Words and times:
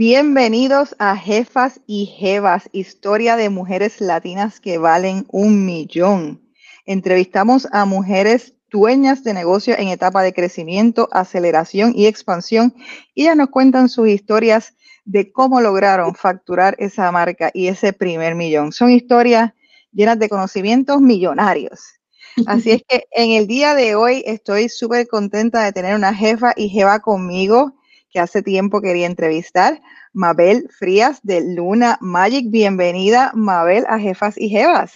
Bienvenidos 0.00 0.96
a 0.98 1.14
Jefas 1.14 1.82
y 1.86 2.06
Jevas, 2.06 2.70
historia 2.72 3.36
de 3.36 3.50
mujeres 3.50 4.00
latinas 4.00 4.58
que 4.58 4.78
valen 4.78 5.26
un 5.28 5.66
millón. 5.66 6.40
Entrevistamos 6.86 7.68
a 7.70 7.84
mujeres 7.84 8.54
dueñas 8.70 9.24
de 9.24 9.34
negocio 9.34 9.74
en 9.76 9.88
etapa 9.88 10.22
de 10.22 10.32
crecimiento, 10.32 11.10
aceleración 11.12 11.92
y 11.94 12.06
expansión 12.06 12.74
y 13.14 13.24
ya 13.24 13.34
nos 13.34 13.50
cuentan 13.50 13.90
sus 13.90 14.08
historias 14.08 14.74
de 15.04 15.30
cómo 15.32 15.60
lograron 15.60 16.14
facturar 16.14 16.76
esa 16.78 17.12
marca 17.12 17.50
y 17.52 17.66
ese 17.66 17.92
primer 17.92 18.34
millón. 18.34 18.72
Son 18.72 18.88
historias 18.88 19.52
llenas 19.92 20.18
de 20.18 20.30
conocimientos 20.30 21.02
millonarios. 21.02 22.00
Así 22.46 22.70
es 22.70 22.82
que 22.88 23.04
en 23.10 23.32
el 23.32 23.46
día 23.46 23.74
de 23.74 23.96
hoy 23.96 24.22
estoy 24.24 24.70
súper 24.70 25.06
contenta 25.08 25.62
de 25.62 25.72
tener 25.72 25.94
una 25.94 26.14
jefa 26.14 26.54
y 26.56 26.70
jeva 26.70 27.00
conmigo 27.00 27.74
que 28.10 28.18
hace 28.18 28.42
tiempo 28.42 28.80
quería 28.80 29.06
entrevistar, 29.06 29.80
Mabel 30.12 30.68
Frías 30.70 31.20
de 31.22 31.54
Luna 31.54 31.98
Magic. 32.00 32.50
Bienvenida, 32.50 33.30
Mabel, 33.34 33.84
a 33.88 33.98
Jefas 33.98 34.36
y 34.36 34.48
Jevas. 34.48 34.92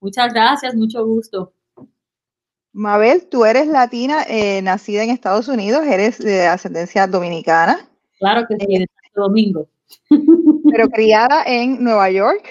Muchas 0.00 0.32
gracias, 0.32 0.74
mucho 0.74 1.04
gusto. 1.06 1.52
Mabel, 2.72 3.26
tú 3.28 3.44
eres 3.44 3.68
latina, 3.68 4.24
eh, 4.28 4.60
nacida 4.62 5.02
en 5.02 5.10
Estados 5.10 5.48
Unidos, 5.48 5.86
eres 5.86 6.18
de 6.18 6.46
ascendencia 6.46 7.06
dominicana. 7.06 7.88
Claro 8.18 8.46
que 8.46 8.56
sí, 8.56 8.66
de 8.66 8.86
Santo 9.02 9.22
Domingo. 9.22 9.68
Pero 10.70 10.88
criada 10.90 11.44
en 11.46 11.82
Nueva 11.82 12.10
York. 12.10 12.46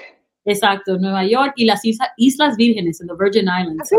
Exacto, 0.46 0.98
Nueva 0.98 1.26
York 1.26 1.54
y 1.58 1.66
las 1.66 1.82
Islas 2.18 2.56
Vírgenes, 2.58 3.02
en 3.02 3.08
the 3.08 3.14
Virgin 3.20 3.46
Islands. 3.46 3.92
¿Ah, 3.94 3.98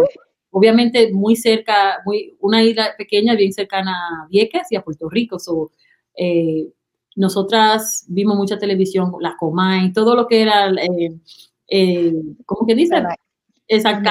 obviamente 0.51 1.13
muy 1.13 1.37
cerca, 1.37 2.01
muy, 2.07 2.35
una 2.41 2.63
isla 2.63 2.95
pequeña 2.97 3.35
bien 3.35 3.53
cercana 3.53 3.93
a 3.93 4.27
Vieques 4.29 4.69
y 4.71 4.77
a 4.77 4.83
Puerto 4.83 5.09
Rico. 5.11 5.39
So, 5.39 5.71
eh, 6.17 6.73
nosotras 7.15 8.05
vimos 8.09 8.37
mucha 8.37 8.59
televisión, 8.59 9.13
la 9.21 9.37
Comay, 9.37 9.93
todo 9.93 10.15
lo 10.15 10.27
que 10.27 10.43
era, 10.43 10.69
eh, 10.71 11.17
eh, 11.69 12.15
¿cómo 12.45 12.67
que 12.67 12.75
dice? 12.75 12.97
Esa 13.69 14.03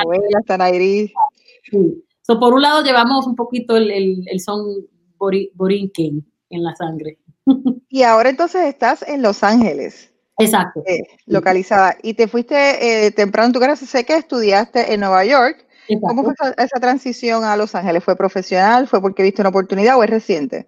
Sí. 1.64 2.04
So, 2.22 2.40
por 2.40 2.54
un 2.54 2.62
lado 2.62 2.84
llevamos 2.84 3.28
un 3.28 3.36
poquito 3.36 3.78
el, 3.78 3.92
el, 4.28 4.40
son 4.40 4.88
borinquen 5.18 6.26
en 6.50 6.64
la 6.64 6.76
sangre. 6.76 7.20
Y 7.88 8.04
ahora 8.04 8.30
entonces 8.30 8.66
estás 8.66 9.08
en 9.08 9.22
Los 9.22 9.42
Ángeles. 9.42 10.12
Exacto. 10.38 10.84
Eh, 10.86 11.04
localizada. 11.28 11.96
Y 12.04 12.16
te 12.16 12.28
fuiste 12.28 13.10
temprano 13.16 13.48
en 13.48 13.54
tu 13.54 13.60
casa, 13.62 13.86
sé 13.86 14.04
que 14.04 14.18
estudiaste 14.18 14.94
en 14.94 15.00
Nueva 15.00 15.24
York. 15.24 15.66
¿Cómo 16.02 16.24
fue 16.24 16.34
esa, 16.34 16.52
esa, 16.62 16.80
transición 16.82 17.46
a 17.46 17.56
Los 17.56 17.74
Ángeles? 17.74 18.04
¿Fue 18.04 18.18
profesional? 18.18 18.88
¿Fue 18.88 19.00
porque 19.00 19.24
viste 19.24 19.42
una 19.42 19.50
oportunidad 19.50 19.98
o 19.98 20.04
es 20.04 20.10
reciente? 20.10 20.68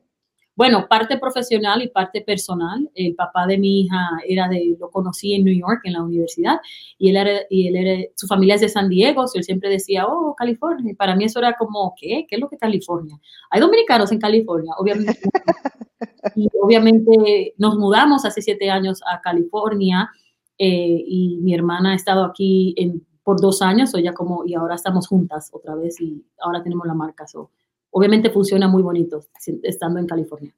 Bueno, 0.58 0.88
parte 0.90 1.20
profesional 1.20 1.84
y 1.84 1.88
parte 1.90 2.22
personal. 2.22 2.90
El 2.96 3.14
papá 3.14 3.46
de 3.46 3.60
mi 3.60 3.82
hija 3.82 4.10
era 4.28 4.50
de, 4.50 4.76
lo 4.80 4.90
conocí 4.90 5.36
en 5.36 5.44
New 5.44 5.54
York, 5.54 5.82
en 5.84 5.94
la 5.94 6.02
universidad, 6.02 6.60
y 6.98 7.12
él 7.12 7.18
era, 7.18 7.42
y 7.48 7.68
él 7.68 7.76
era, 7.76 8.10
su 8.16 8.26
familia 8.26 8.56
es 8.56 8.62
de 8.62 8.70
San 8.70 8.90
Diego, 8.90 9.26
él 9.32 9.44
siempre 9.44 9.70
decía, 9.70 10.08
oh, 10.08 10.34
California. 10.36 10.92
Y 10.92 10.96
para 10.96 11.16
mí 11.16 11.26
eso 11.26 11.38
era 11.38 11.56
como, 11.56 11.94
¿qué? 11.96 12.26
¿Qué 12.28 12.38
es 12.38 12.42
lo 12.42 12.50
que 12.50 12.56
es 12.56 12.60
California? 12.60 13.20
Hay 13.52 13.62
dominicanos 13.62 14.12
en 14.12 14.20
California, 14.20 14.74
obviamente. 14.80 15.20
y 16.36 16.50
obviamente 16.60 17.54
nos 17.60 17.78
mudamos 17.78 18.26
hace 18.26 18.42
siete 18.42 18.72
años 18.72 19.02
a 19.06 19.22
California, 19.22 20.10
eh, 20.58 21.04
y 21.06 21.38
mi 21.44 21.54
hermana 21.54 21.92
ha 21.92 21.96
estado 21.96 22.26
aquí 22.26 22.74
en, 22.78 23.06
por 23.24 23.40
dos 23.40 23.62
años, 23.62 23.94
o 23.94 24.00
ya 24.00 24.16
como, 24.16 24.44
y 24.44 24.56
ahora 24.56 24.74
estamos 24.74 25.08
juntas 25.08 25.52
otra 25.54 25.76
vez, 25.76 26.02
y 26.02 26.26
ahora 26.40 26.64
tenemos 26.64 26.88
la 26.88 26.96
marca. 26.96 27.28
So, 27.28 27.52
obviamente 27.92 28.30
funciona 28.30 28.68
muy 28.68 28.84
bonito 28.84 29.24
estando 29.64 30.00
en 30.00 30.08
California. 30.08 30.54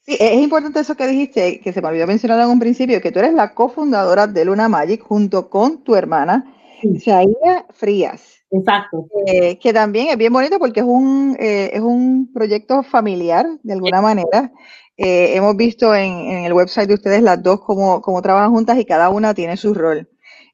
Sí, 0.00 0.16
es 0.18 0.40
importante 0.40 0.80
eso 0.80 0.96
que 0.96 1.06
dijiste, 1.06 1.60
que 1.60 1.72
se 1.72 1.80
me 1.80 1.88
olvidó 1.88 2.08
mencionar 2.08 2.40
en 2.40 2.48
un 2.48 2.58
principio, 2.58 3.00
que 3.00 3.12
tú 3.12 3.20
eres 3.20 3.34
la 3.34 3.54
cofundadora 3.54 4.26
de 4.26 4.44
Luna 4.44 4.68
Magic 4.68 5.00
junto 5.00 5.48
con 5.48 5.84
tu 5.84 5.94
hermana, 5.94 6.44
Shaira 6.82 7.66
Frías. 7.70 8.42
Exacto. 8.50 9.06
Eh, 9.26 9.58
que 9.58 9.72
también 9.72 10.08
es 10.08 10.18
bien 10.18 10.32
bonito 10.32 10.58
porque 10.58 10.80
es 10.80 10.86
un, 10.86 11.36
eh, 11.40 11.70
es 11.72 11.80
un 11.80 12.30
proyecto 12.32 12.82
familiar, 12.82 13.46
de 13.62 13.72
alguna 13.72 14.02
manera. 14.02 14.52
Eh, 14.96 15.36
hemos 15.36 15.56
visto 15.56 15.94
en, 15.94 16.12
en, 16.12 16.44
el 16.44 16.52
website 16.52 16.88
de 16.88 16.94
ustedes 16.94 17.22
las 17.22 17.42
dos 17.42 17.60
cómo, 17.60 18.02
cómo 18.02 18.20
trabajan 18.20 18.50
juntas 18.50 18.78
y 18.78 18.84
cada 18.84 19.08
una 19.08 19.32
tiene 19.32 19.56
su 19.56 19.72
rol. 19.72 20.08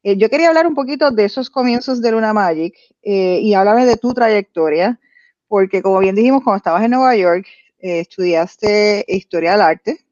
yo 0.04 0.30
quería 0.30 0.48
hablar 0.48 0.66
un 0.66 0.74
poquito 0.74 1.10
de 1.10 1.24
esos 1.24 1.50
comienzos 1.50 2.00
de 2.00 2.12
Luna 2.12 2.32
Magic 2.32 2.74
y 3.02 3.52
hablarme 3.54 3.84
de 3.84 3.96
tu 3.96 4.14
trayectoria 4.14 5.00
porque 5.48 5.82
como 5.82 5.98
bien 5.98 6.14
dijimos, 6.14 6.42
cuando 6.44 6.58
estabas 6.58 6.84
en 6.84 6.92
Nueva 6.92 7.16
York, 7.16 7.46
eh, 7.80 8.00
estudiaste 8.00 9.04
historia 9.08 9.52
del 9.52 9.62
arte 9.62 10.04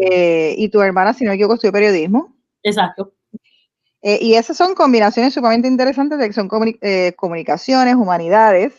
eh, 0.00 0.54
y 0.56 0.68
tu 0.68 0.80
hermana, 0.80 1.12
si 1.12 1.24
no 1.24 1.30
me 1.30 1.36
equivoco, 1.36 1.54
estudió 1.54 1.72
periodismo. 1.72 2.34
Exacto. 2.62 3.12
Eh, 4.02 4.18
y 4.20 4.34
esas 4.34 4.56
son 4.56 4.74
combinaciones 4.74 5.32
sumamente 5.32 5.66
interesantes 5.66 6.18
de 6.18 6.26
que 6.26 6.34
son 6.34 6.48
comunicaciones, 7.16 7.94
humanidades. 7.94 8.74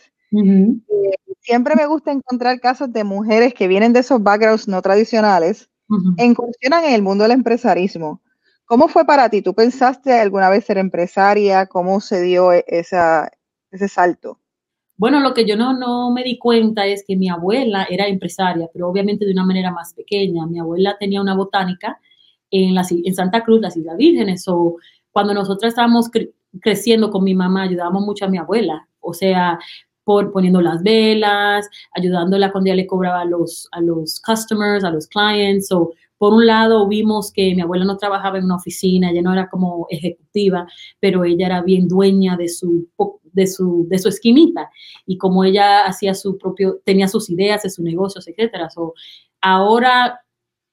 siempre 1.40 1.74
me 1.74 1.86
gusta 1.86 2.12
encontrar 2.12 2.60
casos 2.60 2.92
de 2.92 3.02
mujeres 3.02 3.54
que 3.54 3.68
vienen 3.68 3.92
de 3.92 4.00
esos 4.00 4.22
backgrounds 4.22 4.68
no 4.68 4.80
tradicionales 4.82 5.68
e 6.16 6.24
incursionan 6.24 6.84
en 6.84 6.94
el 6.94 7.02
mundo 7.02 7.24
del 7.24 7.32
empresarismo. 7.32 8.20
¿Cómo 8.66 8.88
fue 8.88 9.04
para 9.04 9.28
ti? 9.30 9.42
¿Tú 9.42 9.54
pensaste 9.54 10.12
alguna 10.12 10.50
vez 10.50 10.64
ser 10.64 10.78
empresaria? 10.78 11.66
¿Cómo 11.66 12.00
se 12.00 12.20
dio 12.20 12.52
e-, 12.52 12.64
esa, 12.66 13.30
ese 13.70 13.88
salto? 13.88 14.40
Bueno, 14.98 15.20
lo 15.20 15.34
que 15.34 15.44
yo 15.44 15.56
no, 15.56 15.74
no 15.78 16.10
me 16.10 16.22
di 16.22 16.38
cuenta 16.38 16.86
es 16.86 17.04
que 17.06 17.16
mi 17.16 17.28
abuela 17.28 17.86
era 17.90 18.06
empresaria, 18.08 18.68
pero 18.72 18.88
obviamente 18.88 19.26
de 19.26 19.32
una 19.32 19.44
manera 19.44 19.70
más 19.70 19.92
pequeña. 19.94 20.46
Mi 20.46 20.58
abuela 20.58 20.96
tenía 20.98 21.20
una 21.20 21.34
botánica 21.34 22.00
en, 22.50 22.74
la, 22.74 22.86
en 22.90 23.14
Santa 23.14 23.44
Cruz, 23.44 23.60
las 23.60 23.76
Islas 23.76 23.96
Vírgenes. 23.96 24.44
O 24.48 24.76
cuando 25.10 25.34
nosotros 25.34 25.68
estábamos 25.68 26.10
creciendo 26.60 27.10
con 27.10 27.24
mi 27.24 27.34
mamá, 27.34 27.64
ayudábamos 27.64 28.04
mucho 28.06 28.24
a 28.24 28.28
mi 28.28 28.38
abuela. 28.38 28.88
O 29.00 29.12
sea, 29.12 29.58
por 30.04 30.32
poniendo 30.32 30.62
las 30.62 30.82
velas, 30.82 31.68
ayudándola 31.92 32.52
cuando 32.52 32.68
ella 32.68 32.76
le 32.76 32.86
cobraba 32.86 33.20
a 33.20 33.24
los, 33.24 33.68
a 33.72 33.80
los 33.80 34.20
customers, 34.20 34.84
a 34.84 34.90
los 34.90 35.08
clients. 35.08 35.70
O 35.72 35.92
por 36.16 36.32
un 36.32 36.46
lado 36.46 36.88
vimos 36.88 37.32
que 37.32 37.54
mi 37.54 37.60
abuela 37.60 37.84
no 37.84 37.98
trabajaba 37.98 38.38
en 38.38 38.44
una 38.44 38.56
oficina, 38.56 39.10
ella 39.10 39.22
no 39.22 39.32
era 39.32 39.48
como 39.48 39.86
ejecutiva, 39.90 40.66
pero 41.00 41.24
ella 41.24 41.46
era 41.46 41.62
bien 41.62 41.88
dueña 41.88 42.36
de 42.36 42.48
su, 42.48 42.88
de 43.36 43.46
su, 43.46 43.86
de 43.88 43.98
su 43.98 44.08
esquinita 44.08 44.70
y 45.06 45.18
como 45.18 45.44
ella 45.44 45.84
hacía 45.84 46.14
su 46.14 46.38
propio, 46.38 46.80
tenía 46.84 47.06
sus 47.06 47.30
ideas 47.30 47.62
de 47.62 47.70
sus 47.70 47.84
negocios, 47.84 48.26
etcétera. 48.26 48.70
So, 48.70 48.94
ahora, 49.40 50.20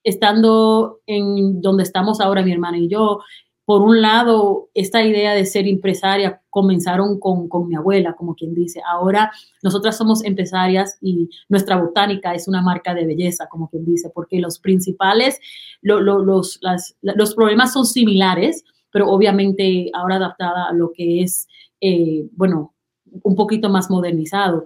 estando 0.04 1.02
en 1.06 1.62
donde 1.62 1.84
estamos 1.84 2.22
ahora 2.22 2.42
mi 2.42 2.54
hermana 2.54 2.78
y 2.78 2.88
yo, 2.88 3.20
por 3.66 3.82
un 3.82 4.02
lado, 4.02 4.70
esta 4.74 5.04
idea 5.04 5.34
de 5.34 5.46
ser 5.46 5.68
empresaria 5.68 6.42
comenzaron 6.50 7.20
con, 7.20 7.48
con, 7.48 7.68
mi 7.68 7.76
abuela, 7.76 8.14
como 8.14 8.36
quien 8.36 8.54
dice. 8.54 8.82
Ahora 8.86 9.32
nosotras 9.62 9.98
somos 9.98 10.24
empresarias 10.26 10.98
y 11.02 11.30
nuestra 11.48 11.78
botánica 11.78 12.34
es 12.34 12.48
una 12.48 12.62
marca 12.62 12.94
de 12.94 13.06
belleza, 13.06 13.48
como 13.50 13.70
quien 13.70 13.86
dice, 13.86 14.10
porque 14.14 14.40
los 14.40 14.60
principales, 14.60 15.40
los, 15.82 16.60
las, 16.62 16.96
los 17.02 17.36
problemas 17.36 17.72
son 17.72 17.86
similares, 17.86 18.66
pero 18.92 19.10
obviamente 19.10 19.90
ahora 19.94 20.18
adaptada 20.18 20.68
a 20.70 20.74
lo 20.74 20.92
que 20.94 21.24
es, 21.24 21.48
eh, 21.84 22.30
bueno, 22.32 22.74
un 23.24 23.36
poquito 23.36 23.70
más 23.70 23.90
modernizado. 23.90 24.66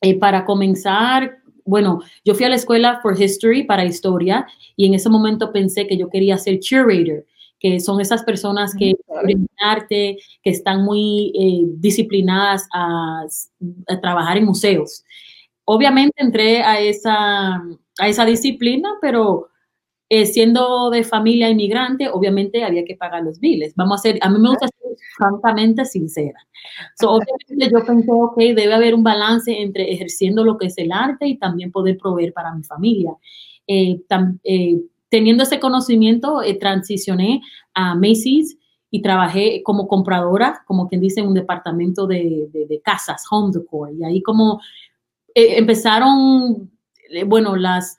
Eh, 0.00 0.18
para 0.18 0.46
comenzar, 0.46 1.38
bueno, 1.66 2.00
yo 2.24 2.34
fui 2.34 2.46
a 2.46 2.48
la 2.48 2.56
escuela 2.56 3.00
for 3.02 3.20
history 3.20 3.64
para 3.64 3.84
historia 3.84 4.46
y 4.74 4.86
en 4.86 4.94
ese 4.94 5.10
momento 5.10 5.52
pensé 5.52 5.86
que 5.86 5.98
yo 5.98 6.08
quería 6.08 6.38
ser 6.38 6.58
curator 6.58 7.26
que 7.60 7.78
son 7.78 8.00
esas 8.00 8.24
personas 8.24 8.74
que 8.74 8.94
arte, 9.62 10.16
que 10.42 10.50
están 10.50 10.82
muy 10.82 11.30
eh, 11.38 11.62
disciplinadas 11.76 12.66
a, 12.72 13.26
trabajar 14.00 14.38
en 14.38 14.46
museos. 14.46 15.04
Obviamente 15.66 16.22
entré 16.22 16.62
a 16.62 16.80
esa, 16.80 17.56
a 17.98 18.08
esa 18.08 18.24
disciplina, 18.24 18.94
pero 19.02 19.48
eh, 20.08 20.24
siendo 20.24 20.88
de 20.88 21.04
familia 21.04 21.50
inmigrante, 21.50 22.08
obviamente 22.08 22.64
había 22.64 22.84
que 22.84 22.96
pagar 22.96 23.22
los 23.22 23.38
biles. 23.38 23.74
Vamos 23.76 24.00
a 24.00 24.02
ser, 24.02 24.18
a 24.22 24.30
mí 24.30 24.38
me 24.38 24.48
gusta 24.48 24.66
francamente 25.16 25.84
sincera. 25.84 26.38
obviamente 27.02 27.70
yo 27.72 27.84
pensé, 27.84 28.10
ok, 28.10 28.36
debe 28.36 28.74
haber 28.74 28.94
un 28.94 29.02
balance 29.02 29.50
entre 29.60 29.92
ejerciendo 29.92 30.44
lo 30.44 30.58
que 30.58 30.66
es 30.66 30.78
el 30.78 30.92
arte 30.92 31.26
y 31.26 31.38
también 31.38 31.70
poder 31.70 31.98
proveer 31.98 32.32
para 32.32 32.54
mi 32.54 32.62
familia. 32.62 33.12
Eh, 33.66 34.00
teniendo 35.10 35.42
ese 35.42 35.60
conocimiento, 35.60 36.42
eh, 36.42 36.54
transicioné 36.54 37.42
a 37.74 37.94
Macy's 37.94 38.56
y 38.90 39.02
trabajé 39.02 39.62
como 39.62 39.86
compradora, 39.86 40.62
como 40.66 40.88
quien 40.88 41.00
dice, 41.00 41.20
en 41.20 41.28
un 41.28 41.34
departamento 41.34 42.06
de, 42.06 42.80
casas, 42.82 43.24
home 43.30 43.52
decor. 43.52 43.92
Y 43.92 44.04
ahí 44.04 44.22
como 44.22 44.60
eh, 45.34 45.58
empezaron, 45.58 46.70
eh, 47.10 47.24
bueno, 47.24 47.56
las, 47.56 47.98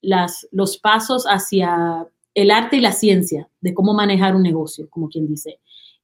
las, 0.00 0.46
los 0.52 0.78
pasos 0.78 1.24
hacia 1.24 2.06
el 2.34 2.50
arte 2.50 2.76
y 2.76 2.80
la 2.80 2.92
ciencia 2.92 3.48
de 3.60 3.74
cómo 3.74 3.94
manejar 3.94 4.36
un 4.36 4.42
negocio, 4.42 4.88
como 4.90 5.08
quien 5.08 5.26
dice. 5.26 5.58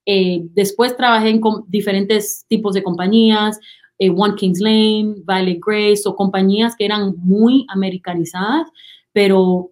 Después 0.07 0.97
trabajé 0.97 1.31
en 1.31 1.41
diferentes 1.69 2.45
tipos 2.49 2.75
de 2.75 2.83
compañías, 2.83 3.59
One 3.99 4.35
Kings 4.35 4.61
Lane, 4.61 5.17
Violet 5.27 5.61
Grace, 5.65 6.03
o 6.07 6.17
compañías 6.17 6.77
que 6.77 6.85
eran 6.85 7.15
muy 7.19 7.65
americanizadas, 7.69 8.69
pero 9.13 9.71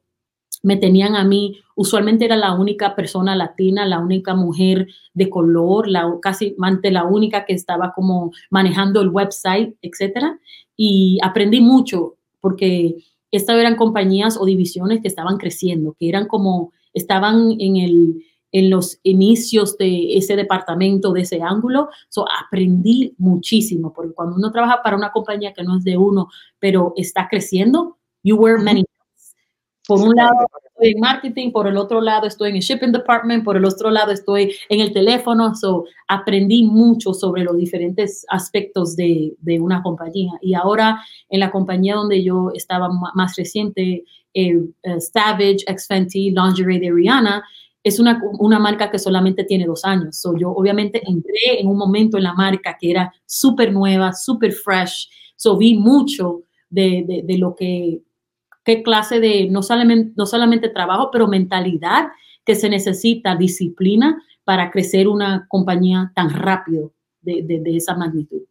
me 0.62 0.76
tenían 0.76 1.17
a 1.17 1.25
mí, 1.25 1.58
usualmente 1.75 2.25
era 2.25 2.37
la 2.37 2.55
única 2.55 2.94
persona 2.94 3.34
latina, 3.34 3.84
la 3.84 3.99
única 3.99 4.34
mujer 4.34 4.87
de 5.12 5.29
color, 5.29 5.88
la, 5.88 6.08
casi 6.23 6.55
la 6.84 7.05
única 7.05 7.44
que 7.44 7.52
estaba 7.52 7.93
como 7.94 8.31
manejando 8.49 9.00
el 9.00 9.08
website, 9.08 9.75
etcétera. 9.82 10.38
Y 10.76 11.19
aprendí 11.23 11.61
mucho 11.61 12.14
porque 12.40 12.96
estas 13.32 13.58
eran 13.58 13.76
compañías 13.76 14.37
o 14.38 14.44
divisiones 14.44 15.00
que 15.00 15.08
estaban 15.08 15.37
creciendo, 15.37 15.96
que 15.99 16.08
eran 16.08 16.29
como, 16.29 16.73
estaban 16.94 17.56
en, 17.58 17.76
el, 17.76 18.25
en 18.53 18.71
los 18.71 19.01
inicios 19.03 19.77
de 19.79 20.17
ese 20.17 20.37
departamento, 20.37 21.13
de 21.13 21.23
ese 21.23 21.43
ángulo. 21.43 21.89
So, 22.09 22.25
aprendí 22.45 23.15
muchísimo, 23.19 23.93
porque 23.93 24.13
cuando 24.13 24.37
uno 24.37 24.53
trabaja 24.53 24.83
para 24.83 24.97
una 24.97 25.11
compañía 25.11 25.53
que 25.53 25.65
no 25.65 25.79
es 25.79 25.85
de 25.85 25.97
uno, 25.97 26.29
pero 26.59 26.93
está 26.97 27.29
creciendo, 27.29 27.99
you 28.23 28.37
wear 28.37 28.59
many 28.59 28.85
por 29.87 30.01
un 30.01 30.15
lado 30.15 30.47
estoy 30.65 30.93
en 30.93 31.01
marketing, 31.01 31.51
por 31.51 31.67
el 31.67 31.77
otro 31.77 32.01
lado 32.01 32.27
estoy 32.27 32.51
en 32.51 32.57
el 32.57 32.63
shipping 32.63 32.93
department, 32.93 33.45
por 33.45 33.57
el 33.57 33.65
otro 33.65 33.91
lado 33.91 34.13
estoy 34.13 34.55
en 34.69 34.81
el 34.81 34.93
teléfono. 34.93 35.55
So, 35.57 35.87
aprendí 36.07 36.63
mucho 36.63 37.13
sobre 37.13 37.43
los 37.43 37.57
diferentes 37.57 38.25
aspectos 38.29 38.95
de, 38.95 39.35
de 39.41 39.61
una 39.61 39.83
compañía. 39.83 40.33
Y 40.41 40.55
ahora 40.55 41.03
en 41.29 41.41
la 41.41 41.51
compañía 41.51 41.97
donde 41.97 42.23
yo 42.23 42.53
estaba 42.55 42.89
más 43.15 43.35
reciente, 43.37 44.05
eh, 44.35 44.61
eh, 44.83 45.01
Savage 45.01 45.59
X 45.67 45.87
Fenty 45.89 46.31
Lingerie 46.31 46.81
de 46.81 46.93
Rihanna, 46.93 47.45
es 47.84 47.99
una, 47.99 48.20
una, 48.38 48.58
marca 48.58 48.90
que 48.90 48.99
solamente 48.99 49.44
tiene 49.44 49.67
dos 49.67 49.84
años. 49.84 50.17
So, 50.17 50.37
yo 50.37 50.50
obviamente 50.50 51.02
entré 51.06 51.61
en 51.61 51.69
un 51.69 51.76
momento 51.76 52.17
en 52.17 52.25
la 52.25 52.34
marca 52.34 52.76
que 52.79 52.90
era 52.90 53.12
súper 53.26 53.73
nueva, 53.73 54.12
súper 54.12 54.52
fresh. 54.52 55.08
So, 55.37 55.56
vi 55.56 55.75
mucho 55.75 56.43
de, 56.70 57.23
de, 57.26 57.38
lo 57.38 57.55
que 57.55 58.02
qué 58.64 58.82
clase 58.82 59.20
de, 59.20 59.49
no 59.50 59.62
solamente, 59.62 60.12
no 60.17 60.26
solamente 60.26 60.69
trabajo, 60.69 61.11
pero 61.11 61.26
mentalidad 61.26 62.08
que 62.44 62.55
se 62.55 62.69
necesita, 62.69 63.37
disciplina 63.37 64.23
para 64.44 64.70
crecer 64.70 65.08
una 65.08 65.46
compañía 65.49 66.12
tan 66.14 66.31
rápido 66.31 66.93
de, 67.20 67.43
de, 67.43 67.76
esa 67.76 67.94
magnitud. 67.96 68.43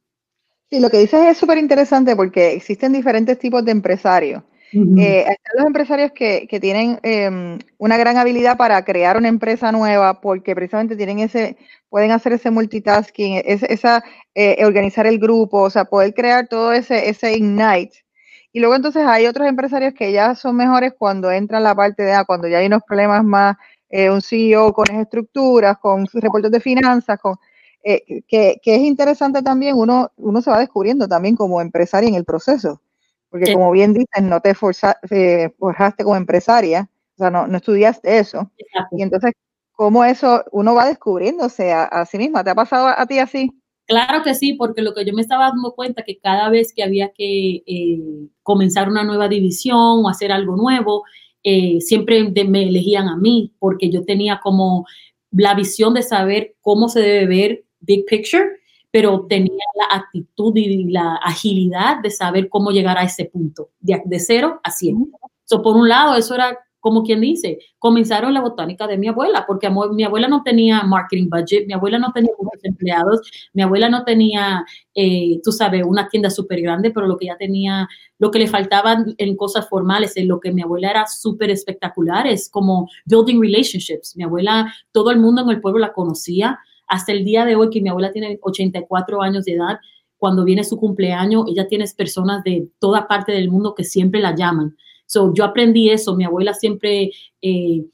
Sí, 0.70 0.80
lo 0.80 0.90
que 0.90 1.00
dices 1.00 1.20
es 1.26 1.38
súper 1.38 1.58
interesante 1.58 2.16
porque 2.16 2.54
existen 2.54 2.94
diferentes 2.94 3.38
tipos 3.38 3.64
de 3.66 3.72
empresarios. 3.72 4.44
Eh, 4.74 5.20
están 5.20 5.58
los 5.58 5.66
empresarios 5.66 6.12
que, 6.14 6.48
que 6.50 6.60
tienen 6.60 6.98
em, 7.04 7.60
una 7.78 7.98
gran 7.98 8.18
habilidad 8.18 8.56
para 8.58 8.84
crear 8.86 9.18
una 9.18 9.28
empresa 9.28 9.72
nueva 9.72 10.22
porque 10.22 10.56
precisamente 10.56 10.96
tienen 10.96 11.20
ese, 11.20 11.58
pueden 11.90 12.12
hacer 12.12 12.34
ese 12.34 12.52
multitasking, 12.52 13.42
esa, 13.46 14.04
eh, 14.34 14.64
organizar 14.66 15.06
el 15.08 15.20
grupo, 15.20 15.62
o 15.62 15.70
sea, 15.70 15.86
poder 15.86 16.14
crear 16.14 16.48
todo 16.48 16.72
ese, 16.72 17.10
ese 17.10 17.34
ignite 17.34 18.06
y 18.54 18.60
luego 18.60 18.76
entonces 18.76 19.04
hay 19.06 19.28
otros 19.28 19.48
empresarios 19.48 19.94
que 19.94 20.12
ya 20.12 20.36
son 20.36 20.56
mejores 20.58 20.94
cuando 20.98 21.32
entran 21.32 21.64
la 21.64 21.76
parte 21.76 22.04
de, 22.04 22.14
ah, 22.14 22.26
cuando 22.26 22.48
ya 22.48 22.58
hay 22.60 22.68
unos 22.68 22.84
problemas 22.84 23.24
más, 23.24 23.58
eh, 23.90 24.10
un 24.10 24.22
CEO 24.22 24.74
con 24.74 24.90
estructuras, 24.92 25.78
con 25.78 26.06
reportes 26.14 26.52
de 26.52 26.60
finanzas, 26.60 27.20
con, 27.20 27.38
eh, 27.84 28.24
que, 28.28 28.60
que, 28.62 28.76
es 28.76 28.82
interesante 28.82 29.42
también, 29.42 29.76
uno, 29.78 30.12
uno 30.18 30.42
se 30.42 30.52
va 30.52 30.60
descubriendo 30.60 31.08
también 31.08 31.36
como 31.36 31.62
empresaria 31.62 32.10
en 32.10 32.16
el 32.16 32.26
proceso. 32.26 32.82
Porque 33.32 33.54
como 33.54 33.72
bien 33.72 33.94
dices, 33.94 34.22
no 34.22 34.42
te 34.42 34.54
forjaste 34.54 36.04
como 36.04 36.18
empresaria, 36.18 36.90
o 37.16 37.18
sea, 37.18 37.32
no, 37.32 37.48
no 37.48 37.58
estudiaste 37.58 38.20
eso. 38.20 38.52
Y 38.92 39.02
entonces, 39.02 39.32
¿cómo 39.72 40.04
eso 40.04 40.44
uno 40.52 40.76
va 40.76 40.86
descubriéndose 40.86 41.72
a, 41.72 41.86
a 41.86 42.06
sí 42.06 42.18
misma? 42.18 42.44
¿Te 42.44 42.50
ha 42.50 42.56
pasado 42.56 42.88
a 42.88 43.06
ti 43.08 43.20
así? 43.20 43.50
Claro 43.92 44.24
que 44.24 44.36
sí, 44.36 44.54
porque 44.54 44.82
lo 44.82 44.94
que 44.94 45.06
yo 45.06 45.14
me 45.14 45.22
estaba 45.22 45.50
dando 45.50 45.74
cuenta 45.74 46.04
que 46.04 46.18
cada 46.18 46.50
vez 46.50 46.74
que 46.74 46.84
había 46.84 47.12
que 47.14 47.64
eh, 47.66 48.00
comenzar 48.44 48.88
una 48.88 49.04
nueva 49.04 49.28
división 49.28 50.06
o 50.06 50.10
hacer 50.10 50.32
algo 50.32 50.56
nuevo, 50.56 51.04
eh, 51.44 51.82
siempre 51.82 52.24
me 52.30 52.64
elegían 52.64 53.08
a 53.08 53.18
mí, 53.18 53.54
porque 53.60 53.90
yo 53.90 54.06
tenía 54.06 54.40
como 54.42 54.86
la 55.32 55.56
visión 55.56 55.94
de 55.94 56.04
saber 56.04 56.56
cómo 56.62 56.90
se 56.90 57.02
debe 57.02 57.26
ver 57.26 57.66
big 57.80 58.06
picture, 58.06 58.46
pero 58.92 59.26
tenía 59.28 59.66
la 59.76 59.96
actitud 59.96 60.56
y 60.56 60.92
la 60.92 61.16
agilidad 61.16 62.02
de 62.02 62.12
saber 62.12 62.50
cómo 62.50 62.72
llegar 62.72 62.98
a 62.98 63.04
ese 63.04 63.26
punto, 63.26 63.70
de, 63.80 64.02
de 64.06 64.20
cero 64.20 64.60
a 64.64 64.72
cien. 64.72 65.12
So, 65.46 65.62
por 65.62 65.76
un 65.76 65.90
lado, 65.90 66.16
eso 66.16 66.36
era 66.36 66.58
como 66.82 67.04
quien 67.04 67.22
dice, 67.22 67.60
comenzaron 67.78 68.34
la 68.34 68.42
botánica 68.42 68.88
de 68.88 68.98
mi 68.98 69.08
abuela, 69.08 69.46
porque 69.46 69.70
mi 69.94 70.04
abuela 70.04 70.28
no 70.28 70.42
tenía 70.42 70.82
marketing 70.82 71.30
budget, 71.30 71.68
mi 71.68 71.74
abuela 71.74 72.00
no 72.00 72.12
tenía 72.12 72.32
muchos 72.40 72.64
empleados, 72.64 73.22
mi 73.54 73.62
abuela 73.62 73.88
no 73.88 74.04
tenía, 74.04 74.66
eh, 74.96 75.40
tú 75.44 75.52
sabes, 75.52 75.84
una 75.86 76.10
tienda 76.10 76.32
súper 76.32 76.60
grande, 76.60 76.90
pero 76.90 77.06
lo 77.06 77.18
que 77.18 77.28
ya 77.28 77.38
tenía, 77.38 77.88
lo 78.18 78.32
que 78.32 78.40
le 78.40 78.48
faltaba 78.48 79.06
en 79.16 79.36
cosas 79.38 79.70
formales, 79.70 80.18
en 80.18 80.28
lo 80.28 80.40
que 80.40 80.52
mi 80.52 80.64
abuela 80.64 80.90
era 80.90 81.06
súper 81.06 81.52
espectacular, 81.52 82.26
es 82.26 82.50
como 82.50 82.90
building 83.06 83.40
relationships. 83.40 84.18
Mi 84.18 84.24
abuela, 84.24 84.74
todo 84.92 85.12
el 85.12 85.20
mundo 85.20 85.44
en 85.44 85.50
el 85.50 85.62
pueblo 85.62 85.80
la 85.80 85.94
conocía, 85.94 86.60
hasta 86.92 87.14
el 87.14 87.24
día 87.24 87.46
de 87.46 87.56
hoy 87.56 87.70
que 87.70 87.80
mi 87.80 87.88
abuela 87.88 88.12
tiene 88.12 88.38
84 88.42 89.22
años 89.22 89.46
de 89.46 89.54
edad, 89.54 89.80
cuando 90.18 90.44
viene 90.44 90.66
su 90.66 90.78
cumpleaños, 90.78 91.46
ella 91.48 91.66
tiene 91.66 91.86
personas 91.96 92.44
de 92.44 92.68
toda 92.80 93.08
parte 93.08 93.32
del 93.32 93.50
mundo 93.50 93.74
que 93.74 93.86
siempre 93.86 94.20
la 94.20 94.36
llaman. 94.36 94.76
So, 95.06 95.34
yo 95.34 95.46
aprendí 95.46 95.90
eso, 95.90 96.18
mi 96.18 96.26
abuela 96.26 96.54
siempre 96.54 97.12
eh, 97.42 97.86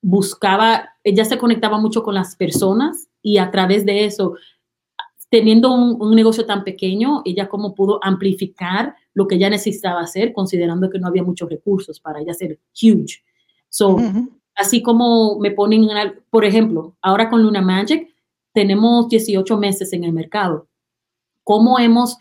buscaba, 0.00 0.90
ella 1.02 1.24
se 1.24 1.38
conectaba 1.38 1.78
mucho 1.78 2.04
con 2.04 2.14
las 2.14 2.36
personas 2.36 3.08
y 3.20 3.38
a 3.38 3.50
través 3.50 3.84
de 3.84 4.04
eso, 4.04 4.34
teniendo 5.28 5.72
un, 5.72 6.14
negocio 6.14 6.46
tan 6.46 6.62
pequeño, 6.62 7.22
ella 7.24 7.48
como 7.48 7.74
pudo 7.74 7.98
amplificar 8.00 8.94
lo 9.12 9.26
que 9.26 9.34
ella 9.34 9.50
necesitaba 9.50 10.02
hacer, 10.02 10.32
considerando 10.32 10.88
que 10.88 11.00
no 11.00 11.08
había 11.08 11.24
muchos 11.24 11.50
recursos 11.50 11.98
para 11.98 12.20
ella 12.20 12.32
ser 12.32 12.60
huge. 12.80 13.24
So, 13.68 13.96
así 14.54 14.82
como 14.82 15.40
me 15.40 15.50
ponen, 15.50 15.88
por 16.30 16.44
ejemplo, 16.44 16.94
ahora 17.02 17.28
con 17.28 17.42
Luna 17.42 17.60
Magic, 17.60 18.09
tenemos 18.52 19.08
18 19.08 19.56
meses 19.56 19.92
en 19.92 20.04
el 20.04 20.12
mercado. 20.12 20.68
¿Cómo 21.44 21.78
hemos 21.78 22.18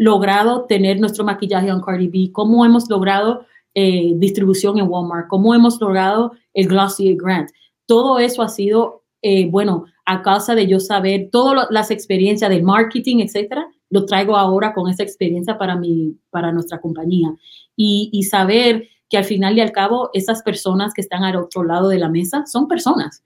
logrado 0.00 0.64
tener 0.64 0.98
nuestro 0.98 1.24
maquillaje 1.24 1.68
en 1.68 1.82
Cardi 1.82 2.08
B, 2.08 2.32
cómo 2.32 2.64
hemos 2.64 2.88
logrado 2.88 3.44
eh, 3.74 4.14
distribución 4.16 4.78
en 4.78 4.88
Walmart, 4.88 5.28
cómo 5.28 5.54
hemos 5.54 5.78
logrado 5.78 6.32
el 6.54 6.68
Glossier 6.68 7.16
Grant. 7.16 7.50
Todo 7.84 8.18
eso 8.18 8.40
ha 8.40 8.48
sido, 8.48 9.04
eh, 9.20 9.50
bueno, 9.50 9.84
a 10.06 10.22
causa 10.22 10.54
de 10.54 10.66
yo 10.66 10.80
saber 10.80 11.28
todas 11.30 11.66
las 11.68 11.90
experiencias 11.90 12.48
del 12.48 12.62
marketing, 12.62 13.18
etcétera, 13.18 13.68
lo 13.90 14.06
traigo 14.06 14.38
ahora 14.38 14.72
con 14.72 14.88
esa 14.88 15.02
experiencia 15.02 15.58
para, 15.58 15.76
mi, 15.76 16.16
para 16.30 16.50
nuestra 16.50 16.80
compañía. 16.80 17.34
Y, 17.76 18.08
y 18.10 18.22
saber 18.22 18.88
que 19.10 19.18
al 19.18 19.24
final 19.24 19.58
y 19.58 19.60
al 19.60 19.72
cabo, 19.72 20.08
esas 20.14 20.42
personas 20.42 20.94
que 20.94 21.02
están 21.02 21.24
al 21.24 21.36
otro 21.36 21.62
lado 21.62 21.90
de 21.90 21.98
la 21.98 22.08
mesa 22.08 22.46
son 22.46 22.68
personas 22.68 23.22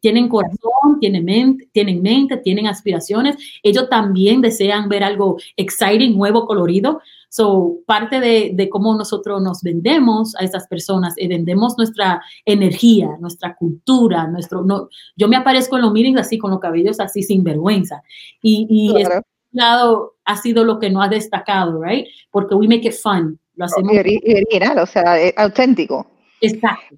tienen 0.00 0.28
corazón, 0.28 0.98
tienen 1.00 1.24
mente, 1.24 1.68
tienen 1.72 2.02
mente, 2.02 2.36
tienen 2.38 2.66
aspiraciones. 2.66 3.36
Ellos 3.62 3.88
también 3.88 4.40
desean 4.40 4.88
ver 4.88 5.04
algo 5.04 5.36
exciting, 5.56 6.16
nuevo, 6.16 6.46
colorido. 6.46 7.00
So, 7.30 7.80
parte 7.86 8.20
de, 8.20 8.52
de 8.54 8.68
cómo 8.70 8.94
nosotros 8.94 9.42
nos 9.42 9.62
vendemos 9.62 10.34
a 10.36 10.44
esas 10.44 10.66
personas, 10.66 11.14
y 11.18 11.28
vendemos 11.28 11.76
nuestra 11.76 12.22
energía, 12.46 13.16
nuestra 13.20 13.54
cultura, 13.54 14.26
nuestro, 14.26 14.64
no, 14.64 14.88
yo 15.14 15.28
me 15.28 15.36
aparezco 15.36 15.76
en 15.76 15.82
los 15.82 15.92
meetings 15.92 16.20
así, 16.20 16.38
con 16.38 16.50
los 16.50 16.60
cabellos 16.60 17.00
así, 17.00 17.22
sin 17.22 17.44
vergüenza. 17.44 18.02
Y, 18.40 18.66
y 18.70 18.94
claro. 18.94 19.22
lado 19.52 20.14
ha 20.24 20.36
sido 20.36 20.64
lo 20.64 20.78
que 20.78 20.88
no 20.88 21.02
ha 21.02 21.08
destacado, 21.08 21.82
right? 21.82 22.06
Porque 22.30 22.54
we 22.54 22.66
make 22.66 22.88
it 22.88 22.94
fun. 22.94 23.38
Lo 23.56 23.66
hacemos. 23.66 23.92
Original, 23.92 24.78
o 24.78 24.86
sea, 24.86 25.16
auténtico. 25.36 26.06
Exacto. 26.40 26.96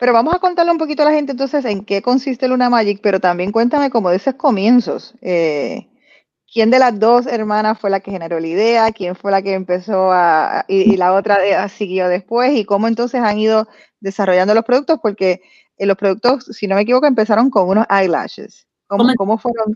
Pero 0.00 0.14
vamos 0.14 0.32
a 0.34 0.38
contarle 0.38 0.72
un 0.72 0.78
poquito 0.78 1.02
a 1.02 1.04
la 1.04 1.12
gente 1.12 1.32
entonces 1.32 1.62
en 1.66 1.84
qué 1.84 2.00
consiste 2.00 2.48
Luna 2.48 2.70
Magic, 2.70 3.00
pero 3.02 3.20
también 3.20 3.52
cuéntame 3.52 3.90
como 3.90 4.08
de 4.08 4.16
esos 4.16 4.34
comienzos. 4.34 5.12
Eh, 5.20 5.88
¿Quién 6.50 6.70
de 6.70 6.78
las 6.78 6.98
dos 6.98 7.26
hermanas 7.26 7.78
fue 7.78 7.90
la 7.90 8.00
que 8.00 8.10
generó 8.10 8.40
la 8.40 8.46
idea? 8.46 8.92
¿Quién 8.92 9.14
fue 9.14 9.30
la 9.30 9.42
que 9.42 9.52
empezó 9.52 10.10
a, 10.10 10.64
y, 10.68 10.96
la 10.96 11.12
otra 11.12 11.68
siguió 11.68 12.08
después? 12.08 12.56
¿Y 12.56 12.64
cómo 12.64 12.88
entonces 12.88 13.20
han 13.20 13.38
ido 13.38 13.68
desarrollando 14.00 14.54
los 14.54 14.64
productos? 14.64 14.98
Porque 15.02 15.42
eh, 15.76 15.84
los 15.84 15.98
productos, 15.98 16.46
si 16.46 16.66
no 16.66 16.76
me 16.76 16.82
equivoco, 16.82 17.06
empezaron 17.06 17.50
con 17.50 17.68
unos 17.68 17.84
eyelashes. 17.90 18.66
¿Cómo, 18.86 19.04
¿Cómo, 19.16 19.36
fueron? 19.36 19.74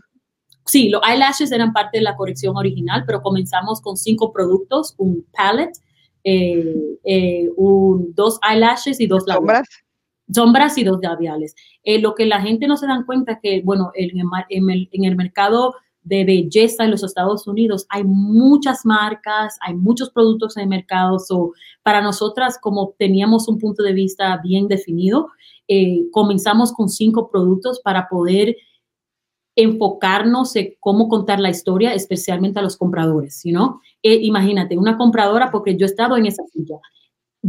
Sí, 0.65 0.89
los 0.89 1.03
eyelashes 1.07 1.51
eran 1.51 1.71
parte 1.71 1.99
de 1.99 2.03
la 2.03 2.15
colección 2.15 2.57
original, 2.57 3.03
pero 3.05 3.21
comenzamos 3.21 3.79
con 3.79 3.95
cinco 3.95 4.33
productos, 4.33 4.95
un 4.97 5.23
palette, 5.31 5.77
eh, 6.23 7.47
un, 7.55 8.11
dos 8.15 8.39
eyelashes 8.41 8.99
y 8.99 9.05
dos 9.05 9.23
sombras 9.25 9.59
sombras 9.59 9.84
y 10.27 10.83
dos 10.83 10.99
labiales. 11.01 11.55
Eh, 11.83 11.99
lo 11.99 12.15
que 12.15 12.25
la 12.25 12.41
gente 12.41 12.67
no 12.67 12.77
se 12.77 12.87
dan 12.87 13.05
cuenta 13.05 13.33
es 13.33 13.39
que, 13.41 13.61
bueno, 13.63 13.91
en 13.95 14.69
el, 14.69 14.89
en 14.91 15.03
el 15.03 15.15
mercado 15.15 15.73
de 16.05 16.23
belleza 16.23 16.85
en 16.85 16.91
los 16.91 17.03
Estados 17.03 17.47
Unidos 17.47 17.87
hay 17.89 18.03
muchas 18.03 18.85
marcas, 18.85 19.57
hay 19.61 19.73
muchos 19.73 20.11
productos 20.11 20.55
en 20.55 20.63
el 20.63 20.69
mercado. 20.69 21.19
So, 21.19 21.51
para 21.83 22.01
nosotras, 22.01 22.57
como 22.61 22.93
teníamos 22.97 23.47
un 23.47 23.59
punto 23.59 23.83
de 23.83 23.93
vista 23.93 24.39
bien 24.43 24.67
definido, 24.67 25.29
eh, 25.67 26.03
comenzamos 26.11 26.71
con 26.71 26.89
cinco 26.89 27.29
productos 27.29 27.81
para 27.83 28.07
poder 28.07 28.55
enfocarnos 29.55 30.55
en 30.57 30.75
cómo 30.79 31.07
contar 31.07 31.39
la 31.39 31.49
historia, 31.49 31.93
especialmente 31.93 32.59
a 32.59 32.61
los 32.61 32.77
compradores, 32.77 33.41
¿no? 33.45 33.81
Eh, 34.03 34.19
imagínate, 34.21 34.77
una 34.77 34.97
compradora, 34.97 35.49
porque 35.49 35.75
yo 35.75 35.85
he 35.85 35.89
estado 35.89 36.17
en 36.17 36.25
esa 36.25 36.43
silla, 36.51 36.77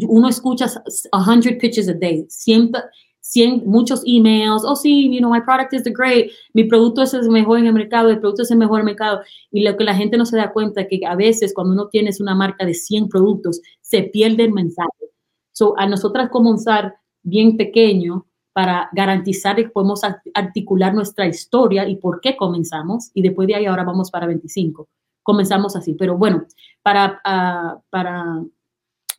uno 0.08 0.28
escucha 0.28 0.66
100 0.68 1.58
pitches 1.58 1.88
a 1.88 1.94
day, 1.94 2.26
siempre, 2.28 2.82
100, 3.20 3.66
muchos 3.66 4.02
emails, 4.06 4.62
oh 4.64 4.76
sí, 4.76 5.12
you 5.12 5.18
know, 5.18 5.30
my 5.30 5.40
product 5.40 5.72
is 5.74 5.82
the 5.82 5.90
great, 5.90 6.30
mi 6.54 6.64
producto 6.64 7.02
es 7.02 7.12
el 7.12 7.28
mejor 7.28 7.58
en 7.58 7.66
el 7.66 7.72
mercado, 7.72 8.08
el 8.08 8.20
producto 8.20 8.42
es 8.42 8.50
el 8.52 8.58
mejor 8.58 8.80
en 8.80 8.80
el 8.88 8.94
mercado. 8.94 9.20
Y 9.50 9.62
lo 9.64 9.76
que 9.76 9.84
la 9.84 9.94
gente 9.94 10.16
no 10.16 10.24
se 10.26 10.36
da 10.36 10.52
cuenta 10.52 10.82
es 10.82 10.86
que 10.88 11.00
a 11.04 11.16
veces 11.16 11.52
cuando 11.52 11.72
uno 11.72 11.88
tiene 11.88 12.10
una 12.20 12.36
marca 12.36 12.64
de 12.64 12.74
100 12.74 13.08
productos, 13.08 13.60
se 13.80 14.04
pierde 14.04 14.44
el 14.44 14.52
mensaje. 14.52 15.10
So, 15.52 15.74
a 15.76 15.86
nosotras 15.86 16.30
comenzar 16.30 16.96
bien 17.22 17.56
pequeño 17.56 18.26
para 18.52 18.88
garantizar 18.92 19.56
que 19.56 19.68
podemos 19.68 20.02
articular 20.32 20.94
nuestra 20.94 21.26
historia 21.26 21.88
y 21.88 21.96
por 21.96 22.20
qué 22.20 22.36
comenzamos, 22.36 23.10
y 23.12 23.22
después 23.22 23.48
de 23.48 23.56
ahí 23.56 23.66
ahora 23.66 23.84
vamos 23.84 24.10
para 24.10 24.26
25. 24.26 24.88
Comenzamos 25.22 25.74
así. 25.74 25.94
Pero 25.94 26.16
bueno, 26.16 26.46
para, 26.82 27.20
uh, 27.24 27.82
para 27.90 28.44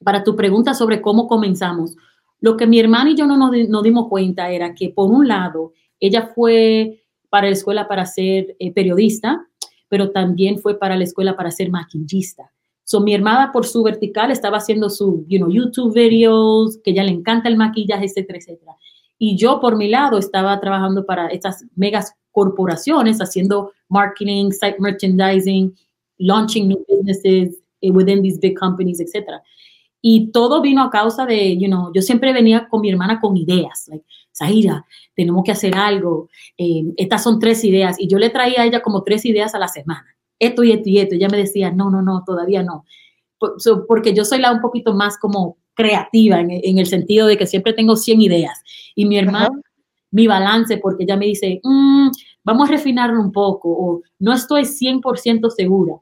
para 0.03 0.23
tu 0.23 0.35
pregunta 0.35 0.73
sobre 0.73 1.01
cómo 1.01 1.27
comenzamos, 1.27 1.95
lo 2.39 2.55
que 2.55 2.67
mi 2.67 2.79
hermana 2.79 3.11
y 3.11 3.15
yo 3.15 3.25
no 3.25 3.35
nos, 3.35 3.83
dimos 3.83 4.07
cuenta 4.09 4.51
era 4.51 4.75
que, 4.75 4.89
por 4.89 5.09
un 5.09 5.27
lado, 5.27 5.73
ella 5.99 6.31
fue 6.35 7.03
para 7.29 7.47
la 7.47 7.53
escuela 7.53 7.87
para 7.87 8.05
ser 8.05 8.55
eh, 8.59 8.71
periodista, 8.71 9.47
pero 9.89 10.11
también 10.11 10.59
fue 10.59 10.77
para 10.77 10.95
la 10.95 11.03
escuela 11.03 11.35
para 11.35 11.51
ser 11.51 11.71
maquillista. 11.71 12.51
So, 12.83 13.01
mi 13.01 13.13
hermana, 13.13 13.51
por 13.51 13.65
su 13.65 13.83
vertical, 13.83 14.31
estaba 14.31 14.57
haciendo 14.57 14.89
su 14.89 15.25
you 15.27 15.39
know, 15.39 15.49
YouTube 15.49 15.93
videos, 15.93 16.79
que 16.83 16.93
ya 16.93 17.03
le 17.03 17.11
encanta 17.11 17.49
el 17.49 17.57
maquillaje, 17.57 18.05
etcétera, 18.05 18.39
etcétera. 18.39 18.75
Y 19.17 19.35
yo, 19.35 19.59
por 19.59 19.75
mi 19.75 19.89
lado, 19.89 20.17
estaba 20.17 20.59
trabajando 20.59 21.05
para 21.05 21.27
estas 21.27 21.65
megas 21.75 22.13
corporaciones, 22.31 23.17
haciendo 23.17 23.71
marketing, 23.89 24.51
site 24.51 24.77
merchandising, 24.79 25.75
launching 26.19 26.67
new 26.67 26.85
businesses 26.87 27.57
eh, 27.81 27.91
within 27.91 28.21
these 28.21 28.39
big 28.39 28.57
companies, 28.57 28.99
etcétera. 28.99 29.41
Y 30.01 30.31
todo 30.31 30.61
vino 30.61 30.83
a 30.83 30.89
causa 30.89 31.25
de, 31.25 31.57
you 31.57 31.67
know, 31.67 31.91
yo 31.93 32.01
siempre 32.01 32.33
venía 32.33 32.67
con 32.69 32.81
mi 32.81 32.89
hermana 32.89 33.19
con 33.19 33.35
ideas, 33.35 33.87
like, 33.87 34.05
Zahira, 34.31 34.85
tenemos 35.15 35.43
que 35.43 35.51
hacer 35.51 35.75
algo, 35.75 36.29
eh, 36.57 36.83
estas 36.97 37.23
son 37.23 37.39
tres 37.39 37.63
ideas, 37.63 37.99
y 37.99 38.07
yo 38.07 38.19
le 38.19 38.29
traía 38.29 38.61
a 38.61 38.65
ella 38.65 38.81
como 38.81 39.03
tres 39.03 39.25
ideas 39.25 39.55
a 39.55 39.59
la 39.59 39.67
semana, 39.67 40.05
esto 40.39 40.63
y 40.63 40.71
esto 40.71 40.89
y 40.89 40.99
esto, 40.99 41.15
y 41.15 41.17
ella 41.17 41.29
me 41.29 41.37
decía, 41.37 41.71
no, 41.71 41.89
no, 41.89 42.03
no, 42.03 42.23
todavía 42.23 42.61
no, 42.61 42.85
porque 43.87 44.13
yo 44.13 44.23
soy 44.23 44.39
la 44.39 44.51
un 44.51 44.61
poquito 44.61 44.93
más 44.93 45.17
como 45.17 45.57
creativa 45.73 46.39
en, 46.39 46.51
en 46.51 46.77
el 46.77 46.85
sentido 46.85 47.27
de 47.27 47.37
que 47.37 47.47
siempre 47.47 47.73
tengo 47.73 47.95
100 47.95 48.21
ideas, 48.21 48.61
y 48.95 49.05
mi 49.05 49.17
hermana, 49.17 49.49
mi 50.11 50.27
balance, 50.27 50.77
porque 50.77 51.03
ella 51.03 51.17
me 51.17 51.25
dice, 51.25 51.59
mm, 51.63 52.09
vamos 52.43 52.69
a 52.69 52.73
refinarlo 52.73 53.19
un 53.19 53.31
poco, 53.31 53.69
o 53.69 54.01
no 54.19 54.33
estoy 54.33 54.65
100% 54.65 55.49
segura, 55.49 55.95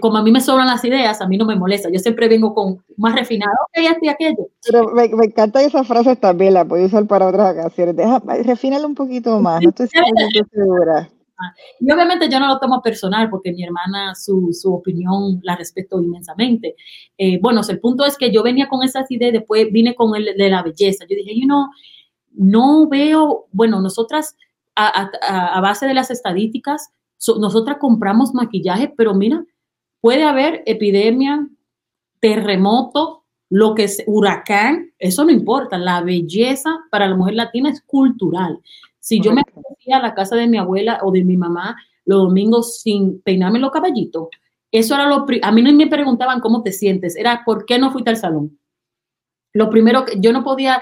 como 0.00 0.16
a 0.16 0.22
mí 0.22 0.32
me 0.32 0.40
sobran 0.40 0.66
las 0.66 0.84
ideas, 0.84 1.20
a 1.20 1.28
mí 1.28 1.36
no 1.36 1.44
me 1.44 1.56
molesta. 1.56 1.90
Yo 1.90 1.98
siempre 1.98 2.28
vengo 2.28 2.54
con 2.54 2.82
más 2.96 3.14
refinado, 3.14 3.52
ok, 3.68 3.84
esto 3.84 4.00
y 4.02 4.08
aquello. 4.08 4.48
Pero 4.64 4.88
me, 4.92 5.08
me 5.08 5.26
encanta 5.26 5.62
esa 5.62 5.84
frase 5.84 6.16
también, 6.16 6.54
la 6.54 6.64
puedo 6.64 6.84
usar 6.86 7.06
para 7.06 7.28
otras 7.28 7.56
ocasiones. 7.56 7.96
Deja, 7.96 8.22
refínalo 8.44 8.86
un 8.86 8.94
poquito 8.94 9.40
más, 9.40 9.62
no 9.62 9.68
estoy 9.70 9.88
segura. 9.88 11.08
Y 11.80 11.92
obviamente 11.92 12.30
yo 12.30 12.40
no 12.40 12.48
lo 12.48 12.58
tomo 12.58 12.80
personal 12.80 13.28
porque 13.28 13.52
mi 13.52 13.62
hermana, 13.62 14.14
su, 14.14 14.48
su 14.52 14.72
opinión 14.72 15.40
la 15.42 15.56
respeto 15.56 16.00
inmensamente. 16.00 16.76
Eh, 17.18 17.38
bueno, 17.42 17.60
el 17.68 17.78
punto 17.78 18.06
es 18.06 18.16
que 18.16 18.32
yo 18.32 18.42
venía 18.42 18.68
con 18.68 18.82
esas 18.82 19.10
ideas, 19.10 19.34
después 19.34 19.70
vine 19.70 19.94
con 19.94 20.16
el 20.16 20.34
de 20.36 20.48
la 20.48 20.62
belleza. 20.62 21.04
Yo 21.08 21.14
dije, 21.14 21.38
you 21.38 21.44
know, 21.46 21.66
no 22.32 22.88
veo, 22.88 23.46
bueno, 23.52 23.82
nosotras 23.82 24.36
a, 24.74 25.10
a, 25.22 25.58
a 25.58 25.60
base 25.60 25.86
de 25.86 25.92
las 25.92 26.10
estadísticas, 26.10 26.88
nosotras 27.38 27.76
compramos 27.78 28.34
maquillaje, 28.34 28.92
pero 28.96 29.14
mira, 29.14 29.44
Puede 30.06 30.22
haber 30.22 30.62
epidemia, 30.66 31.48
terremoto, 32.20 33.24
lo 33.50 33.74
que 33.74 33.82
es 33.82 34.04
huracán, 34.06 34.92
eso 35.00 35.24
no 35.24 35.32
importa. 35.32 35.78
La 35.78 36.00
belleza 36.00 36.70
para 36.92 37.08
la 37.08 37.16
mujer 37.16 37.34
latina 37.34 37.70
es 37.70 37.82
cultural. 37.82 38.60
Si 39.00 39.20
yo 39.20 39.32
me 39.32 39.42
fui 39.82 39.92
a 39.92 39.98
la 39.98 40.14
casa 40.14 40.36
de 40.36 40.46
mi 40.46 40.58
abuela 40.58 41.00
o 41.02 41.10
de 41.10 41.24
mi 41.24 41.36
mamá 41.36 41.74
los 42.04 42.22
domingos 42.22 42.82
sin 42.82 43.20
peinarme 43.22 43.58
los 43.58 43.72
caballitos, 43.72 44.28
eso 44.70 44.94
era 44.94 45.08
lo 45.08 45.26
a 45.42 45.50
mí 45.50 45.62
no 45.62 45.72
me 45.72 45.88
preguntaban 45.88 46.38
cómo 46.38 46.62
te 46.62 46.70
sientes, 46.70 47.16
era 47.16 47.42
por 47.44 47.66
qué 47.66 47.76
no 47.76 47.90
fuiste 47.90 48.10
al 48.10 48.16
salón. 48.16 48.60
Lo 49.54 49.70
primero 49.70 50.04
que 50.04 50.20
yo 50.20 50.32
no 50.32 50.44
podía 50.44 50.80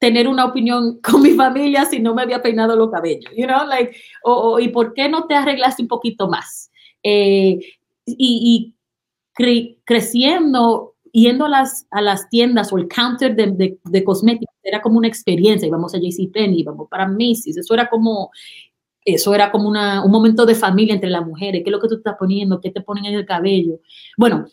tener 0.00 0.26
una 0.26 0.46
opinión 0.46 0.98
con 1.04 1.22
mi 1.22 1.34
familia 1.34 1.84
si 1.84 2.00
no 2.00 2.16
me 2.16 2.22
había 2.22 2.42
peinado 2.42 2.74
los 2.74 2.90
cabellos, 2.90 3.32
you 3.36 3.46
know, 3.46 3.64
like, 3.64 3.96
o, 4.24 4.58
y 4.58 4.70
por 4.70 4.92
qué 4.92 5.08
no 5.08 5.28
te 5.28 5.36
arreglaste 5.36 5.82
un 5.82 5.88
poquito 5.88 6.26
más. 6.26 6.72
Eh, 7.04 7.60
y, 8.18 8.74
creciendo, 9.84 10.94
yendo 11.12 11.46
a 11.46 11.48
las, 11.48 11.86
a 11.90 12.02
las 12.02 12.28
tiendas 12.28 12.72
o 12.72 12.78
el 12.78 12.88
counter 12.88 13.34
de, 13.34 13.78
de, 13.82 14.04
cosméticos, 14.04 14.54
era 14.62 14.82
como 14.82 14.98
una 14.98 15.08
experiencia, 15.08 15.66
íbamos 15.66 15.94
a 15.94 15.98
JCPenney, 15.98 16.60
íbamos 16.60 16.88
para 16.88 17.08
Macy's, 17.08 17.56
eso 17.56 17.74
era 17.74 17.88
como, 17.88 18.30
eso 19.04 19.34
era 19.34 19.50
como 19.50 19.68
una, 19.68 20.04
un 20.04 20.10
momento 20.10 20.44
de 20.44 20.54
familia 20.54 20.94
entre 20.94 21.10
las 21.10 21.26
mujeres, 21.26 21.62
qué 21.64 21.70
es 21.70 21.72
lo 21.72 21.80
que 21.80 21.88
tú 21.88 21.94
estás 21.96 22.16
poniendo, 22.18 22.60
qué 22.60 22.70
te 22.70 22.82
ponen 22.82 23.06
en 23.06 23.14
el 23.14 23.24
cabello. 23.26 23.80
Bueno, 24.16 24.46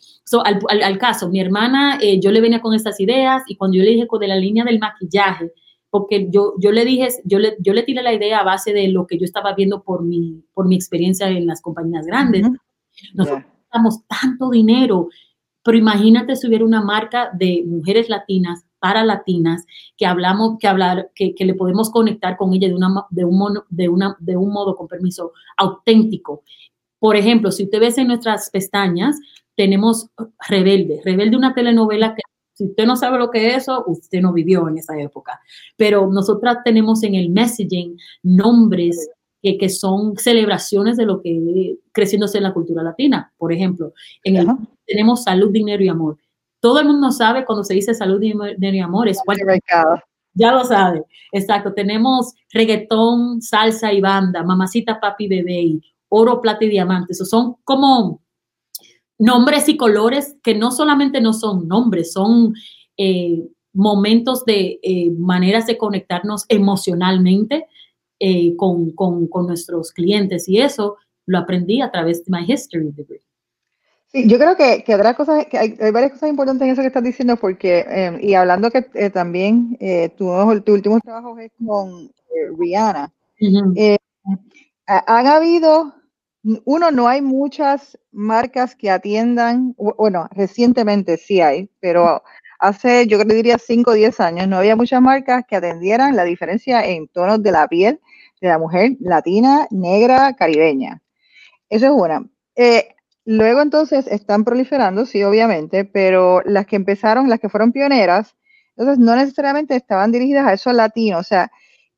al, 0.44 0.82
al, 0.82 0.98
caso, 0.98 1.28
mi 1.28 1.40
hermana, 1.40 1.98
eh, 2.00 2.18
yo 2.18 2.32
le 2.32 2.40
venía 2.40 2.60
con 2.60 2.74
estas 2.74 2.98
ideas 3.00 3.42
y 3.46 3.56
cuando 3.56 3.76
yo 3.76 3.84
le 3.84 3.90
dije 3.90 4.06
con 4.06 4.20
de 4.20 4.28
la 4.28 4.36
línea 4.36 4.64
del 4.64 4.78
maquillaje, 4.78 5.52
porque 5.90 6.28
yo, 6.30 6.54
yo 6.58 6.72
le 6.72 6.84
dije, 6.84 7.08
yo 7.24 7.38
le, 7.38 7.56
yo 7.60 7.72
le 7.72 7.82
tiré 7.82 8.02
la 8.02 8.12
idea 8.12 8.40
a 8.40 8.44
base 8.44 8.72
de 8.72 8.88
lo 8.88 9.06
que 9.06 9.18
yo 9.18 9.24
estaba 9.24 9.54
viendo 9.54 9.82
por 9.82 10.02
mi, 10.02 10.44
por 10.52 10.66
mi 10.66 10.74
experiencia 10.74 11.28
en 11.28 11.46
las 11.46 11.62
compañías 11.62 12.06
grandes. 12.06 12.46
Nosotros 13.14 13.44
damos 13.72 14.00
tanto 14.06 14.50
dinero, 14.50 15.08
pero 15.62 15.76
imagínate 15.76 16.36
si 16.36 16.46
hubiera 16.46 16.64
una 16.64 16.82
marca 16.82 17.30
de 17.32 17.62
mujeres 17.66 18.08
latinas 18.08 18.64
para 18.78 19.04
latinas 19.04 19.66
que 19.96 20.06
hablamos, 20.06 20.58
que 20.58 20.68
hablar, 20.68 21.10
que, 21.14 21.34
le 21.38 21.54
podemos 21.54 21.90
conectar 21.90 22.36
con 22.36 22.54
ella 22.54 22.68
de, 22.68 22.74
una, 22.74 23.06
de, 23.10 23.24
un 23.24 23.38
mono, 23.38 23.64
de, 23.68 23.88
una, 23.88 24.16
de 24.20 24.36
un 24.36 24.52
modo, 24.52 24.76
con 24.76 24.86
permiso, 24.86 25.32
auténtico. 25.56 26.42
Por 26.98 27.16
ejemplo, 27.16 27.50
si 27.50 27.64
usted 27.64 27.80
ve 27.80 27.92
en 27.96 28.08
nuestras 28.08 28.50
pestañas, 28.50 29.18
tenemos 29.56 30.08
Rebelde, 30.48 31.00
Rebelde 31.04 31.36
una 31.36 31.54
telenovela 31.54 32.14
que 32.14 32.22
si 32.54 32.64
usted 32.64 32.86
no 32.86 32.96
sabe 32.96 33.18
lo 33.18 33.30
que 33.30 33.46
es 33.46 33.62
eso, 33.62 33.84
usted 33.86 34.20
no 34.20 34.32
vivió 34.32 34.68
en 34.68 34.78
esa 34.78 34.98
época. 35.00 35.40
Pero 35.76 36.08
nosotras 36.08 36.58
tenemos 36.64 37.04
en 37.04 37.14
el 37.14 37.30
messaging 37.30 37.96
nombres 38.24 39.08
que, 39.42 39.68
son 39.68 40.16
celebraciones 40.16 40.96
de 40.96 41.06
lo 41.06 41.20
que 41.20 41.76
creciéndose 41.92 42.38
en 42.38 42.44
la 42.44 42.54
cultura 42.54 42.82
latina. 42.82 43.32
Por 43.36 43.52
ejemplo, 43.52 43.92
en 44.24 44.36
el, 44.36 44.46
tenemos 44.86 45.22
salud, 45.24 45.50
dinero 45.50 45.82
y 45.82 45.88
amor. 45.88 46.18
Todo 46.60 46.80
el 46.80 46.86
mundo 46.86 47.12
sabe 47.12 47.44
cuando 47.44 47.64
se 47.64 47.74
dice 47.74 47.94
salud, 47.94 48.20
dinero 48.20 48.76
y 48.76 48.80
amor, 48.80 49.08
es 49.08 49.20
Ya 50.34 50.52
lo 50.52 50.64
sabe, 50.64 51.02
exacto. 51.32 51.72
Tenemos 51.72 52.34
reggaetón, 52.52 53.40
salsa 53.40 53.92
y 53.92 54.00
banda, 54.00 54.42
mamacita, 54.42 54.98
papi, 54.98 55.28
bebé, 55.28 55.62
y 55.62 55.82
oro, 56.08 56.40
plata 56.40 56.64
y 56.64 56.68
diamante. 56.68 57.12
Esos 57.12 57.28
son 57.28 57.56
como 57.64 58.22
nombres 59.18 59.68
y 59.68 59.76
colores 59.76 60.36
que 60.42 60.54
no 60.54 60.70
solamente 60.70 61.20
no 61.20 61.32
son 61.32 61.68
nombres, 61.68 62.12
son 62.12 62.54
eh, 62.96 63.46
momentos 63.72 64.44
de 64.44 64.80
eh, 64.82 65.10
maneras 65.10 65.66
de 65.66 65.78
conectarnos 65.78 66.44
emocionalmente 66.48 67.66
eh, 68.20 68.56
con, 68.56 68.90
con, 68.92 69.26
con, 69.28 69.46
nuestros 69.46 69.92
clientes 69.92 70.48
y 70.48 70.60
eso 70.60 70.96
lo 71.26 71.38
aprendí 71.38 71.80
a 71.80 71.90
través 71.90 72.24
de 72.24 72.30
My 72.30 72.44
History 72.50 72.90
degree. 72.90 73.22
Sí, 74.08 74.26
yo 74.26 74.38
creo 74.38 74.56
que, 74.56 74.82
que, 74.84 74.94
habrá 74.94 75.14
cosas, 75.14 75.46
que 75.46 75.58
hay, 75.58 75.76
varias 75.92 76.12
cosas 76.12 76.30
importantes 76.30 76.66
en 76.66 76.72
eso 76.72 76.80
que 76.80 76.88
estás 76.88 77.04
diciendo, 77.04 77.36
porque, 77.36 77.84
em, 77.88 78.18
y 78.22 78.34
hablando 78.34 78.70
que 78.70 78.86
eh, 78.94 79.10
también 79.10 79.76
eh, 79.80 80.08
tu, 80.16 80.26
tu, 80.64 80.72
último 80.72 80.98
trabajo 81.00 81.38
es 81.38 81.52
con 81.64 82.10
Rihanna, 82.58 83.12
han 84.86 85.26
habido, 85.26 85.94
uno, 86.64 86.90
no 86.90 87.06
hay 87.06 87.20
muchas 87.20 87.98
marcas 88.10 88.74
que 88.74 88.90
atiendan, 88.90 89.74
bueno, 89.76 90.28
recientemente 90.32 91.18
sí 91.18 91.42
hay, 91.42 91.70
pero 91.78 92.22
hace, 92.58 93.06
yo 93.06 93.22
diría 93.24 93.58
5 93.58 93.90
o 93.90 93.94
10 93.94 94.20
años, 94.20 94.48
no 94.48 94.56
había 94.56 94.76
muchas 94.76 95.00
marcas 95.00 95.44
que 95.46 95.56
atendieran 95.56 96.16
la 96.16 96.24
diferencia 96.24 96.84
en 96.84 97.08
tonos 97.08 97.42
de 97.42 97.52
la 97.52 97.68
piel 97.68 98.00
de 98.40 98.48
la 98.48 98.58
mujer 98.58 98.96
latina, 99.00 99.66
negra, 99.70 100.34
caribeña. 100.34 101.02
Eso 101.68 101.86
es 101.86 101.92
una. 101.92 102.26
Eh, 102.56 102.88
luego 103.24 103.60
entonces 103.62 104.06
están 104.06 104.44
proliferando, 104.44 105.06
sí, 105.06 105.22
obviamente, 105.22 105.84
pero 105.84 106.42
las 106.44 106.66
que 106.66 106.76
empezaron, 106.76 107.28
las 107.28 107.40
que 107.40 107.48
fueron 107.48 107.72
pioneras, 107.72 108.36
entonces 108.76 108.98
no 108.98 109.16
necesariamente 109.16 109.76
estaban 109.76 110.12
dirigidas 110.12 110.46
a 110.46 110.52
eso 110.52 110.72
latino, 110.72 111.18
o 111.18 111.22
sea, 111.22 111.50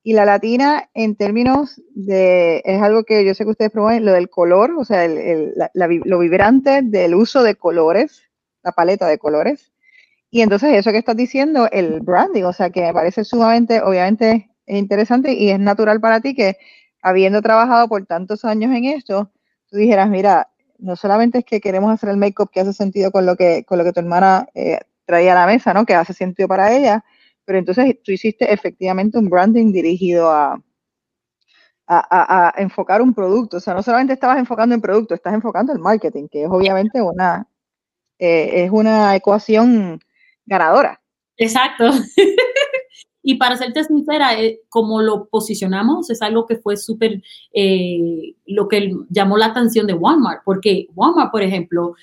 y 0.03 0.15
la 0.15 0.25
latina 0.25 0.89
en 0.95 1.15
términos 1.15 1.81
de, 1.95 2.63
es 2.65 2.81
algo 2.81 3.05
que 3.05 3.25
yo 3.25 3.35
sé 3.35 3.45
que 3.45 3.51
ustedes 3.51 3.71
promueven, 3.71 4.05
lo 4.05 4.13
del 4.13 4.31
color, 4.31 4.73
o 4.79 4.85
sea, 4.85 5.07
lo 5.07 6.19
vibrante 6.19 6.81
del 6.83 7.15
uso 7.15 7.43
de 7.43 7.55
colores, 7.55 8.23
la 8.63 8.73
paleta 8.73 9.07
de 9.07 9.19
colores. 9.19 9.73
Y 10.31 10.41
entonces 10.43 10.75
eso 10.75 10.93
que 10.93 10.99
estás 10.99 11.17
diciendo, 11.17 11.69
el 11.71 12.01
branding, 12.01 12.45
o 12.45 12.53
sea, 12.53 12.71
que 12.71 12.83
me 12.83 12.95
parece 12.95 13.25
sumamente, 13.25 13.83
obviamente, 13.83 14.50
es 14.71 14.79
interesante 14.79 15.33
y 15.33 15.51
es 15.51 15.59
natural 15.59 16.01
para 16.01 16.21
ti 16.21 16.35
que 16.35 16.57
habiendo 17.03 17.43
trabajado 17.43 17.89
por 17.89 18.07
tantos 18.07 18.45
años 18.45 18.75
en 18.75 18.85
esto, 18.85 19.33
tú 19.69 19.77
dijeras, 19.77 20.09
mira, 20.09 20.49
no 20.79 20.95
solamente 20.95 21.39
es 21.39 21.45
que 21.45 21.61
queremos 21.61 21.93
hacer 21.93 22.11
el 22.11 22.17
make-up 22.17 22.51
que 22.51 22.61
hace 22.61 22.73
sentido 22.73 23.11
con 23.11 23.27
lo 23.27 23.37
que, 23.37 23.65
con 23.65 23.79
lo 23.79 23.85
que 23.85 23.93
tu 23.93 24.01
hermana 24.01 24.47
eh, 24.55 24.79
traía 25.05 25.33
a 25.33 25.41
la 25.41 25.47
mesa, 25.47 25.75
¿no? 25.75 25.85
Que 25.85 25.95
hace 25.95 26.15
sentido 26.15 26.47
para 26.49 26.73
ella, 26.73 27.05
pero 27.45 27.59
entonces 27.59 27.97
tú 28.05 28.13
hiciste 28.13 28.53
efectivamente 28.53 29.19
un 29.19 29.29
branding 29.29 29.73
dirigido 29.73 30.31
a, 30.31 30.63
a, 31.89 32.55
enfocar 32.57 33.03
un 33.03 33.13
producto. 33.13 33.57
O 33.57 33.61
sea, 33.61 33.75
no 33.75 33.83
solamente 33.83 34.13
estabas 34.13 34.39
enfocando 34.39 34.75
en 34.75 34.81
producto, 34.81 35.15
estás 35.15 35.35
enfocando 35.35 35.73
en 35.73 35.81
marketing, 35.81 36.29
que 36.29 36.45
es 36.45 36.49
obviamente 36.49 37.03
una, 37.03 37.49
eh, 38.21 38.65
es 38.65 38.71
una 38.71 39.17
ecuación 39.17 40.01
ganadora. 40.47 41.01
Exacto. 41.37 41.91
y 43.23 43.35
para 43.35 43.57
serte 43.57 43.85
sincera, 43.85 44.41
eh, 44.41 44.61
como 44.69 45.03
lo 45.03 45.27
posicionamos, 45.27 46.11
es 46.11 46.23
algo 46.23 46.47
que 46.47 46.57
fue 46.57 46.77
súper, 46.77 47.23
eh, 47.53 48.35
lo 48.47 48.69
que 48.69 48.95
llamó 49.11 49.37
la 49.37 49.47
atención 49.47 49.87
de 49.87 49.95
Walmart, 49.95 50.43
porque 50.45 50.89
Walmart, 50.95 51.31
por 51.31 51.43
ejemplo, 51.43 51.95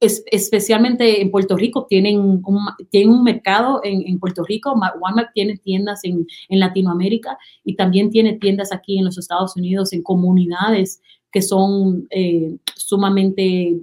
especialmente 0.00 1.20
en 1.20 1.30
Puerto 1.30 1.56
Rico, 1.56 1.86
tienen 1.88 2.20
un, 2.20 2.42
tienen 2.90 3.10
un 3.10 3.24
mercado 3.24 3.80
en, 3.82 4.18
Puerto 4.20 4.44
Rico, 4.44 4.72
Walmart 5.00 5.32
tiene 5.34 5.56
tiendas 5.56 6.04
en, 6.04 6.26
Latinoamérica 6.50 7.36
y 7.64 7.74
también 7.74 8.10
tiene 8.10 8.34
tiendas 8.34 8.72
aquí 8.72 8.98
en 8.98 9.06
los 9.06 9.18
Estados 9.18 9.56
Unidos, 9.56 9.92
en 9.92 10.02
comunidades 10.02 11.00
que 11.32 11.42
son 11.42 12.06
eh, 12.10 12.56
sumamente 12.76 13.76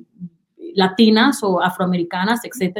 latinas 0.74 1.44
o 1.44 1.62
afroamericanas, 1.62 2.42
etc. 2.46 2.78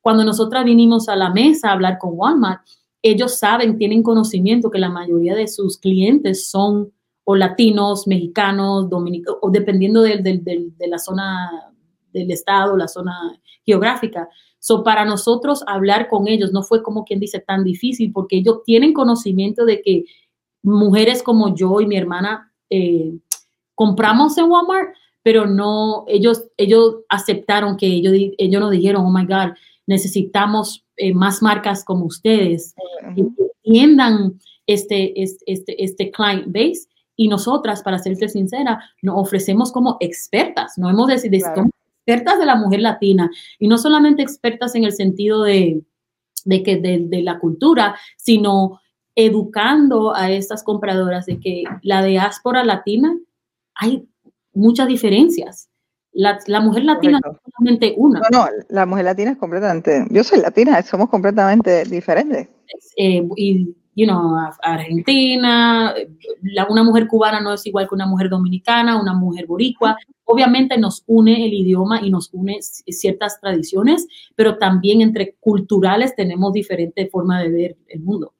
cuando 0.00 0.24
nosotras 0.24 0.64
vinimos 0.64 1.08
a 1.08 1.16
la 1.16 1.30
mesa 1.30 1.70
a 1.70 1.72
hablar 1.72 1.98
con 1.98 2.12
Walmart, 2.14 2.62
ellos 3.02 3.38
saben, 3.38 3.76
tienen 3.76 4.02
conocimiento 4.02 4.70
que 4.70 4.78
la 4.78 4.88
mayoría 4.88 5.34
de 5.34 5.48
sus 5.48 5.78
clientes 5.78 6.48
son 6.50 6.92
o 7.24 7.36
latinos, 7.36 8.06
mexicanos, 8.06 8.88
dominicanos, 8.88 9.38
o 9.42 9.50
dependiendo 9.50 10.02
de, 10.02 10.72
la 10.86 10.98
zona 10.98 11.72
del 12.12 12.30
estado, 12.30 12.76
la 12.76 12.88
zona 12.88 13.38
geográfica. 13.64 14.28
So, 14.58 14.84
para 14.84 15.04
nosotros 15.04 15.64
hablar 15.66 16.08
con 16.08 16.28
ellos 16.28 16.52
no 16.52 16.62
fue 16.62 16.82
como 16.82 17.04
quien 17.04 17.20
dice 17.20 17.40
tan 17.40 17.64
difícil 17.64 18.12
porque 18.12 18.36
ellos 18.36 18.60
tienen 18.64 18.92
conocimiento 18.92 19.64
de 19.64 19.82
que 19.82 20.04
mujeres 20.62 21.22
como 21.22 21.54
yo 21.54 21.80
y 21.80 21.86
mi 21.86 21.96
hermana 21.96 22.52
eh, 22.70 23.18
compramos 23.74 24.38
en 24.38 24.50
Walmart, 24.50 24.94
pero 25.22 25.46
no, 25.46 26.04
ellos, 26.08 26.44
ellos 26.56 26.96
aceptaron 27.08 27.76
que 27.76 27.86
ellos, 27.86 28.14
ellos 28.38 28.60
nos 28.60 28.70
dijeron, 28.70 29.04
oh 29.04 29.10
my 29.10 29.24
God, 29.24 29.54
necesitamos 29.86 30.84
eh, 31.02 31.12
más 31.12 31.42
marcas 31.42 31.84
como 31.84 32.04
ustedes 32.04 32.76
que 33.16 33.26
entiendan 33.64 34.38
este, 34.68 35.20
este, 35.20 35.82
este 35.82 36.12
client 36.12 36.46
base. 36.46 36.86
Y 37.16 37.26
nosotras, 37.26 37.82
para 37.82 37.98
serte 37.98 38.28
sincera, 38.28 38.80
nos 39.02 39.16
ofrecemos 39.18 39.72
como 39.72 39.96
expertas, 39.98 40.78
no 40.78 40.88
hemos 40.88 41.08
decidido, 41.08 41.48
expertas 42.06 42.38
de 42.38 42.46
la 42.46 42.54
mujer 42.54 42.80
latina. 42.82 43.30
Y 43.58 43.66
no 43.66 43.78
solamente 43.78 44.22
expertas 44.22 44.76
en 44.76 44.84
el 44.84 44.92
sentido 44.92 45.42
de, 45.42 45.82
que 46.46 46.76
de, 46.76 47.22
la 47.22 47.40
cultura, 47.40 47.96
sino 48.16 48.80
educando 49.16 50.14
a 50.14 50.30
estas 50.30 50.62
compradoras 50.62 51.26
de 51.26 51.40
que 51.40 51.64
la 51.82 52.04
diáspora 52.04 52.62
latina 52.62 53.18
hay 53.74 54.08
muchas 54.54 54.86
diferencias. 54.86 55.68
La, 56.14 56.60
mujer 56.60 56.84
latina 56.84 57.20
no 57.24 57.32
es 57.32 57.38
solamente 57.56 57.94
una. 57.96 58.20
No, 58.30 58.44
no, 58.44 58.48
la 58.68 58.86
mujer 58.86 59.06
latina 59.06 59.30
es 59.30 59.38
completamente, 59.38 60.06
yo 60.10 60.22
soy 60.22 60.40
latina, 60.40 60.82
somos 60.82 61.08
completamente 61.08 61.84
diferentes. 61.84 62.48
Eh, 62.96 63.26
y 63.36 63.74
you 63.94 64.06
know, 64.06 64.34
Argentina, 64.62 65.94
la, 66.42 66.66
una 66.68 66.82
mujer 66.82 67.06
cubana 67.06 67.40
no 67.40 67.54
es 67.54 67.66
igual 67.66 67.88
que 67.88 67.94
una 67.94 68.06
mujer 68.06 68.28
dominicana, 68.28 69.00
una 69.00 69.14
mujer 69.14 69.46
boricua. 69.46 69.96
Obviamente 70.24 70.78
nos 70.78 71.02
une 71.06 71.44
el 71.46 71.52
idioma 71.52 72.00
y 72.02 72.10
nos 72.10 72.30
une 72.32 72.58
ciertas 72.60 73.40
tradiciones, 73.40 74.06
pero 74.34 74.56
también 74.58 75.00
entre 75.00 75.34
culturales 75.40 76.14
tenemos 76.14 76.52
diferente 76.52 77.08
forma 77.08 77.42
de 77.42 77.50
ver 77.50 77.76
el 77.88 78.00
mundo. 78.00 78.34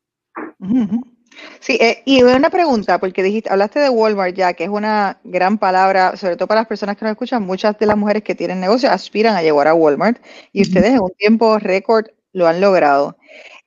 Sí, 1.62 1.78
eh, 1.80 2.02
y 2.04 2.24
una 2.24 2.50
pregunta, 2.50 2.98
porque 2.98 3.22
dijiste, 3.22 3.48
hablaste 3.48 3.78
de 3.78 3.88
Walmart 3.88 4.34
ya, 4.34 4.52
que 4.52 4.64
es 4.64 4.68
una 4.68 5.20
gran 5.22 5.58
palabra, 5.58 6.16
sobre 6.16 6.36
todo 6.36 6.48
para 6.48 6.62
las 6.62 6.66
personas 6.66 6.96
que 6.96 7.04
nos 7.04 7.12
escuchan, 7.12 7.44
muchas 7.46 7.78
de 7.78 7.86
las 7.86 7.96
mujeres 7.96 8.24
que 8.24 8.34
tienen 8.34 8.58
negocio 8.58 8.90
aspiran 8.90 9.36
a 9.36 9.42
llegar 9.42 9.68
a 9.68 9.74
Walmart 9.74 10.20
y 10.52 10.62
ustedes 10.62 10.90
en 10.90 11.00
un 11.00 11.12
tiempo 11.12 11.60
récord 11.60 12.06
lo 12.32 12.48
han 12.48 12.60
logrado. 12.60 13.16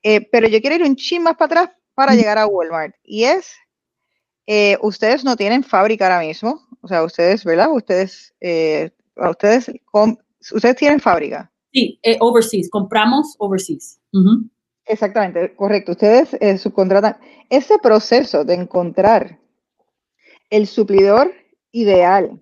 Eh, 0.03 0.27
pero 0.29 0.49
yo 0.49 0.60
quiero 0.60 0.75
ir 0.75 0.84
un 0.84 0.97
chin 0.97 1.23
más 1.23 1.38
para 1.38 1.62
atrás 1.62 1.77
para 1.93 2.15
llegar 2.15 2.38
a 2.38 2.47
Walmart. 2.47 2.93
Y 3.01 3.23
es, 3.23 3.53
eh, 4.45 4.77
ustedes 4.81 5.23
no 5.23 5.38
tienen 5.38 5.63
fábrica 5.63 6.08
ahora 6.08 6.19
mismo. 6.19 6.67
O 6.81 6.89
sea, 6.89 7.01
ustedes, 7.01 7.45
¿verdad? 7.45 7.71
Ustedes, 7.71 8.34
eh, 8.41 8.91
ustedes, 9.15 9.71
ustedes 10.51 10.75
tienen 10.75 10.99
fábrica. 10.99 11.49
Sí, 11.71 11.97
overseas. 12.19 12.67
Compramos 12.69 13.36
overseas. 13.39 14.01
Exactamente, 14.86 15.56
correcto. 15.56 15.93
Ustedes 15.93 16.38
subcontratan. 16.62 17.17
Ese 17.50 17.78
proceso 17.80 18.43
de 18.43 18.54
encontrar 18.54 19.39
el 20.50 20.67
suplidor 20.67 21.32
ideal, 21.71 22.41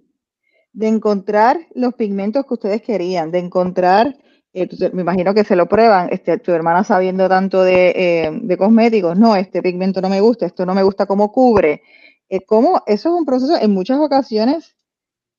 de 0.74 0.88
encontrar 0.88 1.60
los 1.74 1.94
pigmentos 1.94 2.46
que 2.46 2.54
ustedes 2.54 2.82
querían, 2.82 3.32
de 3.32 3.40
encontrar 3.40 4.18
eh, 4.56 4.70
me 4.94 5.02
imagino 5.02 5.34
que 5.34 5.44
se 5.44 5.56
lo 5.56 5.68
prueban, 5.68 6.10
este, 6.12 6.38
tu 6.38 6.52
hermana 6.52 6.84
sabiendo 6.84 7.28
tanto 7.28 7.66
eh, 7.66 8.30
de, 8.32 8.58
cosméticos, 8.58 9.18
no, 9.18 9.36
este 9.36 9.64
pigmento 9.64 10.00
no 10.00 10.10
me 10.10 10.22
gusta, 10.22 10.46
esto 10.46 10.64
no 10.66 10.76
me 10.76 10.84
gusta 10.84 11.08
cómo 11.08 11.32
cubre. 11.32 11.82
Eh, 12.30 12.46
¿cómo? 12.46 12.84
Eso 12.86 13.10
es 13.10 13.16
un 13.16 13.26
proceso 13.26 13.58
en 13.60 13.72
muchas 13.72 14.00
ocasiones, 14.00 14.76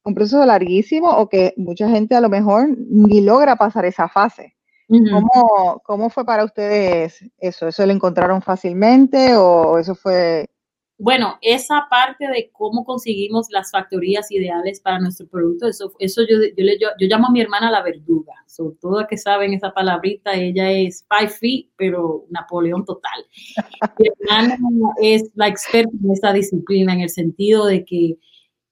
un 0.05 0.14
proceso 0.14 0.45
larguísimo 0.45 1.11
o 1.11 1.29
que 1.29 1.55
mucha 1.57 1.88
gente 1.88 2.17
a 2.17 2.21
lo 2.21 2.29
mejor 2.29 2.69
ni 2.77 3.21
logra 3.21 3.57
pasar 3.57 3.85
esa 3.85 4.09
fase. 4.09 4.54
¿Cómo, 4.88 5.83
¿Cómo, 5.85 6.11
fue 6.11 6.25
para 6.25 6.44
ustedes 6.44 7.25
eso? 7.38 7.68
¿Eso 7.68 7.87
lo 7.87 7.92
encontraron 7.92 8.42
fácilmente 8.42 9.35
o 9.37 9.79
eso 9.79 9.94
fue 9.94 10.47
bueno, 10.97 11.38
esa 11.40 11.87
parte 11.90 12.29
de 12.29 12.51
cómo 12.53 12.85
conseguimos 12.85 13.49
las 13.51 13.73
factorías 13.73 14.31
ideales 14.31 14.81
para 14.81 15.01
nuestro 15.01 15.27
producto, 15.27 15.66
eso, 15.66 15.92
eso 15.99 16.23
yo, 16.23 16.37
yo, 16.57 16.88
yo, 16.99 17.07
llamo 17.09 17.27
a 17.27 17.33
mi 17.33 17.40
hermana 17.40 17.70
la 17.70 17.83
verduga. 17.83 18.33
Sobre 18.47 18.77
todo 18.81 19.07
que 19.09 19.18
saben 19.18 19.53
esa 19.53 19.73
palabrita, 19.73 20.35
ella 20.35 20.70
es 20.70 21.05
five 21.09 21.31
feet, 21.31 21.66
pero 21.77 22.27
Napoleón 22.31 22.85
total. 22.85 23.27
mi 23.99 24.07
hermana 24.07 24.57
es 25.03 25.25
la 25.35 25.49
experta 25.49 25.90
en 26.01 26.11
esta 26.12 26.33
disciplina 26.33 26.94
en 26.94 27.01
el 27.01 27.11
sentido 27.11 27.66
de 27.66 27.85
que 27.85 28.16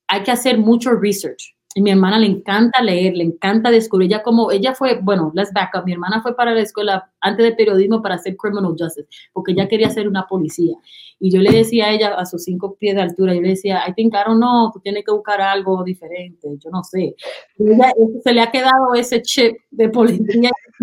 hay 0.06 0.22
que 0.22 0.30
hacer 0.30 0.58
mucho 0.58 0.92
research. 0.92 1.56
Y 1.74 1.80
mi 1.80 1.90
hermana 1.90 2.18
le 2.18 2.26
encanta 2.26 2.82
leer, 2.82 3.16
le 3.16 3.24
encanta 3.24 3.70
descubrir. 3.70 4.10
Ella 4.10 4.22
como, 4.22 4.50
ella 4.50 4.74
fue, 4.74 4.98
bueno, 5.00 5.32
let's 5.34 5.52
back 5.54 5.70
up. 5.74 5.84
Mi 5.86 5.92
hermana 5.92 6.20
fue 6.20 6.36
para 6.36 6.52
la 6.52 6.60
escuela 6.60 7.10
antes 7.20 7.46
de 7.46 7.52
periodismo 7.52 8.02
para 8.02 8.16
hacer 8.16 8.36
criminal 8.36 8.74
justice, 8.78 9.08
porque 9.32 9.52
ella 9.52 9.68
quería 9.68 9.88
ser 9.88 10.06
una 10.06 10.26
policía. 10.26 10.76
Y 11.18 11.30
yo 11.30 11.40
le 11.40 11.50
decía 11.50 11.86
a 11.86 11.92
ella, 11.92 12.14
a 12.14 12.26
sus 12.26 12.44
cinco 12.44 12.76
pies 12.78 12.94
de 12.94 13.02
altura, 13.02 13.34
yo 13.34 13.40
le 13.40 13.50
decía, 13.50 13.84
I 13.88 13.94
think, 13.94 14.12
I 14.12 14.18
don't 14.26 14.38
know, 14.38 14.70
tú 14.70 14.80
tienes 14.80 15.04
que 15.04 15.12
buscar 15.12 15.40
algo 15.40 15.82
diferente, 15.82 16.48
yo 16.58 16.70
no 16.70 16.84
sé. 16.84 17.14
Ella, 17.58 17.92
se 18.22 18.32
le 18.32 18.42
ha 18.42 18.50
quedado 18.50 18.94
ese 18.94 19.22
chip 19.22 19.56
de 19.70 19.88
policía 19.88 20.50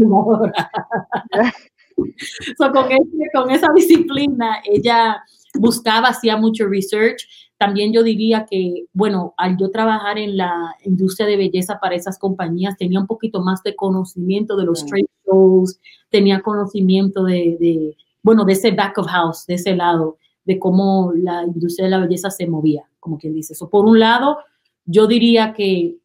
so, 2.57 2.71
con, 2.71 2.87
con 3.33 3.51
esa 3.51 3.67
disciplina, 3.75 4.61
ella 4.63 5.21
buscaba, 5.59 6.09
hacía 6.09 6.37
mucho 6.37 6.67
research 6.67 7.27
también 7.59 7.91
yo 7.91 8.03
diría 8.03 8.45
que, 8.49 8.85
bueno, 8.93 9.33
al 9.35 9.57
yo 9.57 9.69
trabajar 9.69 10.17
en 10.17 10.37
la 10.37 10.77
industria 10.85 11.27
de 11.27 11.35
belleza 11.35 11.77
para 11.81 11.93
esas 11.93 12.17
compañías, 12.17 12.77
tenía 12.77 13.01
un 13.01 13.05
poquito 13.05 13.41
más 13.41 13.61
de 13.63 13.75
conocimiento 13.75 14.55
de 14.55 14.63
los 14.63 14.85
trade 14.85 15.09
shows, 15.25 15.77
tenía 16.09 16.41
conocimiento 16.41 17.25
de, 17.25 17.97
bueno, 18.23 18.45
de 18.45 18.53
ese 18.53 18.71
back 18.71 18.97
of 18.99 19.07
house, 19.07 19.45
de 19.45 19.55
ese 19.55 19.75
lado, 19.75 20.17
de 20.45 20.57
cómo 20.57 21.11
la 21.13 21.43
industria 21.43 21.87
de 21.87 21.91
la 21.91 21.99
belleza 21.99 22.31
se 22.31 22.47
movía, 22.47 22.85
como 22.97 23.17
quien 23.17 23.33
dice. 23.33 23.51
eso 23.51 23.69
por 23.69 23.85
un 23.85 23.99
lado, 23.99 24.37
yo 24.85 25.05
diría 25.05 25.51
que 25.53 25.97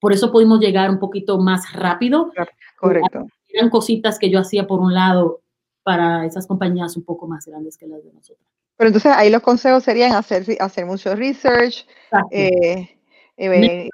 por 0.00 0.12
eso 0.12 0.30
pudimos 0.30 0.60
llegar 0.60 0.90
un 0.90 0.98
poquito 0.98 1.38
más 1.38 1.72
rápido. 1.72 2.30
Correcto. 2.78 3.26
Eran 3.48 3.70
cositas 3.70 4.18
que 4.18 4.28
yo 4.28 4.38
hacía 4.38 4.66
por 4.66 4.80
un 4.80 4.92
lado 4.92 5.40
para 5.82 6.26
esas 6.26 6.46
compañías 6.46 6.94
un 6.94 7.04
poco 7.04 7.26
más 7.26 7.46
grandes 7.46 7.78
que 7.78 7.86
las 7.86 8.04
de 8.04 8.12
nosotros. 8.12 8.46
Pero 8.76 8.88
entonces 8.88 9.12
ahí 9.14 9.30
los 9.30 9.42
consejos 9.42 9.84
serían 9.84 10.12
hacer, 10.12 10.44
hacer 10.58 10.86
mucho 10.86 11.14
research, 11.14 11.86
eh, 12.30 12.88
eh, 13.36 13.88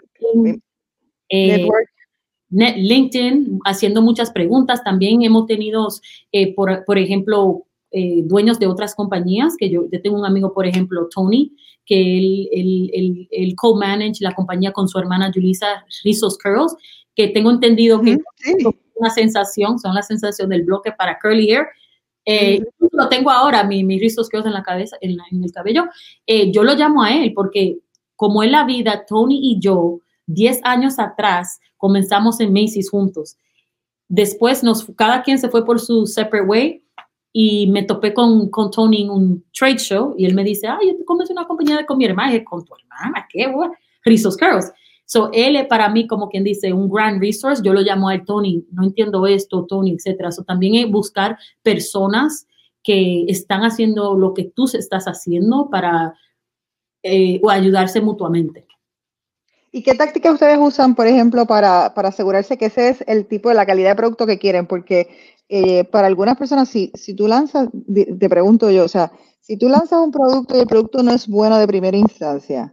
eh, 1.28 1.66
LinkedIn, 2.50 3.60
haciendo 3.64 4.00
muchas 4.00 4.30
preguntas. 4.30 4.82
También 4.82 5.22
hemos 5.22 5.46
tenido, 5.46 5.88
por, 6.56 6.84
por, 6.84 6.98
ejemplo, 6.98 7.66
dueños 8.24 8.58
de 8.58 8.66
otras 8.66 8.94
compañías, 8.94 9.54
que 9.58 9.68
yo, 9.68 9.84
tengo 10.02 10.18
un 10.18 10.26
amigo, 10.26 10.54
por 10.54 10.66
ejemplo, 10.66 11.08
Tony, 11.14 11.54
que 11.84 12.18
él, 12.18 13.28
él, 13.30 13.54
co-manage 13.56 14.22
la 14.24 14.34
compañía 14.34 14.72
con 14.72 14.88
su 14.88 14.98
hermana 14.98 15.30
Julissa 15.32 15.84
Rizos 16.04 16.38
Curls, 16.38 16.74
que 17.14 17.28
tengo 17.28 17.50
entendido 17.50 18.00
que 18.00 18.12
es 18.12 18.18
una 18.94 19.10
sensación, 19.10 19.78
son 19.78 19.94
la 19.94 20.02
sensación 20.02 20.48
del 20.48 20.64
bloque 20.64 20.92
para 20.92 21.18
curly 21.18 21.52
hair 21.52 21.66
eh, 22.24 22.62
lo 22.92 23.08
tengo 23.08 23.30
ahora, 23.30 23.64
mi, 23.64 23.84
mis 23.84 24.00
rizos 24.00 24.28
que 24.28 24.36
en 24.36 24.52
la 24.52 24.62
cabeza, 24.62 24.96
en, 25.00 25.18
el 25.42 25.52
cabello. 25.52 25.84
Eh, 26.26 26.50
yo 26.52 26.62
lo 26.62 26.74
llamo 26.74 27.02
a 27.02 27.14
él 27.14 27.32
porque 27.34 27.78
como 28.16 28.42
en 28.42 28.52
la 28.52 28.64
vida, 28.64 29.04
Tony 29.06 29.40
y 29.42 29.58
yo, 29.60 30.00
10 30.26 30.60
años 30.64 30.98
atrás, 30.98 31.58
comenzamos 31.76 32.40
en 32.40 32.52
Macy's 32.52 32.90
juntos. 32.90 33.36
después 34.08 34.62
nos, 34.62 34.84
cada 34.96 35.22
quien 35.22 35.38
se 35.38 35.48
fue 35.48 35.64
por 35.64 35.80
su 35.80 36.06
separate 36.06 36.46
way 36.46 36.84
y 37.32 37.68
me 37.68 37.84
topé 37.84 38.12
con, 38.12 38.50
con 38.50 38.70
Tony 38.70 39.02
en 39.02 39.10
un 39.10 39.44
trade 39.56 39.78
show 39.78 40.14
y 40.18 40.26
él 40.26 40.34
me 40.34 40.44
dice, 40.44 40.66
ay, 40.66 40.88
yo 40.88 40.96
te 40.96 41.32
una 41.32 41.46
compañía 41.46 41.76
de 41.76 41.86
con 41.86 41.96
mi 41.96 42.04
hermana. 42.04 42.30
Y 42.30 42.34
dije, 42.34 42.44
con 42.44 42.64
tu 42.64 42.74
hermana, 42.74 43.26
qué 43.30 43.46
bueno, 43.46 43.72
Rizos 44.04 44.36
Curls. 44.36 44.72
So, 45.12 45.28
él 45.32 45.56
es 45.56 45.66
para 45.66 45.88
mí, 45.88 46.06
como 46.06 46.28
quien 46.28 46.44
dice, 46.44 46.72
un 46.72 46.88
grand 46.88 47.20
resource. 47.20 47.60
Yo 47.64 47.72
lo 47.72 47.80
llamo 47.80 48.08
a 48.08 48.14
él 48.14 48.24
Tony, 48.24 48.64
no 48.70 48.84
entiendo 48.84 49.26
esto, 49.26 49.66
Tony, 49.66 49.90
etcétera. 49.90 50.30
So, 50.30 50.44
también 50.44 50.76
es 50.76 50.88
buscar 50.88 51.36
personas 51.64 52.46
que 52.84 53.24
están 53.26 53.62
haciendo 53.62 54.14
lo 54.14 54.34
que 54.34 54.44
tú 54.44 54.66
estás 54.72 55.06
haciendo 55.06 55.68
para 55.68 56.14
eh, 57.02 57.40
o 57.42 57.50
ayudarse 57.50 58.00
mutuamente. 58.00 58.68
¿Y 59.72 59.82
qué 59.82 59.96
tácticas 59.96 60.34
ustedes 60.34 60.58
usan, 60.60 60.94
por 60.94 61.08
ejemplo, 61.08 61.44
para, 61.44 61.92
para, 61.92 62.10
asegurarse 62.10 62.56
que 62.56 62.66
ese 62.66 62.90
es 62.90 63.04
el 63.08 63.26
tipo 63.26 63.48
de 63.48 63.56
la 63.56 63.66
calidad 63.66 63.90
de 63.90 63.96
producto 63.96 64.28
que 64.28 64.38
quieren? 64.38 64.68
Porque 64.68 65.08
eh, 65.48 65.82
para 65.82 66.06
algunas 66.06 66.36
personas, 66.36 66.68
si, 66.68 66.92
si 66.94 67.14
tú 67.14 67.26
lanzas, 67.26 67.68
te 67.92 68.28
pregunto 68.28 68.70
yo, 68.70 68.84
o 68.84 68.88
sea, 68.88 69.10
si 69.40 69.56
tú 69.56 69.68
lanzas 69.68 69.98
un 70.04 70.12
producto 70.12 70.56
y 70.56 70.60
el 70.60 70.68
producto 70.68 71.02
no 71.02 71.10
es 71.10 71.26
bueno 71.26 71.58
de 71.58 71.66
primera 71.66 71.96
instancia, 71.96 72.72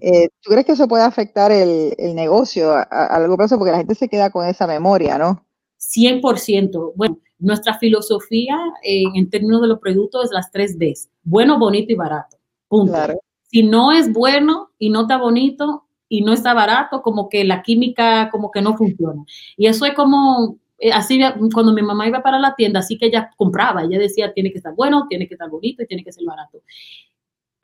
eh, 0.00 0.28
¿tú 0.40 0.50
crees 0.50 0.66
que 0.66 0.72
eso 0.72 0.88
puede 0.88 1.04
afectar 1.04 1.50
el, 1.52 1.94
el 1.98 2.14
negocio 2.14 2.72
a, 2.72 2.82
a, 2.82 3.18
largo 3.18 3.36
plazo? 3.36 3.56
Porque 3.58 3.72
la 3.72 3.78
gente 3.78 3.94
se 3.94 4.08
queda 4.08 4.30
con 4.30 4.46
esa 4.46 4.66
memoria, 4.66 5.18
¿no? 5.18 5.44
100%. 5.78 6.92
Bueno, 6.96 7.18
nuestra 7.38 7.78
filosofía 7.78 8.58
en 8.82 9.28
términos 9.28 9.60
de 9.62 9.68
los 9.68 9.78
productos 9.78 10.26
es 10.26 10.30
las 10.30 10.50
tres 10.50 10.78
Bs, 10.78 11.10
bueno, 11.22 11.58
bonito 11.58 11.92
y 11.92 11.96
barato. 11.96 12.36
Punto. 12.68 12.92
Claro. 12.92 13.20
Si 13.42 13.62
no 13.62 13.92
es 13.92 14.12
bueno 14.12 14.70
y 14.78 14.90
no 14.90 15.02
está 15.02 15.18
bonito 15.18 15.84
y 16.08 16.22
no 16.22 16.32
está 16.32 16.54
barato, 16.54 17.02
como 17.02 17.28
que 17.28 17.44
la 17.44 17.62
química 17.62 18.30
como 18.30 18.50
que 18.50 18.62
no 18.62 18.76
funciona. 18.76 19.24
Y 19.56 19.66
eso 19.66 19.84
es 19.84 19.94
como, 19.94 20.58
eh, 20.78 20.92
así 20.92 21.20
cuando 21.52 21.72
mi 21.72 21.82
mamá 21.82 22.08
iba 22.08 22.22
para 22.22 22.38
la 22.38 22.54
tienda, 22.54 22.80
así 22.80 22.98
que 22.98 23.06
ella 23.06 23.30
compraba, 23.36 23.82
ella 23.82 23.98
decía, 23.98 24.32
tiene 24.32 24.50
que 24.50 24.58
estar 24.58 24.74
bueno, 24.74 25.06
tiene 25.08 25.28
que 25.28 25.34
estar 25.34 25.48
bonito 25.50 25.82
y 25.82 25.86
tiene 25.86 26.04
que 26.04 26.12
ser 26.12 26.24
barato. 26.24 26.62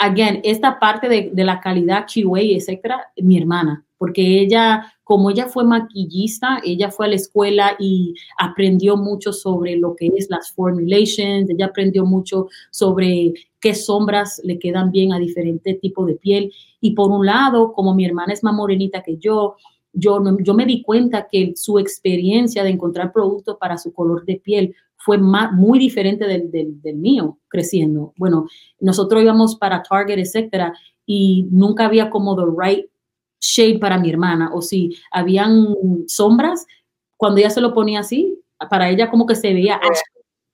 Again, 0.03 0.41
esta 0.45 0.79
parte 0.79 1.11
de, 1.11 1.31
de 1.31 1.45
la 1.45 1.61
calidad, 1.61 2.07
Chihuahua, 2.07 2.41
etcétera, 2.41 3.13
mi 3.17 3.37
hermana, 3.37 3.85
porque 3.99 4.41
ella, 4.41 4.95
como 5.05 5.31
ella 5.31 5.45
fue 5.45 5.63
maquillista, 5.63 6.59
ella 6.65 6.91
fue 6.91 7.05
a 7.05 7.11
la 7.11 7.17
escuela 7.17 7.77
y 7.79 8.15
aprendió 8.39 8.97
mucho 8.97 9.31
sobre 9.31 9.77
lo 9.77 9.95
que 9.95 10.07
es 10.17 10.31
las 10.31 10.53
formulations, 10.53 11.51
ella 11.51 11.67
aprendió 11.67 12.07
mucho 12.07 12.49
sobre 12.71 13.35
qué 13.61 13.75
sombras 13.75 14.41
le 14.43 14.59
quedan 14.59 14.91
bien 14.91 15.13
a 15.13 15.19
diferentes 15.19 15.79
tipos 15.81 16.07
de 16.07 16.15
piel. 16.15 16.51
Y 16.81 16.93
por 16.93 17.11
un 17.11 17.27
lado, 17.27 17.75
como 17.75 17.95
mi 17.95 18.07
hermana 18.07 18.33
es 18.33 18.43
más 18.43 18.55
morenita 18.55 19.03
que 19.03 19.19
yo, 19.19 19.57
yo, 19.93 20.23
yo 20.39 20.55
me 20.55 20.65
di 20.65 20.81
cuenta 20.81 21.29
que 21.31 21.53
su 21.57 21.79
experiencia 21.79 22.65
de 22.65 22.71
encontrar 22.71 23.13
productos 23.13 23.59
para 23.61 23.77
su 23.77 23.93
color 23.93 24.25
de 24.25 24.37
piel 24.37 24.75
fue 25.11 25.19
más, 25.19 25.53
muy 25.55 25.81
diferente 25.81 26.25
del, 26.25 26.53
del, 26.53 26.81
del, 26.81 26.95
mío 26.95 27.41
creciendo. 27.49 28.15
Bueno, 28.17 28.47
nosotros 28.79 29.21
íbamos 29.21 29.57
para 29.57 29.83
Target, 29.83 30.21
etcétera, 30.21 30.73
y 31.05 31.49
nunca 31.51 31.87
había 31.87 32.11
como 32.11 32.37
the 32.37 32.45
right 32.57 32.87
shade 33.41 33.81
para 33.81 33.99
mi 33.99 34.09
hermana, 34.09 34.53
o 34.55 34.63
si 34.63 34.97
habían 35.11 35.75
sombras, 36.07 36.65
cuando 37.17 37.41
ella 37.41 37.51
se 37.51 37.61
lo 37.61 37.75
ponía 37.75 37.99
así, 38.01 38.41
para 38.71 38.89
ella 38.89 39.11
como 39.11 39.27
que 39.27 39.35
se 39.35 39.53
veía, 39.53 39.81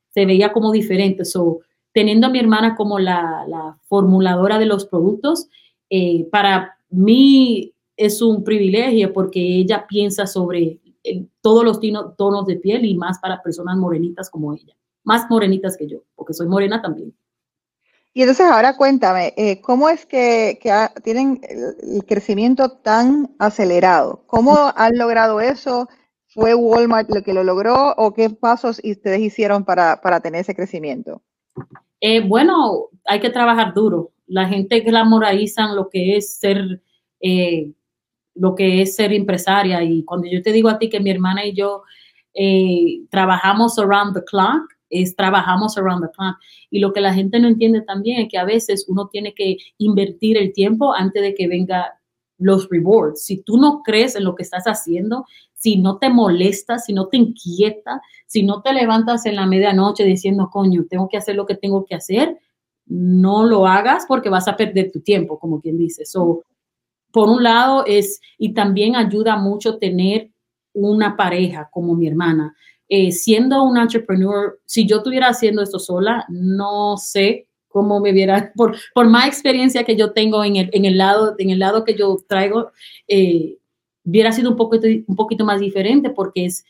se 0.09 0.25
veía 0.25 0.55
como 0.55 0.73
diferente. 0.73 1.27
So, 1.27 1.61
teniendo 1.93 2.29
a 2.29 2.31
mi 2.31 2.39
hermana 2.39 2.77
como 2.77 2.99
la, 2.99 3.45
la 3.47 3.79
formuladora 3.89 4.59
de 4.59 4.65
los 4.65 4.87
productos, 4.87 5.49
eh, 5.91 6.27
para 6.33 6.79
mí 6.89 7.75
es 7.95 8.23
un 8.23 8.43
privilegio 8.43 9.13
porque 9.13 9.41
ella 9.59 9.87
piensa 9.87 10.27
sobre 10.27 10.81
eh, 11.07 11.27
todos 11.41 11.65
los 11.65 11.81
tonos 12.17 12.47
de 12.47 12.57
piel 12.57 12.85
y 12.85 12.97
más 12.97 13.19
para 13.19 13.43
personas 13.43 13.77
morenitas 13.77 14.29
como 14.29 14.53
ella, 14.53 14.75
más 15.05 15.31
morenitas 15.31 15.77
que 15.77 15.87
yo, 15.87 16.03
porque 16.15 16.35
soy 16.35 16.47
morena 16.47 16.83
también. 16.83 17.15
Y 18.17 18.23
entonces 18.23 18.47
ahora 18.47 18.79
cuéntame, 18.79 19.35
eh, 19.37 19.61
¿cómo 19.61 19.91
es 19.91 20.07
que, 20.07 20.59
tienen 21.05 21.39
el 21.43 22.03
crecimiento 22.07 22.71
tan 22.71 23.31
acelerado? 23.39 24.23
¿Cómo 24.27 24.57
han 24.75 24.97
logrado 24.97 25.39
eso? 25.39 25.87
¿Fue 26.29 26.55
Walmart 26.55 27.11
lo 27.15 27.23
que 27.23 27.35
lo 27.35 27.45
logró 27.45 27.93
o 27.99 28.15
qué 28.15 28.31
pasos 28.31 28.81
ustedes 28.83 29.21
hicieron 29.21 29.67
para, 29.67 30.01
tener 30.23 30.41
ese 30.41 30.55
crecimiento? 30.55 31.21
Eh, 32.01 32.27
bueno, 32.27 32.89
hay 33.05 33.21
que 33.21 33.29
trabajar 33.29 33.75
duro. 33.75 34.13
La 34.27 34.49
gente 34.49 34.81
glamoriza 34.81 35.75
lo 35.75 35.91
que 35.91 36.17
es 36.17 36.39
ser, 36.39 36.81
eh, 37.21 37.71
lo 38.37 38.55
que 38.55 38.83
es 38.83 38.95
ser 38.95 39.13
empresaria. 39.13 39.83
Y 39.83 40.05
cuando 40.05 40.29
yo 40.29 40.43
te 40.43 40.53
digo 40.53 40.69
a 40.69 40.79
ti 40.79 40.89
que 40.89 41.01
mi 41.01 41.11
hermana 41.11 41.45
y 41.45 41.55
yo 41.55 41.83
trabajamos 43.11 43.79
around 43.79 44.15
the 44.15 44.25
clock, 44.25 44.71
es 44.89 45.17
trabajamos 45.17 45.77
around 45.79 46.05
the 46.05 46.13
clock. 46.13 46.37
Y 46.71 46.79
lo 46.79 46.93
que 46.93 47.01
la 47.01 47.13
gente 47.13 47.41
no 47.41 47.49
entiende 47.49 47.81
también 47.81 48.21
es 48.21 48.29
que 48.31 48.39
a 48.39 48.45
veces 48.45 48.87
uno 48.89 49.09
tiene 49.09 49.35
que 49.35 49.57
invertir 49.79 50.37
el 50.37 50.53
tiempo 50.53 50.95
antes 50.95 51.23
de 51.23 51.35
que 51.35 51.49
venga 51.49 51.99
los 52.39 52.69
rewards. 52.69 53.25
Si 53.25 53.43
tú 53.43 53.57
no 53.57 53.83
crees 53.83 54.15
en 54.15 54.25
lo 54.25 54.35
que 54.35 54.43
estás 54.43 54.65
haciendo, 54.65 55.25
si 55.55 55.79
no 55.79 55.97
te 55.97 56.11
molesta, 56.11 56.79
si 56.79 56.93
no 56.93 57.09
te 57.09 57.17
inquieta, 57.17 58.03
si 58.27 58.43
no 58.43 58.61
te 58.61 58.75
levantas 58.75 59.25
en 59.25 59.37
la 59.37 59.47
medianoche 59.47 60.05
diciendo, 60.05 60.51
coño, 60.53 60.85
tengo 60.89 61.09
que 61.09 61.17
hacer 61.17 61.35
lo 61.35 61.47
que 61.47 61.55
tengo 61.55 61.87
que 61.87 61.95
hacer, 61.95 62.39
no 62.85 63.45
lo 63.45 63.67
hagas 63.67 64.05
porque 64.07 64.29
vas 64.29 64.47
a 64.49 64.57
perder 64.57 64.93
tu 64.93 65.01
tiempo, 65.01 65.39
como 65.39 65.61
quien 65.61 65.79
dice. 65.79 66.05
So, 66.05 66.45
por 67.13 67.29
un 67.29 67.43
lado 67.43 67.85
es, 67.87 68.21
y 68.39 68.53
también 68.55 68.97
ayuda 68.97 69.37
mucho 69.37 69.79
tener 69.79 70.31
una 70.73 71.17
pareja 71.17 71.69
como 71.73 71.95
mi 71.95 72.07
hermana. 72.07 72.55
Eh, 72.89 73.11
siendo 73.11 73.65
un 73.65 73.79
entrepreneur, 73.79 74.61
si 74.65 74.87
yo 74.87 74.99
estuviera 74.99 75.29
haciendo 75.29 75.63
esto 75.63 75.79
sola, 75.79 76.25
no 76.29 76.97
sé 76.97 77.49
cómo 77.69 78.01
me 78.01 78.13
viera, 78.13 78.53
por, 78.57 78.77
por 78.95 79.09
más 79.09 79.27
experiencia 79.27 79.85
que 79.85 79.97
yo 79.97 80.13
tengo 80.13 80.45
en 80.45 80.57
el, 80.57 80.71
en 80.73 80.85
el, 80.85 80.99
lado, 80.99 81.35
en 81.39 81.51
el 81.51 81.59
lado 81.59 81.85
que 81.85 81.95
yo 81.95 82.17
traigo, 82.29 82.71
eh, 83.09 83.59
hubiera 84.05 84.31
sido 84.33 84.51
un 84.51 84.57
poquito, 84.57 84.87
un 85.07 85.17
poquito 85.17 85.45
más 85.45 85.61
diferente 85.61 86.11
porque 86.11 86.47
es, 86.47 86.65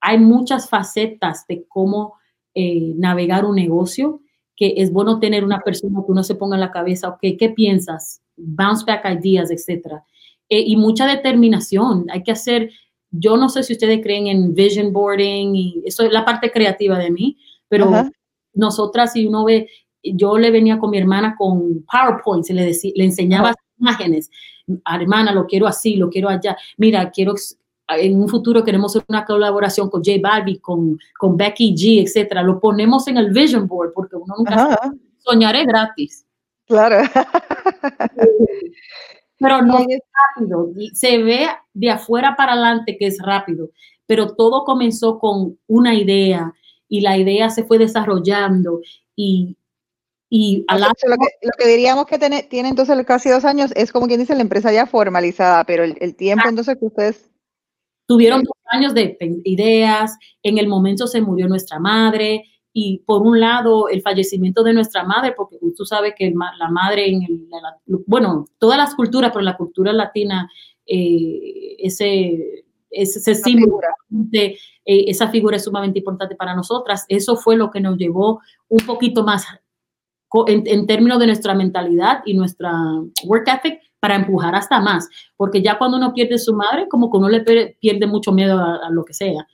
hay 0.00 0.18
muchas 0.18 0.68
facetas 0.68 1.46
de 1.48 1.64
cómo 1.66 2.14
eh, 2.54 2.94
navegar 2.96 3.44
un 3.44 3.56
negocio 3.56 4.20
que 4.54 4.74
es 4.78 4.90
bueno 4.90 5.20
tener 5.20 5.44
una 5.44 5.60
persona 5.60 6.00
que 6.04 6.12
uno 6.12 6.22
se 6.22 6.34
ponga 6.34 6.56
en 6.56 6.60
la 6.60 6.70
cabeza, 6.70 7.08
ok, 7.08 7.20
¿qué 7.38 7.52
piensas? 7.54 8.22
Bounce 8.36 8.84
back 8.86 9.04
ideas, 9.04 9.50
etcétera. 9.50 10.04
y 10.48 10.76
mucha 10.76 11.06
determinación. 11.06 12.06
Hay 12.10 12.22
que 12.22 12.32
hacer 12.32 12.70
yo 13.10 13.36
no 13.36 13.48
sé 13.48 13.62
si 13.62 13.72
ustedes 13.72 14.02
creen 14.02 14.26
en 14.26 14.54
vision 14.54 14.92
boarding 14.92 15.54
y 15.54 15.82
eso 15.84 16.04
es 16.04 16.12
la 16.12 16.24
parte 16.24 16.50
creativa 16.50 16.98
de 16.98 17.10
mí, 17.10 17.38
pero 17.68 17.90
nosotras, 18.54 19.12
si 19.12 19.26
uno 19.26 19.44
ve, 19.44 19.68
yo 20.02 20.38
le 20.38 20.50
venía 20.50 20.78
con 20.78 20.90
mi 20.90 20.98
hermana 20.98 21.34
con 21.36 21.84
PowerPoint, 21.90 22.48
le, 22.50 22.64
decía, 22.64 22.92
le 22.94 23.04
enseñaba 23.04 23.54
imágenes. 23.78 24.30
Ah, 24.84 24.96
hermana, 25.00 25.32
lo 25.32 25.46
quiero 25.46 25.66
así, 25.66 25.96
lo 25.96 26.10
quiero 26.10 26.28
allá. 26.28 26.56
Mira, 26.76 27.10
quiero 27.10 27.34
en 27.88 28.20
un 28.20 28.28
futuro 28.28 28.64
queremos 28.64 28.96
hacer 28.96 29.04
una 29.08 29.24
colaboración 29.24 29.88
con 29.88 30.02
J 30.04 30.18
Balbi, 30.20 30.58
con, 30.58 30.98
con 31.18 31.36
Becky 31.36 31.72
G, 31.74 32.02
etcétera. 32.02 32.42
Lo 32.42 32.58
ponemos 32.58 33.06
en 33.06 33.16
el 33.16 33.30
vision 33.30 33.68
board 33.68 33.92
porque 33.94 34.16
uno 34.16 34.34
nunca 34.36 34.92
soñaré 35.18 35.64
gratis. 35.64 36.25
Claro. 36.66 36.98
pero 39.38 39.62
no 39.62 39.78
es 39.78 40.00
rápido. 40.36 40.70
Se 40.92 41.18
ve 41.18 41.46
de 41.74 41.90
afuera 41.90 42.34
para 42.36 42.52
adelante 42.52 42.96
que 42.98 43.06
es 43.06 43.18
rápido, 43.22 43.70
pero 44.06 44.34
todo 44.34 44.64
comenzó 44.64 45.18
con 45.18 45.58
una 45.66 45.94
idea 45.94 46.52
y 46.88 47.00
la 47.00 47.16
idea 47.16 47.50
se 47.50 47.64
fue 47.64 47.78
desarrollando 47.78 48.80
y, 49.14 49.56
y 50.28 50.64
lo, 50.68 50.76
que, 50.76 51.08
lo, 51.08 51.52
que, 51.58 51.68
diríamos 51.68 52.06
que 52.06 52.18
tiene, 52.18 52.42
tiene, 52.44 52.68
entonces 52.68 53.04
casi 53.06 53.28
dos 53.28 53.44
años 53.44 53.72
es 53.74 53.92
como 53.92 54.06
quien 54.06 54.20
dice 54.20 54.34
la 54.34 54.42
empresa 54.42 54.72
ya 54.72 54.86
formalizada, 54.86 55.64
pero 55.64 55.84
el, 55.84 56.16
tiempo 56.16 56.44
ah. 56.46 56.50
entonces 56.50 56.76
que 56.78 56.86
ustedes... 56.86 57.30
Tuvieron 58.08 58.44
dos 58.44 58.56
años 58.70 58.94
de 58.94 59.18
ideas, 59.44 60.16
en 60.44 60.58
el 60.58 60.68
momento 60.68 61.08
se 61.08 61.20
murió 61.20 61.48
nuestra 61.48 61.80
madre, 61.80 62.44
y 62.78 62.98
por 63.06 63.22
un 63.22 63.40
lado 63.40 63.88
el 63.88 64.02
fallecimiento 64.02 64.62
de 64.62 64.74
nuestra 64.74 65.02
madre, 65.02 65.32
porque 65.34 65.56
tú 65.74 65.86
sabes 65.86 66.12
que 66.14 66.30
la 66.30 66.68
madre, 66.68 67.08
en 67.08 67.22
el, 67.22 67.48
bueno, 68.06 68.44
todas 68.58 68.76
las 68.76 68.94
culturas, 68.94 69.30
pero 69.32 69.42
la 69.42 69.56
cultura 69.56 69.94
latina, 69.94 70.46
eh, 70.84 71.76
ese, 71.78 72.66
ese 72.90 73.34
símbolo, 73.34 73.80
eh, 74.30 74.58
esa 74.84 75.28
figura 75.28 75.56
es 75.56 75.64
sumamente 75.64 76.00
importante 76.00 76.36
para 76.36 76.54
nosotras. 76.54 77.06
Eso 77.08 77.36
fue 77.36 77.56
lo 77.56 77.70
que 77.70 77.80
nos 77.80 77.96
llevó 77.96 78.42
un 78.68 78.84
poquito 78.84 79.24
más 79.24 79.46
en, 80.46 80.86
términos 80.86 81.18
de 81.18 81.28
nuestra 81.28 81.54
mentalidad 81.54 82.20
y 82.26 82.34
nuestra 82.34 82.74
work 83.24 83.48
ethic 83.48 83.80
para 84.00 84.16
empujar 84.16 84.54
hasta 84.54 84.80
más, 84.80 85.08
porque 85.38 85.62
ya 85.62 85.78
cuando 85.78 85.96
uno 85.96 86.12
pierde 86.12 86.36
su 86.36 86.54
madre, 86.54 86.88
como 86.90 87.10
que 87.10 87.16
uno 87.16 87.30
le 87.30 87.40
pierde 87.80 88.06
mucho 88.06 88.32
miedo 88.32 88.58
a, 88.58 88.90
lo 88.90 89.02
que 89.02 89.14
sea. 89.14 89.46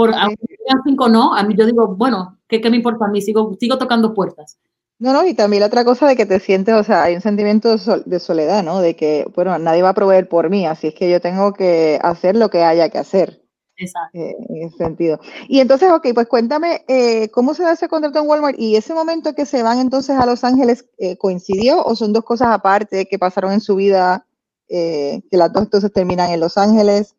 Por, 0.00 0.14
aunque 0.14 0.44
cinco 0.84 1.08
no, 1.08 1.34
a 1.34 1.42
mí 1.42 1.54
yo 1.56 1.66
digo, 1.66 1.94
bueno, 1.94 2.40
¿Qué, 2.50 2.68
me 2.68 2.76
importa 2.76 3.04
a 3.04 3.08
mí? 3.08 3.22
Sigo, 3.22 3.56
sigo 3.58 3.78
tocando 3.78 4.12
puertas. 4.12 4.58
No, 4.98 5.12
no, 5.14 5.26
y 5.26 5.32
también 5.34 5.60
la 5.60 5.68
otra 5.68 5.84
cosa 5.84 6.06
de 6.06 6.16
que 6.16 6.26
te 6.26 6.40
sientes, 6.40 6.74
o 6.74 6.82
sea, 6.82 7.04
hay 7.04 7.14
un 7.14 7.22
sentimiento 7.22 7.76
de 8.04 8.20
soledad, 8.20 8.62
¿no? 8.62 8.80
De 8.80 8.96
que, 8.96 9.24
bueno, 9.34 9.56
nadie 9.58 9.82
va 9.82 9.90
a 9.90 9.94
proveer 9.94 10.28
por 10.28 10.50
mí, 10.50 10.66
así 10.66 10.88
es 10.88 10.94
que 10.94 11.08
yo 11.08 11.20
tengo 11.20 11.54
que 11.54 11.98
hacer 12.02 12.36
lo 12.36 12.50
que 12.50 12.62
haya 12.62 12.90
que 12.90 12.98
hacer. 12.98 13.40
Exacto. 13.76 14.18
Eh, 14.18 14.36
en 14.50 14.68
ese 14.68 14.76
sentido. 14.76 15.18
Y 15.48 15.60
entonces, 15.60 15.90
ok, 15.90 16.08
pues 16.12 16.26
cuéntame, 16.26 16.84
eh, 16.86 17.30
¿cómo 17.30 17.54
se 17.54 17.62
da 17.62 17.72
ese 17.72 17.88
contrato 17.88 18.18
en 18.18 18.28
Walmart? 18.28 18.58
¿Y 18.58 18.76
ese 18.76 18.92
momento 18.92 19.34
que 19.34 19.46
se 19.46 19.62
van 19.62 19.78
entonces 19.78 20.18
a 20.18 20.26
Los 20.26 20.44
Ángeles 20.44 20.84
eh, 20.98 21.16
coincidió 21.16 21.82
o 21.82 21.96
son 21.96 22.12
dos 22.12 22.24
cosas 22.24 22.48
aparte 22.48 23.06
que 23.06 23.18
pasaron 23.18 23.52
en 23.52 23.60
su 23.60 23.76
vida, 23.76 24.26
que 24.68 25.22
las 25.32 25.52
dos 25.52 25.64
entonces 25.64 25.92
terminan 25.92 26.30
en 26.30 26.40
Los 26.40 26.58
Ángeles? 26.58 27.16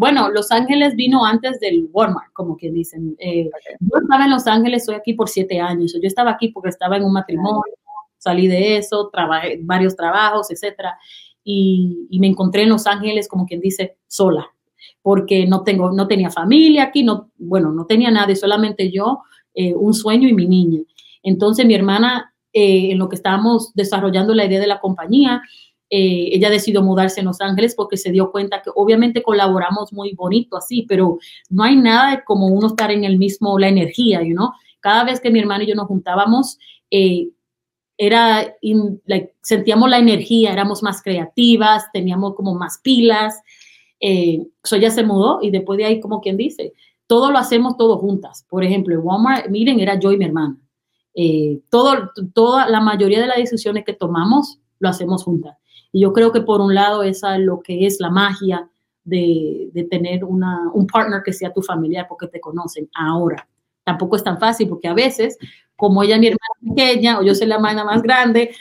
Bueno, 0.00 0.30
Los 0.30 0.50
Ángeles 0.50 0.96
vino 0.96 1.26
antes 1.26 1.60
del 1.60 1.86
Walmart, 1.92 2.32
como 2.32 2.56
quien 2.56 2.72
dicen. 2.72 3.18
Yo 3.20 3.98
estaba 4.02 4.24
en 4.24 4.30
Los 4.30 4.46
Ángeles, 4.46 4.80
estoy 4.80 4.94
aquí 4.94 5.12
por 5.12 5.28
siete 5.28 5.60
años. 5.60 5.92
Yo 5.92 6.06
estaba 6.06 6.30
aquí 6.30 6.48
porque 6.48 6.70
estaba 6.70 6.96
en 6.96 7.04
un 7.04 7.12
matrimonio, 7.12 7.74
salí 8.16 8.48
de 8.48 8.78
eso, 8.78 9.10
trabajé 9.12 9.60
varios 9.62 9.94
trabajos, 9.94 10.50
etcétera. 10.50 10.98
Y, 11.44 12.06
y 12.08 12.18
me 12.18 12.28
encontré 12.28 12.62
en 12.62 12.70
Los 12.70 12.86
Ángeles, 12.86 13.28
como 13.28 13.44
quien 13.44 13.60
dice, 13.60 13.98
sola 14.06 14.46
porque 15.02 15.46
no, 15.46 15.64
tengo, 15.64 15.92
no 15.92 16.08
tenía 16.08 16.30
familia 16.30 16.84
aquí, 16.84 17.02
no, 17.02 17.30
bueno, 17.36 17.70
no 17.70 17.84
tenía 17.84 18.10
nadie, 18.10 18.36
solamente 18.36 18.90
yo, 18.90 19.20
eh, 19.54 19.74
un 19.74 19.92
sueño 19.92 20.28
y 20.28 20.32
mi 20.32 20.46
niña. 20.46 20.80
Entonces 21.22 21.66
mi 21.66 21.74
hermana, 21.74 22.32
eh, 22.54 22.92
en 22.92 22.98
lo 22.98 23.10
que 23.10 23.16
estábamos 23.16 23.74
desarrollando 23.74 24.34
la 24.34 24.46
idea 24.46 24.60
de 24.60 24.66
la 24.66 24.80
compañía, 24.80 25.42
eh, 25.90 26.30
ella 26.32 26.48
decidió 26.48 26.82
mudarse 26.82 27.20
en 27.20 27.26
Los 27.26 27.40
Ángeles 27.40 27.74
porque 27.74 27.96
se 27.96 28.12
dio 28.12 28.30
cuenta 28.30 28.62
que 28.62 28.70
obviamente 28.74 29.22
colaboramos 29.22 29.92
muy 29.92 30.14
bonito 30.14 30.56
así, 30.56 30.86
pero 30.88 31.18
no 31.48 31.64
hay 31.64 31.76
nada 31.76 32.24
como 32.24 32.46
uno 32.46 32.68
estar 32.68 32.90
en 32.90 33.04
el 33.04 33.18
mismo, 33.18 33.58
la 33.58 33.68
energía, 33.68 34.22
you 34.22 34.34
know? 34.34 34.50
Cada 34.80 35.04
vez 35.04 35.20
que 35.20 35.30
mi 35.30 35.40
hermana 35.40 35.64
y 35.64 35.66
yo 35.66 35.74
nos 35.74 35.88
juntábamos, 35.88 36.58
era, 37.98 38.56
sentíamos 39.42 39.90
la 39.90 39.98
energía, 39.98 40.54
éramos 40.54 40.82
más 40.82 41.02
creativas, 41.02 41.84
teníamos 41.92 42.34
como 42.34 42.54
más 42.54 42.80
pilas, 42.82 43.42
eh, 44.00 44.46
so 44.64 44.80
se 44.80 45.04
mudó 45.04 45.40
y 45.42 45.50
después 45.50 45.76
de 45.76 45.84
ahí, 45.84 46.00
como 46.00 46.20
quien 46.22 46.38
dice, 46.38 46.72
todo 47.06 47.30
lo 47.30 47.38
hacemos 47.38 47.76
todos 47.76 48.00
juntas. 48.00 48.46
Por 48.48 48.64
ejemplo, 48.64 48.94
en 48.94 49.00
Walmart, 49.02 49.48
miren, 49.50 49.80
era 49.80 49.98
yo 49.98 50.12
y 50.12 50.16
mi 50.16 50.24
hermana. 50.24 50.56
Eh, 51.14 51.60
todo, 51.68 52.10
toda 52.32 52.68
la 52.68 52.80
mayoría 52.80 53.20
de 53.20 53.26
las 53.26 53.36
decisiones 53.36 53.84
que 53.84 53.92
tomamos 53.92 54.58
lo 54.78 54.88
hacemos 54.88 55.24
juntas. 55.24 55.58
Y 55.92 56.00
yo 56.02 56.12
creo 56.12 56.32
que 56.32 56.40
por 56.40 56.60
un 56.60 56.74
lado 56.74 57.02
esa 57.02 57.36
es 57.36 57.42
lo 57.42 57.60
que 57.60 57.86
es 57.86 58.00
la 58.00 58.10
magia 58.10 58.68
de, 59.04 59.70
de 59.72 59.84
tener 59.84 60.24
una, 60.24 60.70
un 60.72 60.86
partner 60.86 61.22
que 61.24 61.32
sea 61.32 61.52
tu 61.52 61.62
familiar 61.62 62.06
porque 62.08 62.28
te 62.28 62.40
conocen 62.40 62.88
ahora. 62.94 63.48
Tampoco 63.84 64.16
es 64.16 64.24
tan 64.24 64.38
fácil 64.38 64.68
porque 64.68 64.88
a 64.88 64.94
veces, 64.94 65.38
como 65.76 66.02
ella 66.02 66.14
es 66.14 66.20
mi 66.20 66.26
hermana 66.28 66.74
pequeña 66.74 67.18
o 67.18 67.22
yo 67.22 67.34
soy 67.34 67.46
la 67.46 67.56
hermana 67.56 67.84
más 67.84 68.02
grande, 68.02 68.54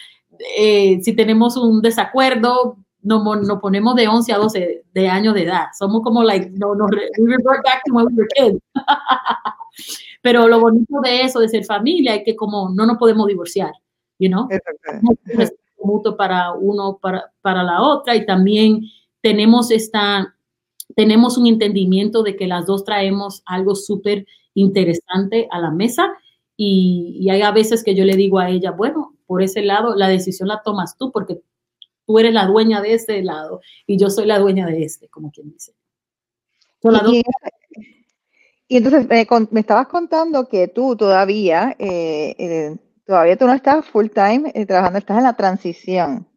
eh, 0.58 1.00
si 1.02 1.16
tenemos 1.16 1.58
un 1.58 1.82
desacuerdo, 1.82 2.78
nos, 3.02 3.60
ponemos 3.60 3.96
de 3.96 4.08
11 4.08 4.34
a 4.34 4.38
12 4.38 4.84
de 4.94 5.08
años 5.08 5.34
de 5.34 5.44
edad. 5.44 5.68
Somos 5.78 6.02
como, 6.02 6.24
like, 6.24 6.50
no, 6.52 6.76
no, 6.76 6.86
we 6.86 7.36
revert 7.36 7.64
back 7.64 7.82
to 7.86 7.94
when 7.94 8.06
we 8.08 8.14
were 8.14 8.28
kids. 8.36 8.60
Pero 10.22 10.48
lo 10.48 10.60
bonito 10.60 11.00
de 11.02 11.22
eso, 11.22 11.40
de 11.40 11.50
ser 11.50 11.64
familia, 11.64 12.16
es 12.16 12.24
que 12.26 12.36
como 12.36 12.70
no 12.70 12.86
nos 12.86 12.98
podemos 12.98 13.28
divorciar, 13.28 13.72
you 14.18 14.30
know? 14.30 14.48
Es 15.26 15.54
mutuo 15.84 16.18
para 16.18 16.54
uno, 16.54 17.00
para, 17.02 17.32
para 17.42 17.64
la 17.64 17.82
otra, 17.82 18.16
y 18.16 18.26
también 18.26 18.82
tenemos 19.22 19.72
esta, 19.72 20.36
tenemos 20.96 21.38
un 21.38 21.48
entendimiento 21.48 22.24
de 22.24 22.36
que 22.36 22.48
las 22.48 22.66
dos 22.66 22.84
traemos 22.84 23.44
algo 23.46 23.76
súper 23.76 24.26
interesante 24.54 25.48
a 25.52 25.60
la 25.60 25.72
mesa, 25.72 26.14
y, 26.56 27.18
y 27.22 27.30
hay 27.30 27.42
a 27.42 27.52
veces 27.52 27.84
que 27.84 27.96
yo 27.96 28.04
le 28.04 28.16
digo 28.16 28.40
a 28.40 28.50
ella, 28.50 28.72
bueno, 28.72 29.16
por 29.26 29.42
ese 29.42 29.62
lado, 29.62 29.96
la 29.96 30.08
decisión 30.08 30.48
la 30.50 30.62
tomas 30.64 30.98
tú, 30.98 31.12
porque 31.12 31.42
tú 32.10 32.18
eres 32.18 32.34
la 32.34 32.48
dueña 32.48 32.82
de 32.82 32.96
ese 32.96 33.22
lado 33.22 33.62
y 33.86 33.96
yo 33.96 34.10
soy 34.10 34.26
la 34.26 34.40
dueña 34.40 34.66
de 34.66 34.82
este, 34.82 35.08
como 35.10 35.30
quien 35.32 35.52
dice. 35.52 35.74
y, 38.68 38.78
entonces 38.78 39.08
me, 39.08 39.60
estabas 39.60 39.88
contando 39.90 40.50
que 40.50 40.68
tú 40.68 40.96
todavía, 40.96 41.76
eh, 41.78 42.34
eh, 42.40 42.78
todavía 43.10 43.36
tú 43.36 43.48
no 43.48 43.54
estás 43.54 43.88
full 43.88 44.10
time 44.10 44.52
eh, 44.54 44.68
trabajando, 44.68 45.00
estás 45.00 45.18
en 45.18 45.24
la 45.24 45.34
transición. 45.34 46.28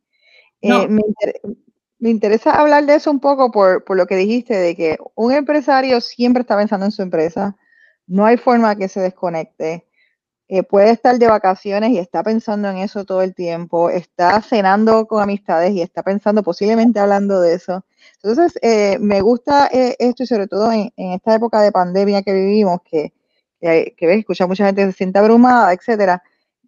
Me, 0.62 2.11
interesa 2.11 2.52
hablar 2.52 2.87
de 2.87 2.94
eso 2.94 3.11
un 3.11 3.20
poco 3.20 3.50
por, 3.50 3.85
por 3.85 3.98
lo 3.98 4.06
que 4.06 4.16
dijiste, 4.16 4.56
de 4.56 4.74
que 4.74 4.96
un 5.14 5.32
empresario 5.32 6.00
siempre 6.00 6.40
está 6.40 6.56
pensando 6.56 6.87
en 6.87 6.92
su 6.92 7.02
empresa, 7.02 7.56
no 8.06 8.24
hay 8.24 8.38
forma 8.38 8.74
que 8.74 8.88
se 8.88 9.00
desconecte. 9.00 9.87
Eh, 10.48 10.62
puede 10.62 10.90
estar 10.90 11.18
de 11.18 11.26
vacaciones 11.26 11.90
y 11.90 11.98
está 11.98 12.22
pensando 12.22 12.70
en 12.70 12.78
eso 12.78 13.04
todo 13.04 13.20
el 13.20 13.35
tiempo, 13.35 13.90
está 13.90 14.40
cenando 14.40 15.06
con 15.06 15.22
amistades 15.22 15.74
y 15.74 15.82
está 15.82 16.02
pensando 16.02 16.42
posiblemente 16.42 17.00
hablando 17.00 17.42
de 17.42 17.54
eso. 17.54 17.85
Entonces, 18.22 18.58
eh, 18.62 18.96
me 18.98 19.20
gusta 19.20 19.68
eh, 19.70 19.94
esto 19.98 20.22
y 20.22 20.26
sobre 20.26 20.46
todo 20.46 20.72
en, 20.72 20.90
esta 20.96 21.35
época 21.35 21.61
de 21.61 21.70
pandemia 21.70 22.22
que 22.22 22.32
vivimos, 22.32 22.80
que, 22.82 23.12
que, 23.61 23.94
que 23.94 24.06
ves, 24.06 24.20
escucha 24.20 24.46
mucha 24.46 24.64
gente 24.64 24.87
se 24.87 24.92
siente 24.92 25.18
abrumada, 25.18 25.70
etcétera. 25.74 26.22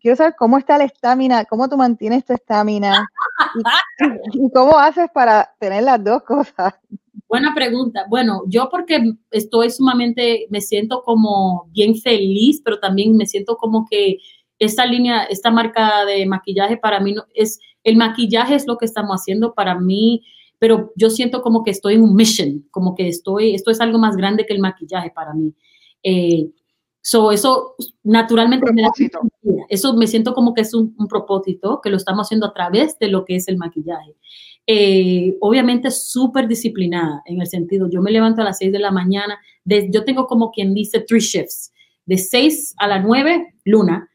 Quiero 0.05 0.17
saber 0.19 0.35
cómo 0.39 0.59
está 0.59 0.77
la 0.77 0.85
estamina, 0.85 1.47
cómo 1.47 1.67
tú 1.67 1.79
mantienes 1.79 2.27
tu 2.27 2.35
estamina 2.35 3.09
y, 4.35 4.51
cómo 4.51 4.79
haces 4.79 5.09
para 5.15 5.55
tener 5.59 5.83
las 5.83 6.05
dos 6.05 6.23
cosas. 6.25 6.75
Buena 7.27 7.55
pregunta. 7.55 8.05
Bueno, 8.11 8.43
yo 8.47 8.69
porque 8.71 9.15
estoy 9.31 9.71
sumamente, 9.71 10.47
me 10.51 10.61
siento 10.61 11.03
como 11.03 11.71
bien 11.71 11.97
feliz, 11.97 12.61
pero 12.63 12.81
también 12.81 13.17
me 13.17 13.25
siento 13.25 13.57
como 13.57 13.87
que 13.91 14.19
esta 14.59 14.85
línea, 14.85 15.23
esta 15.23 15.51
marca 15.51 16.05
de 16.05 16.27
maquillaje 16.27 16.77
para 16.77 17.01
mí 17.01 17.15
no, 17.15 17.25
es, 17.33 17.59
el 17.83 17.97
maquillaje 17.97 18.57
es 18.57 18.67
lo 18.67 18.77
que 18.77 18.85
estamos 18.85 19.19
haciendo 19.19 19.55
para 19.55 19.81
mí, 19.81 20.23
pero 20.59 20.93
yo 20.97 21.09
siento 21.09 21.41
como 21.41 21.65
que 21.65 21.71
estoy 21.71 21.95
en 21.95 22.03
un 22.03 22.15
mission, 22.15 22.69
como 22.71 22.95
que 22.95 23.09
estoy, 23.09 23.55
esto 23.55 23.71
es 23.71 23.81
algo 23.81 23.99
más 23.99 24.19
grande 24.19 24.45
que 24.45 24.53
el 24.53 24.61
maquillaje 24.61 25.11
para 25.15 25.33
mí. 25.33 25.55
Eh, 26.03 26.51
so 27.05 27.31
eso 27.33 27.75
naturalmente 28.03 28.73
me 28.73 28.81
da, 28.81 28.91
eso 29.69 29.95
me 29.95 30.07
siento 30.07 30.33
como 30.33 30.55
que 30.55 30.63
es 30.63 30.73
un, 30.73 30.95
un 30.99 31.07
propósito 31.07 31.81
que 31.83 31.91
lo 31.91 31.99
estamos 31.99 32.27
haciendo 32.27 32.47
a 32.47 32.55
través 32.55 32.99
de 32.99 33.09
lo 33.09 33.27
que 33.27 33.37
es 33.37 33.47
el 33.47 33.59
maquillaje. 33.59 34.17
Eh, 34.67 35.37
obviamente 35.41 35.91
súper 35.91 36.49
disciplinada 36.49 37.23
en 37.27 37.43
el 37.43 37.47
sentido, 37.47 37.91
yo 37.91 38.01
me 38.01 38.11
levanto 38.11 38.41
a 38.41 38.45
las 38.45 38.57
6 38.57 38.73
de 38.73 38.79
la 38.79 38.91
mañana, 38.91 39.39
yo 39.67 40.05
tengo 40.05 40.27
como 40.27 40.51
quien 40.51 40.73
dice 40.73 41.01
three 41.01 41.21
shifts, 41.21 41.75
de 42.07 42.17
6 42.17 42.75
a 42.79 42.89
las 42.89 43.05
9, 43.05 43.55
luna, 43.67 44.09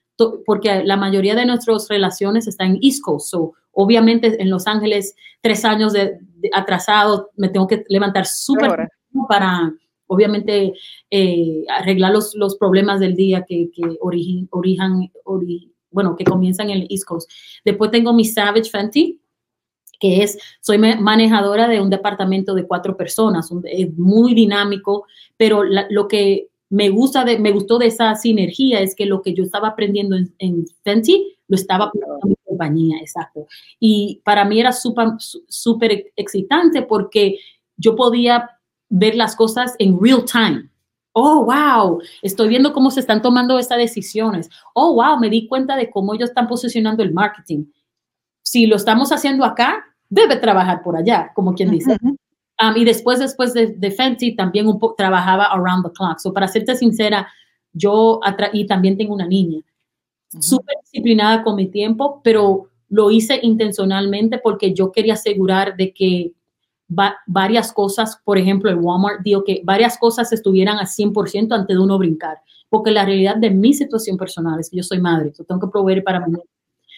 porque 0.47 0.83
la 0.83 0.97
mayoría 0.97 1.35
de 1.35 1.45
nuestras 1.45 1.87
relaciones 1.87 2.47
están 2.47 2.71
en 2.71 2.79
East 2.81 3.03
Coast, 3.03 3.29
so, 3.29 3.53
obviamente 3.71 4.41
en 4.41 4.49
Los 4.49 4.65
Ángeles, 4.65 5.15
tres 5.41 5.63
años 5.63 5.93
de, 5.93 6.17
atrasado, 6.51 7.29
me 7.37 7.49
tengo 7.49 7.67
que 7.67 7.83
levantar 7.87 8.25
súper 8.25 8.89
para, 9.27 9.71
obviamente, 10.09 10.73
eh, 11.11 11.63
arreglar 11.69 12.11
los, 12.11 12.35
los, 12.35 12.57
problemas 12.57 12.99
del 12.99 13.15
día 13.15 13.45
que, 13.47 13.69
que 13.71 13.97
origen, 14.01 14.49
bueno, 15.91 16.15
que 16.15 16.23
comienzan 16.23 16.71
en 16.71 16.81
el 16.81 16.87
East 16.89 17.05
Coast. 17.05 17.29
Después 17.63 17.91
tengo 17.91 18.11
mi 18.11 18.25
Savage 18.25 18.69
Fenty, 18.69 19.21
que 19.99 20.23
es, 20.23 20.39
soy 20.61 20.77
manejadora 20.77 21.67
de 21.67 21.79
un 21.79 21.89
departamento 21.89 22.55
de 22.55 22.65
cuatro 22.65 22.97
personas, 22.97 23.51
es 23.65 23.97
muy 23.97 24.33
dinámico, 24.33 25.05
pero 25.37 25.63
lo 25.63 26.07
que 26.07 26.47
me 26.69 26.89
gusta 26.89 27.23
de, 27.23 27.37
me 27.37 27.51
gustó 27.51 27.77
de 27.77 27.87
esa 27.87 28.15
sinergia 28.15 28.79
es 28.79 28.95
que 28.95 29.05
lo 29.05 29.21
que 29.21 29.33
yo 29.33 29.43
estaba 29.43 29.69
aprendiendo 29.69 30.15
en, 30.15 30.33
en 30.39 30.65
Fenty 30.83 31.35
lo 31.47 31.55
estaba 31.55 31.85
aprendiendo 31.85 32.19
en 32.23 32.29
mi 32.29 32.35
compañía, 32.45 32.97
exacto. 32.99 33.45
Y 33.79 34.21
para 34.23 34.45
mí 34.45 34.59
era 34.59 34.71
súper 34.71 36.11
excitante 36.15 36.81
porque 36.83 37.39
yo 37.77 37.95
podía 37.95 38.49
ver 38.89 39.15
las 39.15 39.35
cosas 39.35 39.75
en 39.79 39.99
real 40.01 40.25
time. 40.25 40.69
Oh, 41.13 41.45
wow, 41.45 42.01
estoy 42.21 42.49
viendo 42.49 42.73
cómo 42.73 42.91
se 42.91 42.99
están 42.99 43.21
tomando 43.21 43.57
estas 43.57 43.77
decisiones. 43.77 44.49
Oh, 44.73 44.93
wow, 44.95 45.19
me 45.19 45.29
di 45.29 45.47
cuenta 45.47 45.75
de 45.75 45.89
cómo 45.89 46.13
ellos 46.13 46.29
están 46.29 46.47
posicionando 46.47 47.03
el 47.03 47.13
marketing. 47.13 47.65
Si 48.41 48.65
lo 48.65 48.75
estamos 48.75 49.11
haciendo 49.11 49.43
acá, 49.43 49.85
debe 50.07 50.35
trabajar 50.37 50.81
por 50.83 50.95
allá, 50.95 51.31
como 51.33 51.53
quien 51.53 51.71
dice. 51.71 51.97
Um, 52.01 52.75
y 52.75 52.83
después, 52.83 53.19
después 53.19 53.53
de, 53.53 53.67
de 53.67 53.91
Fenty, 53.91 54.35
también 54.35 54.67
un 54.67 54.79
poco 54.79 54.95
trabajaba 54.95 55.45
around 55.45 55.85
the 55.85 55.91
clock. 55.91 56.19
So, 56.19 56.33
para 56.33 56.47
serte 56.47 56.75
sincera, 56.75 57.27
yo 57.73 58.19
y 58.53 58.65
también 58.65 58.97
tengo 58.97 59.13
una 59.13 59.27
niña, 59.27 59.61
súper 60.39 60.75
disciplinada 60.83 61.43
con 61.43 61.55
mi 61.55 61.67
tiempo, 61.67 62.21
pero 62.23 62.69
lo 62.89 63.11
hice 63.11 63.39
intencionalmente 63.41 64.39
porque 64.39 64.73
yo 64.73 64.91
quería 64.91 65.13
asegurar 65.13 65.75
de 65.77 65.93
que 65.93 66.33
varias 67.27 67.71
cosas, 67.71 68.19
por 68.25 68.37
ejemplo, 68.37 68.69
el 68.69 68.77
Walmart 68.77 69.21
dijo 69.23 69.43
que 69.43 69.61
varias 69.63 69.97
cosas 69.97 70.31
estuvieran 70.33 70.77
al 70.77 70.87
100% 70.87 71.53
antes 71.53 71.77
de 71.77 71.81
uno 71.81 71.97
brincar, 71.97 72.39
porque 72.67 72.91
la 72.91 73.05
realidad 73.05 73.37
de 73.37 73.51
mi 73.51 73.73
situación 73.73 74.17
personal 74.17 74.59
es 74.59 74.69
que 74.69 74.77
yo 74.77 74.83
soy 74.83 74.99
madre, 74.99 75.31
tengo 75.47 75.61
que 75.61 75.67
proveer 75.67 76.03
para 76.03 76.25
mí. 76.25 76.37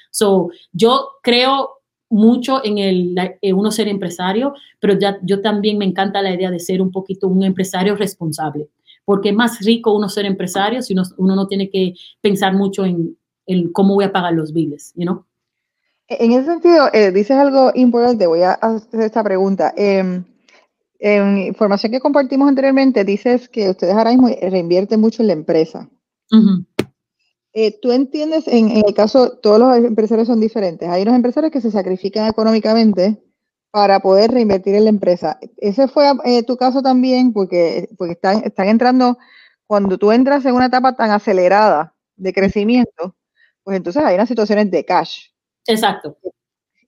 So, 0.10 0.50
yo 0.72 1.10
creo 1.22 1.82
mucho 2.10 2.64
en 2.64 2.78
el 2.78 3.16
uno 3.54 3.72
ser 3.72 3.88
empresario, 3.88 4.54
pero 4.80 4.98
ya, 5.00 5.18
yo 5.24 5.42
también 5.42 5.78
me 5.78 5.86
encanta 5.86 6.22
la 6.22 6.34
idea 6.34 6.52
de 6.52 6.60
ser 6.60 6.82
un 6.82 6.92
poquito 6.92 7.28
un 7.28 7.44
empresario 7.44 7.96
responsable, 7.96 8.70
porque 9.06 9.30
es 9.30 9.36
más 9.36 9.60
rico 9.60 9.94
uno 9.94 10.10
ser 10.10 10.26
empresario 10.26 10.82
si 10.82 10.94
uno, 10.94 11.36
no 11.36 11.48
tiene 11.48 11.70
que 11.70 11.96
pensar 12.20 12.54
mucho 12.54 12.86
en, 12.86 13.18
cómo 13.74 13.96
voy 13.96 14.06
a 14.06 14.12
pagar 14.12 14.34
los 14.34 14.54
biles, 14.54 14.94
you 14.96 15.04
know? 15.04 15.26
En 16.20 16.34
ese 16.34 16.46
sentido, 16.46 16.90
eh, 16.92 17.12
dices 17.12 17.38
algo 17.38 17.72
importante, 17.74 18.28
voy 18.28 18.42
a 18.42 18.54
hacer 18.54 19.02
esta 19.02 19.24
pregunta. 19.24 19.74
Em, 19.78 20.26
En 21.04 21.40
información 21.40 21.92
que 21.92 22.00
compartimos 22.00 22.48
anteriormente, 22.48 23.04
dices 23.04 23.50
que 23.50 23.72
ustedes 23.72 23.96
ahora 23.96 24.12
mismo 24.12 24.28
reinvierten 24.28 25.00
mucho 25.02 25.24
en 25.24 25.28
la 25.28 25.34
empresa. 25.34 25.90
Eh, 27.54 27.80
¿Tú 27.82 27.92
entiendes, 27.92 28.48
en, 28.48 28.70
el 28.70 28.94
caso, 28.94 29.40
todos 29.40 29.60
los 29.60 29.76
empresarios 29.78 30.28
son 30.28 30.40
diferentes? 30.40 30.88
Hay 30.88 31.02
unos 31.02 31.16
empresarios 31.16 31.52
que 31.52 31.60
se 31.60 31.72
sacrifican 31.72 32.28
económicamente 32.28 33.18
para 33.72 34.00
poder 34.00 34.30
reinvertir 34.32 34.76
en 34.76 34.84
la 34.84 34.92
empresa. 34.92 35.40
¿Ese 35.58 35.88
fue 35.88 36.06
eh, 36.24 36.44
tu 36.44 36.56
caso 36.56 36.84
también? 36.84 37.34
Porque, 37.34 37.90
porque 37.98 38.14
están, 38.14 38.44
están 38.44 38.68
entrando, 38.70 39.18
cuando 39.66 39.98
tú 39.98 40.12
entras 40.12 40.46
en 40.46 40.54
una 40.54 40.68
etapa 40.68 40.96
tan 40.96 41.10
acelerada 41.10 41.96
de 42.16 42.32
crecimiento, 42.32 43.16
pues 43.64 43.76
entonces 43.76 44.04
hay 44.04 44.14
unas 44.16 44.30
situaciones 44.30 44.70
de 44.70 44.86
cash. 44.86 45.31
Exacto. 45.68 46.18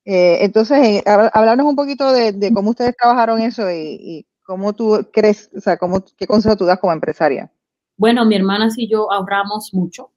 Eh, 0.05 0.39
entonces, 0.41 1.01
hablarnos 1.05 1.65
un 1.65 1.75
poquito 1.75 2.11
de, 2.11 2.51
cómo 2.53 2.71
ustedes 2.71 2.95
trabajaron 2.97 3.41
eso 3.41 3.69
y, 3.71 3.97
y, 3.99 4.25
cómo 4.43 4.73
tú 4.73 5.07
crees, 5.13 5.49
o 5.55 5.61
sea, 5.61 5.77
cómo, 5.77 6.03
qué 6.17 6.27
consejo 6.27 6.57
tú 6.57 6.65
das 6.65 6.79
como 6.79 6.91
empresaria. 6.91 7.49
Bueno, 7.95 8.25
mi 8.25 8.35
hermana 8.35 8.67
y 8.75 8.89
yo 8.89 9.11
ahorramos 9.11 9.73
mucho. 9.73 10.11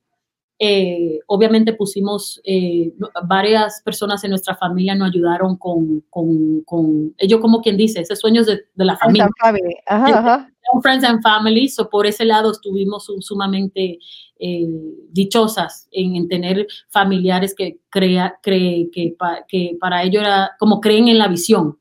Eh, 0.58 1.20
obviamente 1.26 1.74
pusimos 1.74 2.40
eh, 2.42 2.90
varias 3.26 3.82
personas 3.82 4.24
en 4.24 4.30
nuestra 4.30 4.56
familia 4.56 4.94
nos 4.94 5.10
ayudaron 5.10 5.58
con, 5.58 6.02
con, 6.08 6.62
con 6.62 7.14
ellos 7.18 7.40
como 7.42 7.60
quien 7.60 7.76
dice, 7.76 8.00
ese 8.00 8.16
sueños 8.16 8.46
de, 8.46 8.64
la 8.76 8.96
familia. 8.96 9.28
Friends 9.38 9.60
and 9.86 10.14
Family. 10.24 10.82
Friends 10.82 11.04
and 11.04 11.22
Family, 11.22 11.68
so 11.68 11.90
por 11.90 12.06
ese 12.06 12.24
lado 12.24 12.52
estuvimos 12.52 13.06
sumamente 13.20 13.98
eh, 14.38 14.68
dichosas 15.10 15.88
en, 15.90 16.28
tener 16.28 16.66
familiares 16.88 17.54
que, 17.54 17.78
crea, 17.88 18.38
cree, 18.42 18.90
que, 18.92 19.16
que, 19.48 19.76
para 19.80 20.02
ellos 20.02 20.22
era 20.22 20.52
como 20.58 20.80
creen 20.80 21.08
en 21.08 21.18
la 21.18 21.28
visión. 21.28 21.78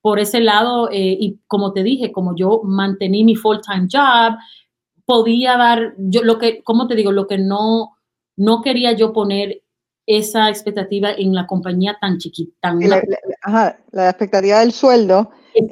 por 0.00 0.18
ese 0.18 0.40
lado, 0.40 0.88
y 0.92 1.38
como 1.46 1.72
te 1.72 1.82
dije, 1.82 2.10
como 2.10 2.34
yo 2.34 2.62
mantení 2.64 3.22
mi 3.22 3.36
full-time 3.36 3.86
job, 3.92 4.36
podía 5.10 5.56
dar, 5.56 5.94
yo 5.98 6.22
lo 6.22 6.38
que, 6.38 6.62
¿cómo 6.62 6.86
te 6.86 6.94
digo? 6.94 7.10
Lo 7.10 7.26
que 7.26 7.36
no, 7.36 7.96
no 8.36 8.62
quería 8.62 8.92
yo 8.92 9.12
poner 9.12 9.62
esa 10.06 10.48
expectativa 10.48 11.10
en 11.12 11.34
la 11.34 11.46
compañía 11.46 11.96
tan 12.00 12.18
chiquita. 12.18 12.72
la, 12.74 13.02
ajá, 13.42 13.78
la 13.92 14.08
expectativa 14.08 14.60
del 14.60 14.72
sueldo. 14.72 15.30
Eh, 15.54 15.68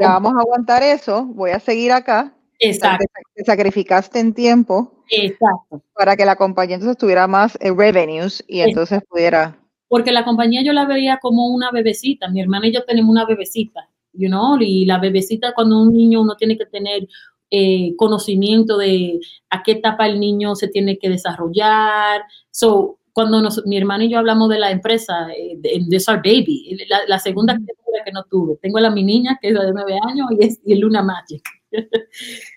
vamos 0.00 0.34
a 0.34 0.40
aguantar 0.40 0.82
eso, 0.82 1.24
voy 1.24 1.50
a 1.50 1.60
seguir 1.60 1.92
acá. 1.92 2.34
Exacto. 2.62 3.04
Te, 3.34 3.44
sacrificaste 3.44 4.20
en 4.20 4.32
tiempo. 4.32 5.04
Exacto. 5.10 5.82
Para 5.94 6.16
que 6.16 6.24
la 6.24 6.36
compañía 6.36 6.76
entonces 6.76 6.96
tuviera 6.96 7.26
más 7.26 7.58
eh, 7.60 7.72
revenues 7.76 8.44
y 8.46 8.60
entonces 8.60 9.02
pudiera. 9.08 9.58
Porque 9.88 10.12
la 10.12 10.24
compañía 10.24 10.62
yo 10.62 10.72
la 10.72 10.86
veía 10.86 11.18
como 11.20 11.48
una 11.48 11.70
bebecita. 11.70 12.28
Mi 12.28 12.40
hermana 12.40 12.68
y 12.68 12.72
yo 12.72 12.84
tenemos 12.84 13.10
una 13.10 13.26
bebecita, 13.26 13.88
you 14.12 14.28
know, 14.28 14.56
y 14.60 14.86
la 14.86 14.98
bebecita 14.98 15.52
cuando 15.54 15.82
un 15.82 15.92
niño 15.92 16.22
uno 16.22 16.36
tiene 16.36 16.56
que 16.56 16.66
tener 16.66 17.08
eh, 17.50 17.94
conocimiento 17.96 18.78
de 18.78 19.20
a 19.50 19.62
qué 19.62 19.72
etapa 19.72 20.06
el 20.06 20.20
niño 20.20 20.54
se 20.54 20.68
tiene 20.68 20.98
que 20.98 21.10
desarrollar. 21.10 22.22
So, 22.50 22.98
cuando 23.12 23.46
mi 23.66 23.76
hermano 23.76 24.04
y 24.04 24.10
yo 24.10 24.18
hablamos 24.18 24.48
de 24.48 24.58
la 24.58 24.70
empresa, 24.70 25.28
eh, 25.36 25.56
de, 25.58 26.02
Our 26.08 26.16
Baby, 26.18 26.78
la, 27.06 27.18
segunda 27.18 27.54
criatura 27.54 28.04
que 28.04 28.12
no 28.12 28.24
tuve. 28.24 28.56
Tengo 28.62 28.78
a 28.78 28.82
la 28.82 28.90
mi 28.90 29.02
niña, 29.02 29.38
que 29.40 29.48
es 29.48 29.54
de 29.54 29.72
nueve 29.72 29.98
años, 30.08 30.28
y 30.30 30.44
es 30.46 30.60
y 30.64 30.76
Luna 30.76 31.02
Magic. 31.02 31.42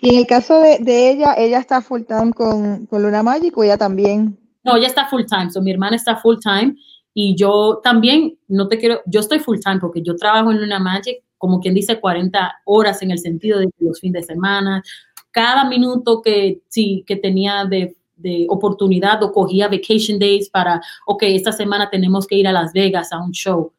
y 0.00 0.10
en 0.10 0.16
el 0.16 0.26
caso 0.26 0.60
de, 0.60 0.78
de, 0.78 1.10
ella, 1.10 1.34
¿ella 1.34 1.58
está 1.58 1.80
full 1.80 2.02
time 2.02 2.32
con, 2.32 2.86
con, 2.86 3.02
Luna 3.02 3.22
Magic 3.22 3.56
o 3.56 3.62
ella 3.62 3.76
también? 3.76 4.38
No, 4.64 4.76
ella 4.76 4.86
está 4.86 5.06
full 5.06 5.24
time, 5.24 5.50
so 5.50 5.60
mi 5.62 5.70
hermana 5.70 5.96
está 5.96 6.16
full 6.16 6.36
time 6.40 6.74
y 7.14 7.34
yo 7.36 7.80
también, 7.82 8.38
no 8.48 8.68
te 8.68 8.78
quiero, 8.78 9.00
yo 9.06 9.20
estoy 9.20 9.38
full 9.38 9.58
time 9.58 9.78
porque 9.80 10.02
yo 10.02 10.16
trabajo 10.16 10.50
en 10.50 10.60
Luna 10.60 10.78
Magic 10.78 11.22
como 11.40 11.58
quien 11.58 11.72
dice, 11.72 11.98
40 11.98 12.60
horas 12.66 13.00
en 13.00 13.12
el 13.12 13.18
sentido 13.18 13.58
de 13.58 13.70
los 13.78 13.98
fines 13.98 14.26
de 14.26 14.34
semana. 14.34 14.82
Cada 15.30 15.64
minuto 15.64 16.20
que, 16.20 16.60
sí, 16.68 17.02
que 17.06 17.16
tenía 17.16 17.64
de, 17.64 17.96
de 18.16 18.44
oportunidad 18.50 19.22
o 19.22 19.32
cogía 19.32 19.66
vacation 19.66 20.18
days 20.18 20.50
para, 20.50 20.82
ok, 21.06 21.22
esta 21.28 21.50
semana 21.50 21.88
tenemos 21.88 22.26
que 22.26 22.34
ir 22.34 22.46
a 22.46 22.52
Las 22.52 22.74
Vegas 22.74 23.10
a 23.10 23.24
un 23.24 23.30
show. 23.30 23.72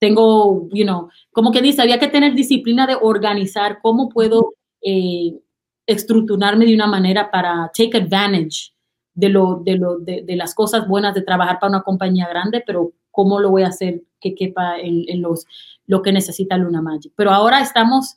Tengo, 0.00 0.66
you 0.72 0.84
know, 0.84 1.10
como 1.30 1.52
que 1.52 1.60
dice, 1.60 1.82
había 1.82 1.98
que 1.98 2.08
tener 2.08 2.34
disciplina 2.34 2.86
de 2.86 2.96
organizar 2.98 3.80
cómo 3.82 4.08
puedo 4.08 4.54
eh, 4.82 5.38
estructurarme 5.86 6.66
de 6.66 6.74
una 6.74 6.86
manera 6.86 7.30
para 7.30 7.70
take 7.76 7.96
advantage 7.96 8.72
de, 9.14 9.28
lo, 9.28 9.60
de, 9.64 9.76
lo, 9.76 9.98
de, 9.98 10.22
de, 10.22 10.36
las 10.36 10.54
cosas 10.54 10.86
buenas 10.86 11.14
de 11.14 11.22
trabajar 11.22 11.58
para 11.58 11.70
una 11.70 11.82
compañía 11.82 12.28
grande, 12.28 12.62
pero 12.64 12.92
cómo 13.10 13.40
lo 13.40 13.50
voy 13.50 13.62
a 13.62 13.68
hacer 13.68 14.02
que 14.20 14.34
quepa 14.34 14.78
en, 14.78 15.04
en 15.08 15.22
los 15.22 15.46
lo 15.86 16.02
que 16.02 16.12
necesita 16.12 16.56
Luna 16.56 16.82
Magic. 16.82 17.12
Pero 17.16 17.30
ahora 17.30 17.60
estamos 17.60 18.16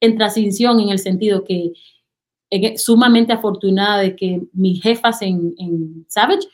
en 0.00 0.18
transición 0.18 0.80
en 0.80 0.90
el 0.90 0.98
sentido 0.98 1.44
que 1.44 1.72
sumamente 2.76 3.32
afortunada 3.32 3.98
de 3.98 4.14
que 4.14 4.42
mis 4.52 4.82
jefas 4.82 5.22
en, 5.22 6.04
Savage, 6.08 6.46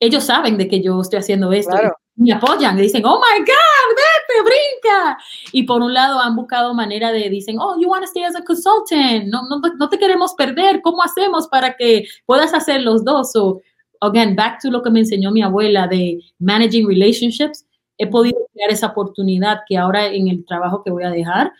ellos 0.00 0.24
saben 0.24 0.56
de 0.56 0.66
que 0.66 0.82
yo 0.82 1.00
estoy 1.00 1.20
haciendo 1.20 1.52
esto. 1.52 1.76
Me 2.16 2.32
apoyan, 2.32 2.74
me 2.74 2.82
dicen, 2.82 3.04
oh 3.04 3.20
my 3.20 3.38
God, 3.40 3.96
brinca. 4.42 5.18
Y 5.52 5.64
por 5.64 5.82
un 5.82 5.94
lado 5.94 6.20
han 6.20 6.36
buscado 6.36 6.74
manera 6.74 7.12
de, 7.12 7.28
dicen, 7.30 7.58
oh, 7.58 7.80
you 7.80 7.88
want 7.88 8.02
to 8.02 8.08
stay 8.08 8.24
as 8.24 8.36
a 8.36 8.44
consultant, 8.44 9.26
no, 9.26 9.42
no, 9.48 9.60
no 9.78 9.88
te 9.88 9.98
queremos 9.98 10.34
perder, 10.34 10.80
¿cómo 10.82 11.02
hacemos 11.02 11.48
para 11.48 11.76
que 11.76 12.06
puedas 12.26 12.54
hacer 12.54 12.82
los 12.82 13.04
dos? 13.04 13.32
So, 13.32 13.60
again, 14.00 14.36
back 14.36 14.60
to 14.62 14.70
lo 14.70 14.82
que 14.82 14.90
me 14.90 15.00
enseñó 15.00 15.30
mi 15.30 15.42
abuela 15.42 15.86
de 15.86 16.20
managing 16.38 16.86
relationships, 16.86 17.66
he 17.98 18.06
podido 18.06 18.38
crear 18.52 18.70
esa 18.70 18.88
oportunidad 18.88 19.60
que 19.66 19.76
ahora 19.76 20.06
en 20.06 20.28
el 20.28 20.44
trabajo 20.44 20.82
que 20.82 20.90
voy 20.90 21.04
a 21.04 21.10
dejar 21.10 21.52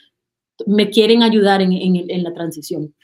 me 0.67 0.89
quieren 0.91 1.23
ayudar 1.23 1.61
en, 1.61 1.73
en, 1.73 2.23
la 2.23 2.33
transición. 2.33 2.95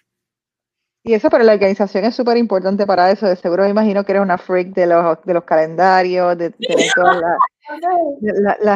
Y 1.05 1.15
eso 1.15 1.29
para 1.29 1.45
la 1.45 1.53
organización 1.53 2.05
es 2.05 2.15
súper 2.15 2.37
importante 2.37 2.87
para 2.87 3.11
eso. 3.11 3.27
De 3.27 3.37
seguro 3.37 3.65
me 3.65 3.71
imagino 3.71 4.05
que 4.05 4.13
eres 4.13 4.23
una 4.23 4.39
freak 4.39 4.69
de 4.69 4.87
los, 4.87 5.23
de 5.25 5.35
los 5.35 5.45
calendarios, 5.45 6.39
de 6.39 6.51
tener 6.51 6.87
todas 6.95 7.17
las 7.21 7.39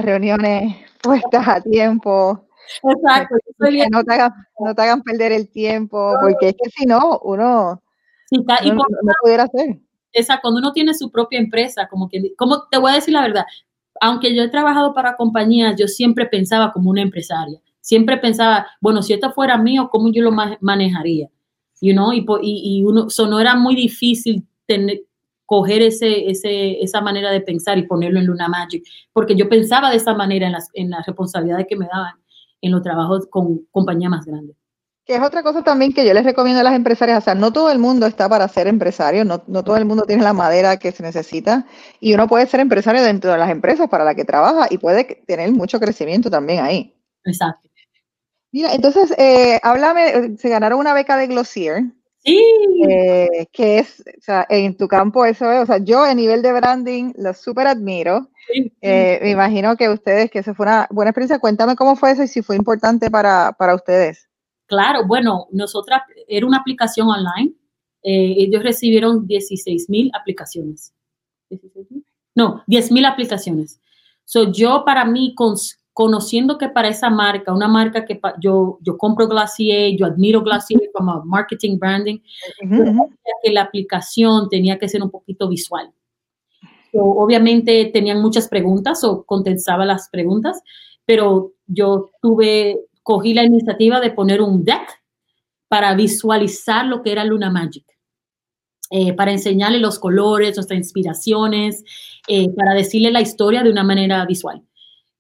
reuniones 0.03 0.77
puestas 1.03 1.49
a 1.49 1.61
tiempo. 1.61 2.47
Exacto. 2.83 3.37
Que 3.59 3.87
no, 3.91 4.05
te 4.05 4.15
hagan, 4.15 4.33
no 4.59 4.75
te 4.75 4.83
hagan 4.83 5.03
perder 5.03 5.33
el 5.33 5.49
tiempo, 5.49 6.15
porque 6.21 6.49
es 6.49 6.55
que 6.63 6.71
si 6.71 6.87
no, 6.87 7.21
uno, 7.23 7.83
no, 8.31 8.75
no, 8.75 9.13
pudiera 9.23 9.45
hacer. 9.45 9.79
Esa, 10.13 10.41
cuando 10.41 10.61
uno 10.61 10.73
tiene 10.73 10.95
su 10.95 11.11
propia 11.11 11.39
empresa, 11.39 11.89
como 11.89 12.09
que, 12.09 12.35
como 12.37 12.67
te 12.69 12.79
voy 12.79 12.93
a 12.93 12.95
decir 12.95 13.15
la 13.15 13.23
verdad, 13.23 13.45
aunque 14.01 14.35
yo 14.35 14.43
he 14.43 14.49
trabajado 14.49 14.95
para 14.95 15.17
compañías, 15.17 15.77
yo 15.79 15.89
siempre 15.89 16.27
pensaba 16.27 16.73
como 16.73 16.91
una 16.91 17.03
empresaria. 17.03 17.61
Siempre 17.81 18.17
pensaba, 18.17 18.67
bueno, 18.81 19.03
si 19.03 19.13
esto 19.13 19.33
fuera 19.33 19.57
mío, 19.59 19.89
¿cómo 19.91 20.11
yo 20.11 20.23
lo 20.23 20.33
manejaría? 20.61 21.29
You 21.81 21.93
know? 21.93 22.13
y, 22.13 22.25
y, 22.43 22.85
uno, 22.85 23.07
no 23.29 23.41
era 23.41 23.55
muy 23.55 23.77
difícil 23.77 24.47
tener, 24.67 25.03
coger 25.47 25.81
ese, 25.83 26.29
ese, 26.29 26.83
esa 26.83 27.01
manera 27.01 27.31
de 27.31 27.41
pensar 27.41 27.79
y 27.79 27.87
ponerlo 27.87 28.19
en 28.19 28.27
Luna 28.27 28.49
Magic, 28.49 28.85
porque 29.13 29.37
yo 29.37 29.49
pensaba 29.49 29.91
de 29.91 29.97
esa 29.97 30.15
manera 30.15 30.47
en 30.47 30.53
las, 30.53 30.69
en 30.75 30.91
las 30.91 31.07
responsabilidades 31.07 31.67
que 31.69 31.77
me 31.77 31.87
daban 31.87 32.15
en 32.61 32.73
los 32.73 32.83
trabajos 32.83 33.27
con 33.31 33.65
compañías 33.71 34.11
más 34.11 34.27
grandes. 34.27 34.57
Que 35.05 35.15
es 35.15 35.23
otra 35.23 35.45
cosa 35.45 35.63
también 35.63 35.93
que 35.93 36.05
yo 36.05 36.13
les 36.13 36.25
recomiendo 36.25 36.61
a 36.61 36.65
las 36.65 36.75
empresarias, 36.75 37.19
o 37.19 37.25
sea, 37.25 37.37
no 37.37 37.53
todo 37.53 37.71
el 37.71 37.79
mundo 37.79 38.07
está 38.07 38.29
para 38.29 38.49
ser 38.49 38.67
empresario, 38.67 39.25
no, 39.25 39.41
no, 39.47 39.63
todo 39.63 39.77
el 39.77 39.85
mundo 39.85 40.03
tiene 40.03 40.25
la 40.25 40.33
madera 40.33 40.79
que 40.79 40.91
se 40.91 41.05
necesita 41.05 41.65
y 42.01 42.13
uno 42.13 42.27
puede 42.27 42.47
ser 42.47 42.59
empresario 42.59 43.05
dentro 43.05 43.31
de 43.31 43.39
las 43.39 43.51
empresas 43.51 43.89
para 43.89 44.05
las 44.05 44.17
que 44.17 44.25
trabaja 44.25 44.67
y 44.69 44.79
puede 44.79 45.23
tener 45.27 45.53
mucho 45.53 45.79
crecimiento 45.79 46.29
también 46.29 46.65
ahí. 46.65 46.93
Exacto. 47.25 47.69
Mira, 48.51 48.75
entonces, 48.75 49.15
eh, 49.19 49.61
háblame, 49.63 50.37
se 50.39 50.49
ganaron 50.49 50.81
una 50.81 50.95
beca 50.95 51.17
de 51.17 51.29
Glossier. 51.29 51.85
Sí. 52.27 52.43
Eh, 52.91 53.47
que 53.53 53.79
es, 53.79 54.01
o 54.01 54.21
sea, 54.21 54.45
en 54.49 54.77
tu 54.77 54.89
campo 54.89 55.25
eso 55.25 55.51
es, 55.53 55.63
o 55.63 55.67
sea, 55.67 55.79
yo 55.79 56.03
a 56.03 56.13
nivel 56.13 56.43
de 56.43 56.53
branding 56.53 57.13
lo 57.17 57.33
súper 57.33 57.69
admiro. 57.69 58.29
Eh, 58.81 59.19
me 59.23 59.31
imagino 59.31 59.77
que 59.77 59.89
ustedes, 59.89 60.31
que 60.31 60.41
eso 60.41 60.55
fue 60.55 60.67
una 60.67 60.89
buena 60.91 61.11
experiencia, 61.11 61.39
cuéntame 61.39 61.77
cómo 61.77 61.95
fue 61.95 62.11
eso 62.11 62.25
y 62.25 62.29
si 62.29 62.43
fue 62.43 62.57
importante 62.57 63.11
para, 63.11 63.53
para 63.53 63.77
ustedes. 63.77 64.29
Claro, 64.67 65.07
bueno, 65.07 65.47
nosotras, 65.53 66.03
era 66.27 66.47
una 66.47 66.59
aplicación 66.59 67.09
online. 67.09 67.55
Eh, 68.03 68.35
ellos 68.39 68.63
recibieron 68.63 69.27
16 69.27 69.89
mil 69.89 70.11
aplicaciones. 70.13 70.93
No, 72.35 72.65
10 72.67 72.91
mil 72.91 73.05
aplicaciones. 73.05 73.81
So, 74.25 74.51
yo 74.51 74.85
para 74.85 75.05
mí, 75.05 75.33
conociendo 75.97 76.59
que 76.59 76.69
para 76.69 76.89
esa 76.89 77.09
marca, 77.09 77.55
una 77.55 77.69
marca 77.69 78.05
que 78.05 78.21
yo, 78.39 78.77
yo 78.83 78.99
compro 78.99 79.27
Glacier, 79.27 79.97
yo 79.97 80.05
admiro 80.05 80.43
Glacier 80.43 80.91
como 80.93 81.25
marketing 81.25 81.79
branding, 81.79 82.19
que 83.43 83.51
la 83.51 83.63
aplicación 83.63 84.51
tenía 84.51 84.79
que 84.79 84.91
ser 84.91 85.03
un 85.03 85.11
poquito 85.11 85.49
visual. 85.49 85.91
obviamente 86.93 87.87
tenían 87.95 88.21
muchas 88.21 88.47
preguntas 88.47 89.03
o 89.05 89.25
contestaba 89.25 89.87
las 89.87 90.11
preguntas, 90.11 90.63
pero 91.07 91.55
yo 91.67 92.11
tuve 92.21 92.79
cogí 93.03 93.33
la 93.33 93.45
iniciativa 93.45 93.99
de 93.99 94.11
poner 94.11 94.43
un 94.43 94.67
deck 94.67 95.03
para 95.67 95.95
visualizar 95.95 96.85
lo 96.85 97.01
que 97.03 97.13
era 97.13 97.25
Luna 97.25 97.51
Magic. 97.51 97.87
Eh, 98.91 99.15
para 99.15 99.33
enseñarle 99.33 99.79
los 99.79 99.99
colores, 99.99 100.57
nuestras 100.57 100.77
inspiraciones, 100.77 101.85
eh, 102.29 102.51
para 102.51 102.75
decirle 102.75 103.11
la 103.11 103.23
historia 103.23 103.63
de 103.63 103.71
una 103.71 103.83
manera 103.83 104.27
visual. 104.27 104.63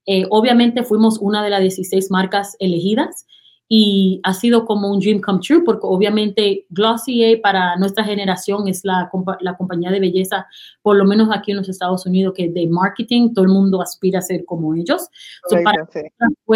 Eh, 0.06 0.24
obviamente 0.30 0.84
fuimos 0.84 1.18
una 1.18 1.42
de 1.42 1.50
las 1.50 1.60
16 1.60 2.10
marcas 2.10 2.56
elegidas 2.60 3.26
y 3.68 4.20
ha 4.22 4.32
sido 4.32 4.64
como 4.64 4.88
un 4.90 5.00
dream 5.00 5.20
come 5.20 5.40
true 5.40 5.62
porque 5.64 5.82
obviamente 5.82 6.66
Glossier 6.70 7.40
para 7.40 7.76
nuestra 7.76 8.04
generación 8.04 8.68
es 8.68 8.84
la, 8.84 9.10
la, 9.40 9.56
compañía 9.56 9.90
de 9.90 9.98
belleza, 9.98 10.46
por 10.82 10.96
lo 10.96 11.04
menos 11.04 11.28
aquí 11.32 11.50
en 11.50 11.56
los 11.56 11.68
Estados 11.68 12.06
Unidos, 12.06 12.34
que 12.36 12.48
de 12.48 12.68
marketing 12.68 13.34
todo 13.34 13.44
el 13.44 13.50
mundo 13.50 13.82
aspira 13.82 14.20
a 14.20 14.22
ser 14.22 14.44
como 14.44 14.74
ellos. 14.74 15.08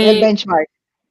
el 0.07 0.21
benchmark. 0.21 0.69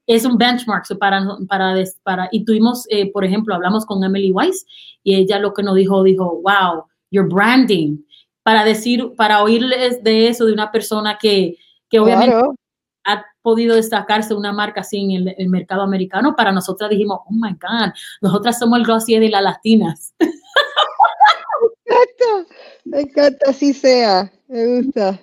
Es 0.07 0.25
un 0.25 0.37
benchmark 0.37 0.85
para, 0.97 1.21
para, 1.47 1.75
para, 2.03 2.29
y 2.31 2.43
tuvimos, 2.45 2.85
eh, 2.89 3.11
por 3.11 3.25
ejemplo, 3.25 3.53
hablamos 3.53 3.85
con 3.85 4.03
Emily 4.03 4.31
Weiss 4.31 4.65
y 5.03 5.15
ella 5.15 5.37
lo 5.37 5.53
que 5.53 5.61
nos 5.61 5.75
dijo, 5.75 6.01
dijo, 6.01 6.41
wow, 6.41 6.85
your 7.11 7.27
branding, 7.27 7.97
para 8.41 8.63
decir, 8.63 9.11
para 9.15 9.43
oírles 9.43 10.01
de 10.03 10.29
eso 10.29 10.45
de 10.45 10.53
una 10.53 10.71
persona 10.71 11.17
que, 11.21 11.57
que 11.89 11.99
obviamente 11.99 12.35
ha 13.05 13.25
podido 13.41 13.75
destacarse 13.75 14.33
una 14.33 14.53
marca 14.53 14.81
así 14.81 14.97
en 14.99 15.33
el, 15.37 15.49
mercado 15.49 15.81
americano, 15.81 16.35
para 16.35 16.51
nosotras 16.51 16.89
dijimos, 16.89 17.19
oh 17.25 17.31
my 17.33 17.51
God, 17.51 17.93
nosotras 18.21 18.59
somos 18.59 18.79
el 18.79 18.85
Glossier 18.85 19.21
de 19.21 19.29
las 19.29 19.43
latinas. 19.43 20.13
Me 21.85 21.95
encanta, 21.95 22.53
me 22.85 23.01
encanta, 23.01 23.49
así 23.49 23.73
sea, 23.73 24.31
me 24.47 24.81
gusta. 24.81 25.19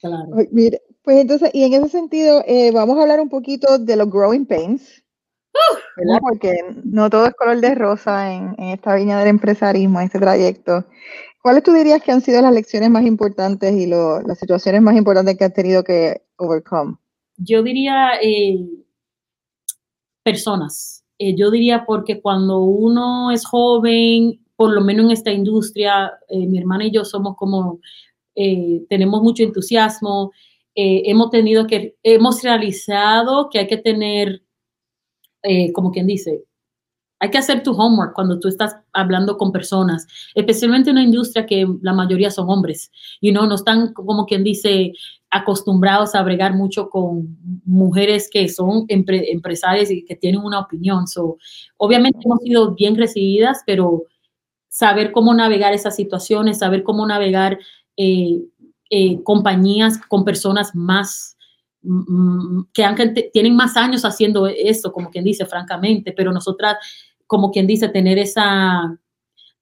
Claro. 0.00 0.28
Mire, 0.52 0.82
pues 1.02 1.16
entonces, 1.18 1.50
y 1.54 1.64
en 1.64 1.72
ese 1.72 1.88
sentido, 1.88 2.44
eh, 2.46 2.70
vamos 2.70 2.98
a 2.98 3.02
hablar 3.02 3.18
un 3.18 3.30
poquito 3.30 3.78
de 3.78 3.96
los 3.96 4.10
growing 4.10 4.44
pains, 4.44 5.02
¿verdad? 5.96 6.18
Porque 6.20 6.54
no 6.84 7.08
todo 7.08 7.26
es 7.26 7.34
color 7.34 7.60
de 7.60 7.74
rosa 7.74 8.32
en, 8.32 8.54
en, 8.58 8.68
esta 8.68 8.94
viña 8.94 9.18
del 9.18 9.28
empresarismo, 9.28 10.00
en 10.00 10.06
este 10.06 10.18
trayecto. 10.18 10.84
¿Cuáles 11.42 11.62
tú 11.62 11.72
dirías 11.72 12.02
que 12.02 12.12
han 12.12 12.20
sido 12.20 12.42
las 12.42 12.52
lecciones 12.52 12.90
más 12.90 13.04
importantes 13.06 13.74
y 13.74 13.86
las 13.86 14.38
situaciones 14.38 14.82
más 14.82 14.96
importantes 14.96 15.38
que 15.38 15.44
has 15.44 15.54
tenido 15.54 15.82
que 15.82 16.22
overcome? 16.36 16.96
Yo 17.38 17.62
diría 17.62 18.20
eh, 18.22 18.58
personas. 20.22 21.02
Eh, 21.18 21.34
yo 21.34 21.50
diría 21.50 21.86
porque 21.86 22.20
cuando 22.20 22.60
uno 22.60 23.30
es 23.30 23.46
joven, 23.46 24.44
por 24.54 24.72
lo 24.72 24.82
menos 24.82 25.06
en 25.06 25.10
esta 25.12 25.32
industria, 25.32 26.12
eh, 26.28 26.46
mi 26.46 26.58
hermana 26.58 26.84
y 26.84 26.90
yo 26.90 27.04
somos 27.04 27.36
como, 27.36 27.80
tenemos 28.88 29.22
mucho 29.22 29.42
entusiasmo, 29.42 30.32
hemos 30.74 31.30
tenido 31.30 31.66
que, 31.66 31.96
hemos 32.02 32.42
realizado 32.42 33.50
que 33.50 33.58
hay 33.58 33.66
que 33.66 33.76
tener, 33.76 34.42
como 35.74 35.90
quien 35.90 36.06
dice, 36.06 36.44
hay 37.20 37.30
que 37.30 37.38
hacer 37.38 37.62
tu 37.62 37.72
homework 37.72 38.14
cuando 38.14 38.40
tú 38.40 38.48
estás 38.48 38.76
hablando 38.94 39.36
con 39.36 39.52
personas, 39.52 40.06
especialmente 40.34 40.90
en 40.90 40.96
una 40.96 41.04
industria 41.04 41.44
que 41.44 41.66
la 41.82 41.92
mayoría 41.92 42.30
son 42.30 42.48
hombres, 42.48 42.90
y 43.20 43.30
no 43.30 43.54
están, 43.54 43.92
como 43.92 44.24
quien 44.24 44.42
dice, 44.42 44.92
acostumbrados 45.30 46.14
a 46.14 46.22
bregar 46.22 46.54
mucho 46.54 46.88
con 46.88 47.36
mujeres 47.64 48.28
que 48.32 48.48
son 48.48 48.86
empresarias 48.88 49.90
y 49.90 50.04
que 50.04 50.16
tienen 50.16 50.40
una 50.40 50.58
opinión. 50.58 51.06
So, 51.06 51.36
obviamente 51.76 52.20
hemos 52.24 52.40
sido 52.40 52.74
bien 52.74 52.96
recibidas, 52.96 53.62
pero 53.66 54.04
saber 54.68 55.12
cómo 55.12 55.34
navegar 55.34 55.74
esas 55.74 55.94
situaciones, 55.94 56.58
saber 56.58 56.82
cómo 56.82 57.06
navegar 57.06 57.58
eh, 57.96 58.40
eh, 58.88 59.22
compañías 59.22 59.98
con 60.08 60.24
personas 60.24 60.74
más 60.74 61.36
que 62.74 63.30
tienen 63.32 63.56
más 63.56 63.76
años 63.76 64.04
haciendo 64.04 64.46
esto, 64.46 64.92
como 64.92 65.10
quien 65.10 65.24
dice, 65.24 65.46
francamente, 65.46 66.12
pero 66.12 66.30
nosotras 66.30 66.76
como 67.30 67.52
quien 67.52 67.68
dice, 67.68 67.88
tener 67.88 68.18
esa, 68.18 68.98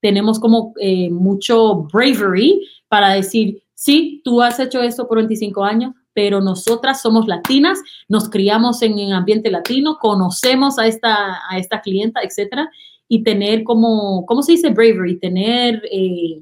tenemos 0.01 0.41
como 0.41 0.73
eh, 0.81 1.11
mucho 1.11 1.87
bravery 1.93 2.67
para 2.89 3.11
decir, 3.11 3.63
sí, 3.75 4.23
tú 4.25 4.41
has 4.41 4.59
hecho 4.59 4.81
esto 4.83 5.07
por 5.07 5.19
25 5.19 5.63
años, 5.63 5.95
pero 6.15 6.41
nosotras 6.41 7.03
somos 7.03 7.29
latinas, 7.29 7.79
nos 8.09 8.31
criamos 8.31 8.81
en 8.81 8.99
el 8.99 9.13
ambiente 9.13 9.51
latino, 9.51 9.99
conocemos 10.01 10.79
a 10.79 10.87
esta, 10.87 11.41
a 11.47 11.59
esta 11.59 11.83
clienta, 11.83 12.23
etcétera, 12.23 12.71
y 13.07 13.23
tener 13.23 13.65
como, 13.65 14.25
¿cómo 14.25 14.43
se 14.43 14.53
dice 14.53 14.71
bravery? 14.71 15.19
Tener... 15.19 15.83
Eh, 15.93 16.41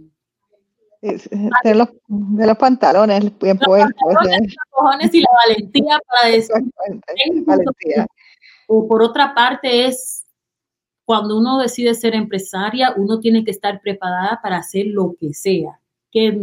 de 1.02 1.74
los, 1.74 1.88
de 2.06 2.46
los 2.46 2.56
pantalones 2.56 3.36
bien 3.40 3.58
puestos. 3.58 3.92
Los 4.00 4.54
cojones 4.70 5.12
y 5.12 5.20
la 5.22 5.28
valentía 5.48 5.98
para 6.06 6.30
decir. 6.30 6.54
Valentía. 7.44 8.06
O 8.68 8.86
por 8.88 9.02
otra 9.02 9.34
parte 9.34 9.86
es 9.86 10.15
cuando 11.07 11.38
uno 11.38 11.61
decide 11.61 11.94
ser 11.94 12.16
empresaria, 12.16 12.92
uno 12.96 13.20
tiene 13.20 13.44
que 13.44 13.52
estar 13.52 13.80
preparada 13.80 14.40
para 14.42 14.59
hacer 14.59 14.86
lo 14.88 15.14
que 15.18 15.32
sea. 15.32 15.78
Que 16.11 16.36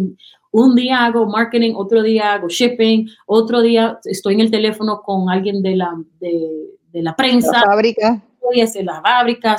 un 0.51 0.75
día 0.75 1.03
hago 1.03 1.25
marketing, 1.25 1.73
otro 1.75 2.01
día 2.01 2.33
hago 2.33 2.47
shipping, 2.47 3.09
otro 3.25 3.61
día 3.61 3.99
estoy 4.05 4.35
en 4.35 4.39
el 4.39 4.51
teléfono 4.51 5.01
con 5.01 5.29
alguien 5.29 5.61
de 5.61 5.75
la, 5.75 5.93
de, 6.21 7.01
la 7.01 7.13
prensa. 7.13 7.51
La 7.51 7.65
fábrica. 7.65 8.07
A 8.07 8.63
hacer 8.63 8.85
la 8.85 9.01
fábrica. 9.01 9.57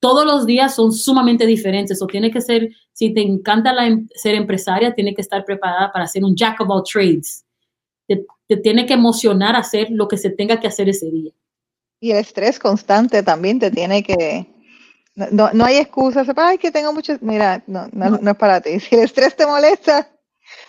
todos 0.00 0.26
los 0.26 0.46
días 0.46 0.74
son 0.74 0.90
sumamente 0.92 1.46
diferentes. 1.46 2.02
O 2.02 2.06
tiene 2.08 2.32
que 2.32 2.40
ser, 2.40 2.70
si 2.92 3.14
te 3.14 3.20
encanta 3.22 3.72
la, 3.72 3.86
em, 3.86 4.08
ser 4.14 4.34
empresaria, 4.34 4.94
tiene 4.94 5.14
que 5.14 5.20
estar 5.20 5.44
preparada 5.44 5.92
para 5.92 6.08
ser 6.08 6.24
un 6.24 6.34
jack 6.34 6.60
of 6.60 6.70
all 6.70 6.82
trades. 6.82 7.44
Te, 8.08 8.26
te 8.48 8.56
tiene 8.56 8.84
que 8.84 8.94
emocionar 8.94 9.54
hacer 9.54 9.88
lo 9.90 10.08
que 10.08 10.16
se 10.16 10.30
tenga 10.30 10.58
que 10.58 10.66
hacer 10.66 10.88
ese 10.88 11.08
día. 11.08 11.32
Y 12.00 12.12
el 12.12 12.18
estrés 12.18 12.58
constante 12.58 13.22
también 13.22 13.58
te 13.58 13.70
tiene 13.70 14.02
que... 14.02 14.46
No, 15.14 15.50
no 15.52 15.64
hay 15.64 15.78
excusas, 15.78 16.28
ay, 16.36 16.58
que 16.58 16.70
tengo 16.70 16.92
mucho... 16.92 17.16
Mira, 17.20 17.62
no, 17.66 17.88
no, 17.92 18.30
es 18.30 18.36
para 18.36 18.60
ti. 18.60 18.78
Si 18.80 18.94
el 18.94 19.02
estrés 19.02 19.34
te 19.34 19.46
molesta, 19.46 20.08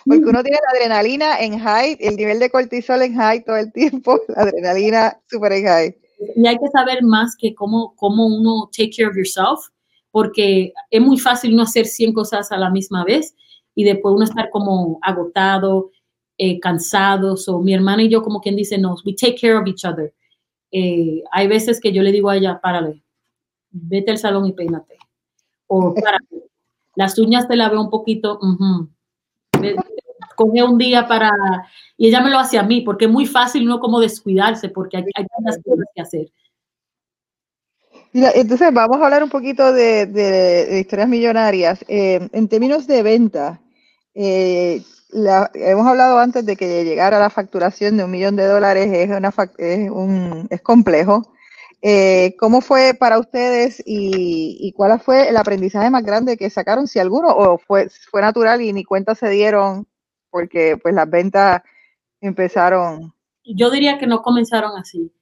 porque 0.04 0.24
uno 0.24 0.42
tiene 0.42 0.58
la 0.62 0.78
adrenalina 0.78 1.40
en 1.40 1.58
high, 1.58 1.96
el 2.00 2.16
nivel 2.16 2.40
de 2.40 2.50
cortisol 2.50 3.02
en 3.02 3.14
high 3.14 3.44
todo 3.44 3.56
el 3.56 3.72
tiempo, 3.72 4.18
la 4.28 4.42
adrenalina 4.42 5.20
super 5.30 5.52
en 5.52 5.66
high. 5.66 5.96
Y 6.36 6.46
hay 6.46 6.56
que 6.56 6.68
saber 6.72 7.02
más 7.02 7.36
que 7.38 7.54
cómo, 7.54 7.94
cómo 7.96 8.26
uno 8.26 8.68
take 8.76 8.90
care 8.96 9.08
of 9.08 9.16
yourself, 9.16 9.60
porque 10.10 10.72
es 10.90 11.00
muy 11.00 11.18
fácil 11.18 11.54
no 11.54 11.62
hacer 11.62 11.86
100 11.86 12.12
cosas 12.12 12.50
a 12.50 12.56
la 12.56 12.70
misma 12.70 13.04
vez 13.04 13.34
y 13.74 13.84
después 13.84 14.14
uno 14.14 14.24
estar 14.24 14.50
como 14.50 14.98
agotado, 15.02 15.90
eh, 16.36 16.58
cansado. 16.58 17.36
So, 17.36 17.60
mi 17.60 17.72
hermana 17.72 18.02
y 18.02 18.08
yo, 18.08 18.22
como 18.22 18.40
quien 18.40 18.56
dice, 18.56 18.76
no, 18.76 18.96
we 19.04 19.14
take 19.14 19.36
care 19.40 19.56
of 19.56 19.66
each 19.66 19.84
other. 19.84 20.12
Eh, 20.72 21.22
hay 21.30 21.48
veces 21.48 21.80
que 21.80 21.92
yo 21.92 22.02
le 22.02 22.12
digo 22.12 22.30
a 22.30 22.36
ella, 22.36 22.60
párale, 22.60 23.02
vete 23.70 24.10
al 24.10 24.18
salón 24.18 24.46
y 24.46 24.52
peínate. 24.52 24.96
O 25.66 25.94
párale, 25.94 26.50
las 26.94 27.18
uñas 27.18 27.48
te 27.48 27.56
la 27.56 27.68
veo 27.68 27.80
un 27.80 27.90
poquito, 27.90 28.38
coge 30.36 30.62
un 30.62 30.78
día 30.78 31.06
para, 31.06 31.30
y 31.96 32.08
ella 32.08 32.20
me 32.20 32.30
lo 32.30 32.38
hace 32.38 32.58
a 32.58 32.62
mí, 32.62 32.80
porque 32.80 33.04
es 33.04 33.10
muy 33.10 33.26
fácil 33.26 33.64
uno 33.64 33.80
como 33.80 34.00
descuidarse, 34.00 34.68
porque 34.68 34.96
hay, 34.96 35.04
tantas 35.04 35.62
cosas 35.62 35.86
que 35.94 36.02
hacer. 36.02 36.32
Mira, 38.12 38.32
entonces 38.34 38.72
vamos 38.72 39.00
a 39.00 39.04
hablar 39.04 39.22
un 39.22 39.30
poquito 39.30 39.72
de, 39.72 40.78
historias 40.80 41.08
millonarias. 41.08 41.84
Eh, 41.88 42.28
en 42.32 42.48
términos 42.48 42.86
de 42.86 43.02
venta, 43.02 43.60
eh, 44.14 44.82
hemos 45.12 45.86
hablado 45.86 46.18
antes 46.18 46.44
de 46.46 46.56
que 46.56 46.84
llegar 46.84 47.14
a 47.14 47.18
la 47.18 47.30
facturación 47.30 47.96
de 47.96 48.04
un 48.04 48.10
millón 48.10 48.36
de 48.36 48.46
dólares 48.46 48.88
es, 48.92 49.10
una, 49.10 49.32
es, 49.58 49.90
un, 49.90 50.46
es 50.50 50.60
complejo. 50.62 51.32
Eh, 51.82 52.36
¿Cómo 52.38 52.60
fue 52.60 52.94
para 52.94 53.18
ustedes 53.18 53.82
y, 53.86 54.72
cuál 54.76 55.00
fue 55.00 55.28
el 55.28 55.36
aprendizaje 55.36 55.88
más 55.88 56.04
grande 56.04 56.36
que 56.36 56.50
sacaron, 56.50 56.86
si 56.86 56.98
alguno, 56.98 57.28
o 57.28 57.58
fue, 57.58 57.88
fue 58.10 58.20
natural 58.20 58.60
y 58.60 58.72
ni 58.72 58.84
cuenta 58.84 59.14
se 59.14 59.30
dieron 59.30 59.86
porque 60.30 60.76
pues 60.76 60.94
las 60.94 61.08
ventas 61.08 61.62
empezaron? 62.20 63.14
Yo 63.44 63.70
diría 63.70 63.98
que 63.98 64.06
no 64.06 64.22
comenzaron 64.22 64.76
así. 64.78 65.12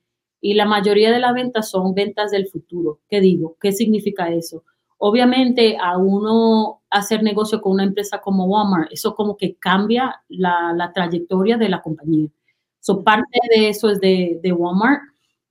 Y 0.40 0.54
la 0.54 0.66
mayoría 0.66 1.10
de 1.10 1.18
las 1.18 1.34
ventas 1.34 1.70
son 1.70 1.94
ventas 1.94 2.30
del 2.30 2.48
futuro. 2.48 3.00
¿Qué 3.08 3.20
digo? 3.20 3.56
¿Qué 3.60 3.72
significa 3.72 4.28
eso? 4.28 4.64
Obviamente 4.98 5.76
a 5.80 5.96
uno 5.96 6.82
hacer 6.90 7.22
negocio 7.22 7.60
con 7.60 7.72
una 7.72 7.84
empresa 7.84 8.20
como 8.20 8.46
Walmart, 8.46 8.92
eso 8.92 9.14
como 9.14 9.36
que 9.36 9.54
cambia 9.56 10.22
la, 10.28 10.90
trayectoria 10.94 11.56
de 11.56 11.68
la 11.68 11.80
compañía. 11.80 12.28
So, 12.80 13.02
parte 13.02 13.38
de 13.54 13.68
eso 13.68 13.90
es 13.90 14.00
de, 14.00 14.52
Walmart, 14.52 15.02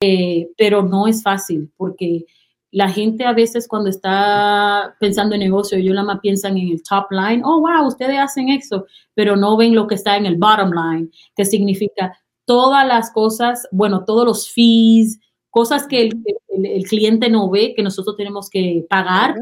eh, 0.02 0.50
pero 0.58 0.84
no 0.84 1.08
es 1.08 1.24
fácil 1.24 1.72
porque 1.78 2.26
la 2.72 2.90
gente 2.90 3.26
a 3.26 3.34
veces 3.34 3.68
cuando 3.68 3.90
está 3.90 4.96
pensando 5.00 5.36
en 5.36 5.42
negocio, 5.42 5.78
ellos 5.78 5.96
nada 5.96 6.08
más 6.08 6.20
piensan 6.20 6.58
en 6.58 6.70
el 6.70 6.84
top 6.84 7.12
line, 7.12 7.42
oh, 7.46 7.62
wow, 7.62 7.88
ustedes 7.88 8.20
hacen 8.20 8.50
eso, 8.50 8.86
pero 9.14 9.36
no 9.36 9.56
ven 9.58 9.74
lo 9.74 9.88
que 9.88 9.96
está 9.96 10.18
en 10.18 10.26
el 10.26 10.36
bottom 10.36 10.72
line, 10.72 11.10
que 11.36 11.46
significa 11.46 12.18
todas 12.46 12.86
las 12.88 13.12
cosas, 13.12 13.68
bueno, 13.72 14.04
todos 14.06 14.26
los 14.26 14.50
fees, 14.50 15.20
cosas 15.58 15.88
que 15.88 16.12
el, 16.50 16.84
cliente 16.84 17.32
no 17.32 17.50
ve, 17.50 17.74
que 17.76 17.82
nosotros 17.82 18.16
tenemos 18.16 18.48
que 18.48 18.86
pagar 18.88 19.34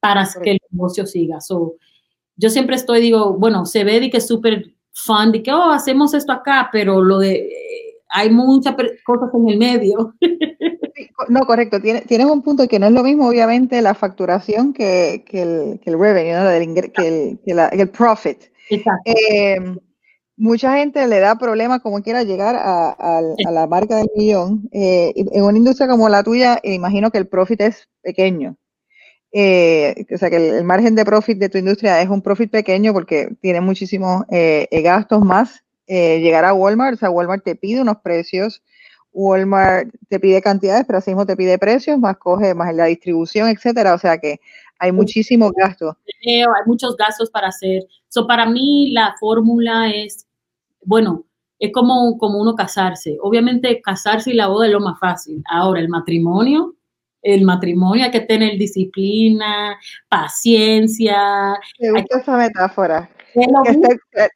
para 0.00 0.28
que 0.42 0.50
el 0.50 0.58
negocio 0.72 1.06
siga. 1.06 1.40
So, 1.40 1.76
yo 2.34 2.50
siempre 2.50 2.74
estoy, 2.74 3.00
digo, 3.00 3.34
bueno, 3.34 3.64
se 3.64 3.84
ve 3.84 4.00
de 4.00 4.10
que 4.10 4.16
es 4.16 4.26
súper 4.26 4.74
fun, 4.92 5.30
de 5.30 5.40
que, 5.40 5.52
oh, 5.52 5.70
hacemos 5.70 6.14
esto 6.14 6.32
acá, 6.32 6.68
pero 6.72 7.00
lo 7.00 7.20
de, 7.20 7.48
hay 8.08 8.30
muchas 8.30 8.74
cosas 9.04 9.30
en 9.34 9.48
el 9.50 9.58
medio. 9.58 10.14
No, 11.28 11.40
correcto, 11.46 11.80
tienes, 11.80 12.06
tienes 12.06 12.26
un 12.26 12.42
punto 12.42 12.68
que 12.68 12.78
no 12.78 12.86
es 12.86 12.92
lo 12.92 13.02
mismo, 13.02 13.28
obviamente, 13.28 13.80
la 13.80 13.94
facturación 13.94 14.72
que, 14.72 15.24
que, 15.26 15.42
el, 15.42 15.80
que 15.80 15.90
el, 15.90 15.98
revenue, 15.98 16.34
¿no? 16.34 16.48
que, 16.92 17.08
el, 17.08 17.38
que, 17.44 17.82
el, 17.82 17.88
profit. 17.88 18.38
Exacto. 18.68 19.02
Eh, 19.06 19.58
mucha 20.42 20.76
gente 20.76 21.06
le 21.06 21.20
da 21.20 21.36
problema 21.36 21.78
como 21.78 22.02
quiera 22.02 22.24
llegar 22.24 22.56
a, 22.58 23.22
la 23.38 23.66
marca 23.68 23.96
del 23.98 24.10
millón. 24.16 24.68
Eh, 24.72 25.12
en 25.14 25.44
una 25.44 25.56
industria 25.56 25.86
como 25.86 26.08
la 26.08 26.24
tuya, 26.24 26.58
imagino 26.64 27.12
que 27.12 27.18
el 27.18 27.28
profit 27.28 27.60
es 27.60 27.88
pequeño. 28.02 28.56
Eh, 29.30 30.04
o 30.12 30.18
sea 30.18 30.30
que 30.30 30.58
el, 30.58 30.64
margen 30.64 30.96
de 30.96 31.04
profit 31.04 31.38
de 31.38 31.48
tu 31.48 31.58
industria 31.58 32.02
es 32.02 32.08
un 32.08 32.22
profit 32.22 32.50
pequeño 32.50 32.92
porque 32.92 33.28
tiene 33.40 33.60
muchísimos 33.60 34.24
eh, 34.30 34.66
gastos 34.82 35.24
más. 35.24 35.62
llegar 35.86 36.44
a 36.44 36.54
Walmart, 36.54 36.94
o 36.94 36.98
sea, 36.98 37.10
Walmart 37.10 37.44
te 37.44 37.54
pide 37.54 37.80
unos 37.80 37.98
precios, 37.98 38.62
Walmart 39.12 39.94
te 40.08 40.18
pide 40.18 40.42
cantidades, 40.42 40.84
pero 40.86 40.98
así 40.98 41.10
mismo 41.10 41.24
te 41.24 41.36
pide 41.36 41.56
precios, 41.56 42.00
más 42.00 42.16
coge, 42.16 42.52
más 42.52 42.74
la 42.74 42.86
distribución, 42.86 43.48
etcétera. 43.48 43.94
O 43.94 43.98
sea 43.98 44.18
que 44.18 44.40
hay 44.80 44.90
muchísimos 44.90 45.52
gastos. 45.52 45.94
Hay 46.26 46.42
muchos 46.66 46.96
gastos 46.96 47.30
para 47.30 47.46
hacer. 47.46 47.86
So, 48.08 48.26
para 48.26 48.46
mí 48.46 48.90
la 48.90 49.14
fórmula 49.20 49.88
es, 49.94 50.26
bueno, 50.84 51.24
es 51.58 51.72
como, 51.72 52.18
como 52.18 52.38
uno 52.38 52.54
casarse. 52.54 53.18
Obviamente 53.20 53.80
casarse 53.80 54.30
y 54.30 54.34
la 54.34 54.48
boda 54.48 54.66
es 54.66 54.72
lo 54.72 54.80
más 54.80 54.98
fácil. 54.98 55.42
Ahora, 55.48 55.80
el 55.80 55.88
matrimonio, 55.88 56.74
el 57.22 57.44
matrimonio 57.44 58.04
hay 58.04 58.10
que 58.10 58.20
tener 58.20 58.58
disciplina, 58.58 59.78
paciencia. 60.08 61.54
Me 61.78 61.92
gusta 61.92 62.18
esa 62.18 62.36
metáfora. 62.36 63.08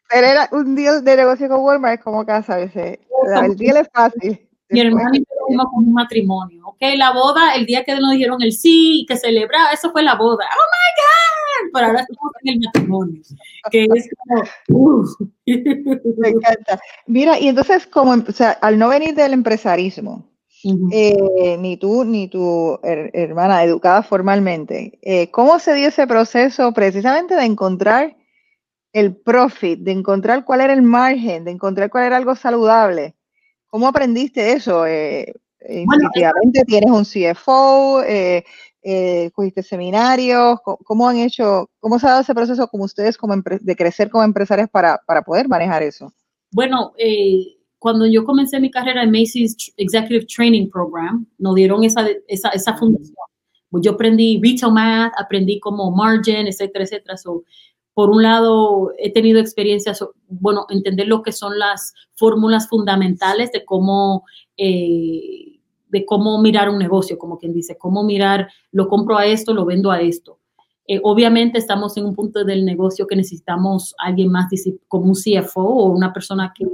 tener 0.09 0.39
un 0.53 0.75
deal 0.77 1.05
de 1.05 1.17
negocio 1.17 1.49
con 1.49 1.61
Walmart 1.61 1.99
es 1.99 2.05
como 2.05 2.25
casarse. 2.25 3.01
El 3.43 3.57
deal 3.57 3.79
es 3.79 3.89
fácil. 3.93 4.41
Mi 4.69 4.81
hermano 4.81 5.11
y 5.13 5.19
yo 5.21 5.65
con 5.69 5.85
un 5.85 5.93
matrimonio, 5.93 6.67
¿ok? 6.67 6.79
La 6.97 7.13
boda, 7.13 7.55
el 7.55 7.67
día 7.67 7.85
que 7.85 7.95
nos 7.95 8.11
dijeron 8.13 8.43
el 8.43 8.53
sí 8.53 9.03
y 9.03 9.07
que 9.07 9.17
celebraba, 9.17 9.71
eso 9.71 9.93
fue 9.93 10.03
la 10.03 10.17
boda. 10.17 10.45
¡Oh, 10.45 10.67
my 10.73 10.91
God! 11.03 11.36
Pero 11.73 11.87
ahora 11.87 12.01
estamos 12.01 12.33
en 12.43 12.55
el 12.55 12.61
matrimonio, 12.61 13.23
que 13.71 13.89
es 13.95 14.11
como, 14.69 15.05
Me 15.47 16.29
encanta. 16.29 16.79
Mira, 17.07 17.39
y 17.39 17.49
entonces, 17.49 17.87
como, 17.87 18.13
o 18.13 18.33
sea, 18.33 18.51
al 18.53 18.79
no 18.79 18.89
venir 18.89 19.15
del 19.15 19.33
empresarismo, 19.33 20.29
eh, 20.93 21.57
ni 21.61 21.77
tú 21.77 22.05
ni 22.05 22.29
tu 22.29 22.79
hermana 22.83 23.63
educada 23.63 24.03
formalmente, 24.03 24.99
eh, 25.03 25.31
¿cómo 25.31 25.59
se 25.59 25.75
dio 25.75 25.89
ese 25.89 26.07
proceso 26.07 26.73
precisamente 26.73 27.37
de 27.37 27.45
encontrar 27.45 28.17
el 28.93 29.15
profit, 29.15 29.81
de 29.81 29.93
encontrar 29.93 30.45
cuál 30.45 30.63
era 30.63 30.73
el 30.73 30.83
margen, 30.83 31.45
de 31.45 31.53
encontrar 31.53 31.91
cuál 31.91 32.05
era 32.05 32.17
algo 32.17 32.35
saludable? 32.35 33.15
¿Cómo 33.69 33.87
aprendiste 33.87 34.53
eso? 34.53 34.87
Eh, 34.87 35.35
tienes 36.67 36.91
un 36.91 37.05
CFO, 37.05 38.03
eh, 38.03 38.45
eh, 38.89 39.33
cogiste 39.33 39.65
seminarios, 39.65 40.61
¿cómo 40.63 41.09
han 41.09 41.17
hecho, 41.17 41.69
cómo 41.81 41.99
se 41.99 42.07
ha 42.07 42.11
dado 42.11 42.23
ese 42.23 42.35
proceso 42.35 42.69
como 42.69 42.85
ustedes 42.85 43.19
como 43.19 43.35
de 43.35 43.77
crecer 43.77 44.09
como 44.09 44.23
empresarios 44.23 44.69
para, 44.71 45.01
poder 45.27 45.49
manejar 45.49 45.83
eso? 45.83 46.13
Bueno, 46.53 46.93
eh, 46.97 47.57
cuando 47.81 48.07
yo 48.07 48.25
comencé 48.25 48.61
mi 48.61 48.71
carrera 48.71 49.03
en 49.03 49.11
Macy's 49.11 49.57
Executive 49.77 50.27
Training 50.27 50.71
Program, 50.71 51.27
nos 51.37 51.57
dieron 51.57 51.83
esa, 51.83 52.07
esa, 52.29 52.51
esa 52.51 52.77
fundación. 52.77 53.17
Yo 53.73 53.93
aprendí 53.93 54.41
retail 54.41 54.73
math, 54.73 55.13
aprendí 55.19 55.59
como 55.59 55.91
margin, 55.91 56.47
etcétera, 56.47 56.85
etcétera 56.85 57.17
por 57.97 58.11
un 58.11 58.23
lado, 58.23 58.93
he 58.99 59.11
tenido 59.11 59.41
experiencias, 59.41 60.05
bueno, 60.29 60.67
entender 60.69 61.09
lo 61.09 61.23
que 61.23 61.33
son 61.33 61.59
las 61.59 61.95
fórmulas 62.15 62.69
fundamentales 62.69 63.51
de 63.53 63.65
cómo, 63.65 64.25
eh, 64.59 65.56
de 65.97 66.05
cómo 66.05 66.39
mirar 66.43 66.69
un 66.69 66.79
negocio, 66.79 67.17
como 67.17 67.39
quien 67.39 67.55
dice, 67.55 67.79
cómo 67.79 68.05
mirar, 68.05 68.51
lo 68.71 68.87
compro 68.87 69.17
a 69.17 69.25
esto, 69.25 69.55
lo 69.55 69.65
vendo 69.65 69.91
a 69.91 70.03
esto. 70.03 70.41
Eh, 70.87 71.01
obviamente 71.03 71.57
estamos 71.57 71.97
en 71.97 72.05
un 72.05 72.15
punto 72.15 72.45
del 72.45 72.67
negocio 72.67 73.07
que 73.07 73.17
necesitamos 73.17 73.95
alguien 73.97 74.31
más 74.31 74.51
como 74.89 75.07
un 75.07 75.15
CFO 75.15 75.63
o 75.63 75.87
una 75.87 76.13
persona 76.13 76.53
que, 76.55 76.67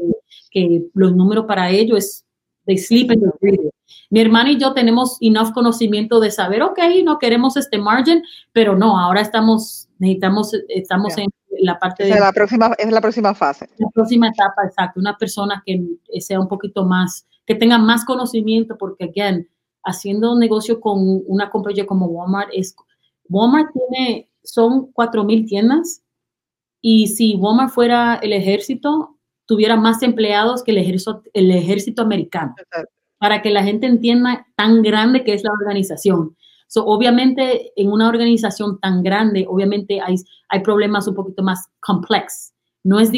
que 0.50 0.86
los 0.94 1.14
números 1.14 1.44
para 1.46 1.70
ello 1.70 1.96
es 1.96 2.26
de 2.66 2.76
sleep 2.76 3.12
and 3.12 3.22
Mi 4.10 4.20
hermana 4.20 4.50
y 4.50 4.58
yo 4.58 4.74
tenemos 4.74 5.18
enough 5.20 5.52
conocimiento 5.52 6.18
de 6.18 6.32
saber, 6.32 6.62
ok, 6.62 6.80
no 7.04 7.20
queremos 7.20 7.56
este 7.56 7.78
margin, 7.78 8.24
pero 8.52 8.76
no, 8.76 8.98
ahora 8.98 9.20
estamos 9.20 9.88
necesitamos, 10.00 10.52
estamos 10.68 11.16
en 11.16 11.28
la 11.60 11.78
parte 11.78 12.02
de... 12.02 12.10
La 12.18 12.32
próxima, 12.32 12.72
es 12.76 12.90
la 12.90 13.00
próxima 13.00 13.34
fase. 13.34 13.68
La 13.78 13.88
próxima 13.94 14.28
etapa, 14.28 14.64
exacto. 14.64 14.98
Una 14.98 15.16
persona 15.16 15.62
que 15.64 15.80
sea 16.20 16.40
un 16.40 16.48
poquito 16.48 16.84
más, 16.84 17.24
que 17.46 17.54
tenga 17.54 17.78
más 17.78 18.04
conocimiento, 18.04 18.76
porque, 18.78 19.04
again, 19.04 19.48
haciendo 19.84 20.32
un 20.32 20.38
negocio 20.38 20.80
con 20.80 21.22
una 21.26 21.50
compañía 21.50 21.86
como 21.86 22.06
Walmart, 22.06 22.50
es, 22.52 22.74
Walmart 23.28 23.70
tiene, 23.72 24.28
son 24.42 24.92
4.000 24.92 25.46
tiendas, 25.46 26.02
y 26.80 27.08
si 27.08 27.36
Walmart 27.36 27.72
fuera 27.72 28.16
el 28.16 28.32
ejército, 28.32 29.16
tuviera 29.46 29.76
más 29.76 30.02
empleados 30.02 30.62
que 30.62 30.72
el 30.72 30.78
ejército, 30.78 31.22
el 31.32 31.50
ejército 31.50 32.02
americano. 32.02 32.54
Para 33.18 33.40
que 33.40 33.50
la 33.50 33.62
gente 33.62 33.86
entienda 33.86 34.46
tan 34.56 34.82
grande 34.82 35.24
que 35.24 35.34
es 35.34 35.44
la 35.44 35.52
organización. 35.52 36.36
So, 36.66 36.86
obviamente, 36.86 37.70
en 37.76 37.92
una 37.92 38.08
organización 38.08 38.80
tan 38.80 39.02
grande, 39.02 39.46
obviamente 39.48 40.00
hay, 40.00 40.16
hay 40.48 40.60
problemas 40.60 41.06
un 41.06 41.14
poquito 41.14 41.42
más 41.42 41.68
complejos. 41.80 42.51
No 42.84 42.98
es, 42.98 43.10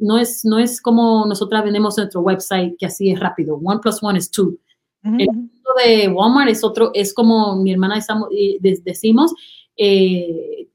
no, 0.00 0.18
es, 0.18 0.44
no 0.44 0.58
es 0.58 0.80
como 0.80 1.26
nosotros 1.26 1.62
vendemos 1.62 1.96
nuestro 1.96 2.20
website, 2.22 2.76
que 2.78 2.86
así 2.86 3.10
es 3.10 3.20
rápido. 3.20 3.56
One 3.62 3.80
plus 3.80 4.02
one 4.02 4.18
is 4.18 4.30
two. 4.30 4.58
El 5.04 5.26
punto 5.26 5.70
de 5.84 6.08
Walmart 6.08 6.50
es 6.50 6.64
otro, 6.64 6.90
es 6.94 7.12
como 7.12 7.56
mi 7.56 7.72
hermana 7.72 7.98
estamos, 7.98 8.30
decimos, 8.60 9.34
eh, 9.76 10.68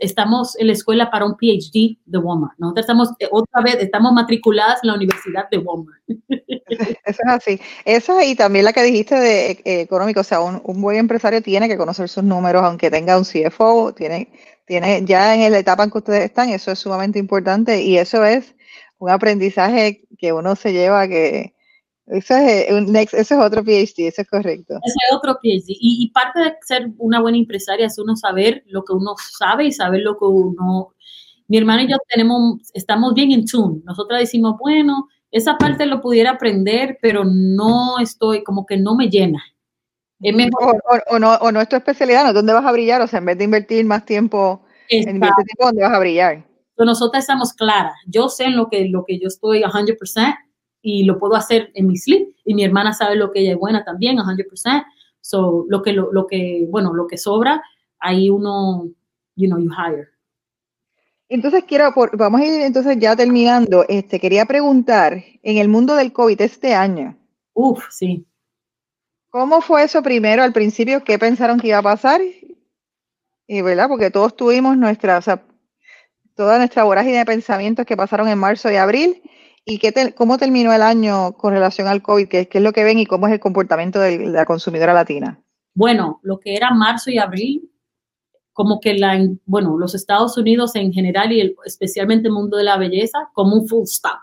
estamos 0.00 0.58
en 0.58 0.68
la 0.68 0.72
escuela 0.72 1.10
para 1.10 1.24
un 1.24 1.36
PhD 1.36 1.96
de 2.04 2.18
Walmart. 2.18 2.58
Nosotros 2.58 2.82
estamos, 2.82 3.10
eh, 3.18 3.28
otra 3.30 3.62
vez, 3.62 3.76
estamos 3.80 4.12
matriculadas 4.12 4.80
en 4.82 4.88
la 4.88 4.94
Universidad 4.94 5.48
de 5.50 5.58
Walmart. 5.58 6.02
Eso 6.68 7.22
es 7.22 7.28
así. 7.28 7.60
Esa 7.84 8.24
y 8.24 8.34
también 8.34 8.64
la 8.64 8.72
que 8.72 8.82
dijiste 8.82 9.14
de 9.14 9.50
eh, 9.50 9.80
económico, 9.82 10.20
o 10.20 10.24
sea, 10.24 10.40
un, 10.40 10.80
buen 10.80 10.96
empresario 10.96 11.42
tiene 11.42 11.68
que 11.68 11.76
conocer 11.76 12.08
sus 12.08 12.24
números, 12.24 12.62
aunque 12.64 12.90
tenga 12.90 13.18
un 13.18 13.24
CFO, 13.24 13.92
tiene, 13.94 14.28
tiene 14.66 15.04
ya 15.04 15.34
en 15.34 15.52
la 15.52 15.58
etapa 15.58 15.84
en 15.84 15.90
que 15.90 15.98
ustedes 15.98 16.24
están, 16.24 16.50
eso 16.50 16.72
es 16.72 16.78
sumamente 16.78 17.18
importante 17.18 17.82
y 17.82 17.98
eso 17.98 18.24
es 18.24 18.54
un 18.98 19.10
aprendizaje 19.10 20.02
que 20.18 20.32
uno 20.32 20.56
se 20.56 20.72
lleva 20.72 21.06
que, 21.06 21.54
ese 22.06 22.68
es, 22.68 22.72
un 22.72 22.94
ese 22.94 23.18
es 23.18 23.32
otro 23.32 23.64
PhD, 23.64 24.06
eso 24.06 24.22
es 24.22 24.28
correcto. 24.28 24.78
Ese 24.84 24.96
es 25.08 25.16
otro 25.16 25.34
PhD. 25.34 25.68
Y, 25.68 26.04
y, 26.04 26.10
parte 26.10 26.38
de 26.38 26.54
ser 26.62 26.90
una 26.98 27.20
buena 27.20 27.36
empresaria 27.36 27.86
es 27.86 27.98
uno 27.98 28.14
saber 28.14 28.62
lo 28.66 28.84
que 28.84 28.92
uno 28.92 29.14
sabe 29.18 29.66
y 29.66 29.72
saber 29.72 30.02
lo 30.02 30.16
que 30.16 30.24
uno... 30.24 30.94
Mi 31.48 31.58
hermano 31.58 31.82
y 31.82 31.90
yo 31.90 31.96
tenemos, 32.08 32.58
estamos 32.74 33.14
bien 33.14 33.32
en 33.32 33.44
tune. 33.44 33.80
Nosotras 33.84 34.20
decimos, 34.20 34.56
bueno, 34.58 35.08
esa 35.30 35.58
parte 35.58 35.86
lo 35.86 36.00
pudiera 36.00 36.32
aprender, 36.32 36.98
pero 37.00 37.24
no 37.24 37.98
estoy, 37.98 38.42
como 38.44 38.66
que 38.66 38.76
no 38.76 38.94
me 38.94 39.08
llena. 39.08 39.42
Es 40.20 40.34
mejor. 40.34 40.82
O, 41.10 41.18
no, 41.18 41.34
o 41.34 41.52
no 41.52 41.60
es 41.60 41.68
tu 41.68 41.76
especialidad, 41.76 42.24
¿no? 42.24 42.32
¿Dónde 42.32 42.52
vas 42.52 42.64
a 42.64 42.72
brillar? 42.72 43.00
O 43.02 43.06
sea, 43.06 43.18
en 43.18 43.26
vez 43.26 43.38
de 43.38 43.44
invertir 43.44 43.84
más 43.84 44.04
tiempo, 44.04 44.62
en 44.88 45.22
este 45.22 45.44
tiempo, 45.44 45.66
¿dónde 45.66 45.82
vas 45.82 45.92
a 45.92 45.98
brillar? 45.98 46.46
Pero 46.74 46.86
nosotras 46.86 47.24
estamos 47.24 47.52
claras. 47.52 47.94
Yo 48.06 48.28
sé 48.28 48.44
en 48.44 48.56
lo 48.56 48.68
que, 48.68 48.88
lo 48.88 49.04
que 49.04 49.18
yo 49.18 49.28
estoy 49.28 49.62
100% 49.62 50.36
y 50.82 51.04
lo 51.04 51.18
puedo 51.18 51.34
hacer 51.34 51.70
en 51.74 51.86
mi 51.86 51.96
sleep 51.96 52.28
y 52.44 52.54
mi 52.54 52.64
hermana 52.64 52.92
sabe 52.92 53.16
lo 53.16 53.32
que 53.32 53.40
ella 53.40 53.52
es 53.52 53.58
buena 53.58 53.84
también, 53.84 54.16
100%. 54.16 54.84
So, 55.20 55.66
lo 55.68 55.82
que, 55.82 55.92
lo, 55.92 56.12
lo 56.12 56.26
que, 56.26 56.66
bueno, 56.68 56.94
lo 56.94 57.06
que 57.06 57.18
sobra, 57.18 57.62
ahí 57.98 58.30
uno, 58.30 58.88
you 59.34 59.48
know, 59.48 59.58
you 59.58 59.70
hire. 59.70 60.08
Entonces 61.28 61.64
quiero, 61.64 61.92
vamos 62.12 62.40
a 62.40 62.44
ir 62.44 62.62
entonces 62.62 62.96
ya 63.00 63.16
terminando. 63.16 63.84
Este, 63.88 64.20
quería 64.20 64.46
preguntar, 64.46 65.24
en 65.42 65.58
el 65.58 65.68
mundo 65.68 65.96
del 65.96 66.12
COVID 66.12 66.40
este 66.40 66.74
año. 66.74 67.16
Uf, 67.52 67.84
sí. 67.90 68.24
¿Cómo 69.30 69.60
fue 69.60 69.84
eso 69.84 70.02
primero 70.02 70.42
al 70.42 70.52
principio? 70.52 71.04
¿Qué 71.04 71.18
pensaron 71.18 71.60
que 71.60 71.68
iba 71.68 71.78
a 71.78 71.82
pasar? 71.82 72.20
Y 73.46 73.62
verdad, 73.62 73.88
porque 73.88 74.10
todos 74.10 74.34
tuvimos 74.36 74.76
nuestra, 74.76 75.18
o 75.18 75.22
sea, 75.22 75.42
toda 76.34 76.58
nuestra 76.58 76.84
vorágine 76.84 77.18
de 77.18 77.24
pensamientos 77.24 77.86
que 77.86 77.96
pasaron 77.96 78.28
en 78.28 78.38
marzo 78.38 78.70
y 78.70 78.76
abril 78.76 79.22
¿Y 79.68 79.78
qué 79.78 80.14
cómo 80.14 80.38
terminó 80.38 80.72
el 80.72 80.80
año 80.80 81.32
con 81.32 81.52
relación 81.52 81.88
al 81.88 82.00
COVID? 82.00 82.28
¿Qué, 82.28 82.48
es 82.48 82.62
lo 82.62 82.72
que 82.72 82.84
ven 82.84 83.00
y 83.00 83.06
cómo 83.06 83.26
es 83.26 83.32
el 83.32 83.40
comportamiento 83.40 83.98
de 83.98 84.26
la 84.26 84.46
consumidora 84.46 84.94
latina? 84.94 85.42
Bueno, 85.74 86.20
lo 86.22 86.38
que 86.38 86.54
era 86.54 86.70
marzo 86.70 87.10
y 87.10 87.18
abril, 87.18 87.68
como 88.52 88.78
que 88.78 88.94
la, 88.94 89.18
bueno, 89.44 89.76
los 89.76 89.96
Estados 89.96 90.38
Unidos 90.38 90.76
en 90.76 90.92
general 90.92 91.32
y 91.32 91.52
especialmente 91.64 92.28
el 92.28 92.34
mundo 92.34 92.56
de 92.56 92.62
la 92.62 92.78
belleza, 92.78 93.28
como 93.34 93.56
un 93.56 93.66
full 93.66 93.82
stop. 93.86 94.20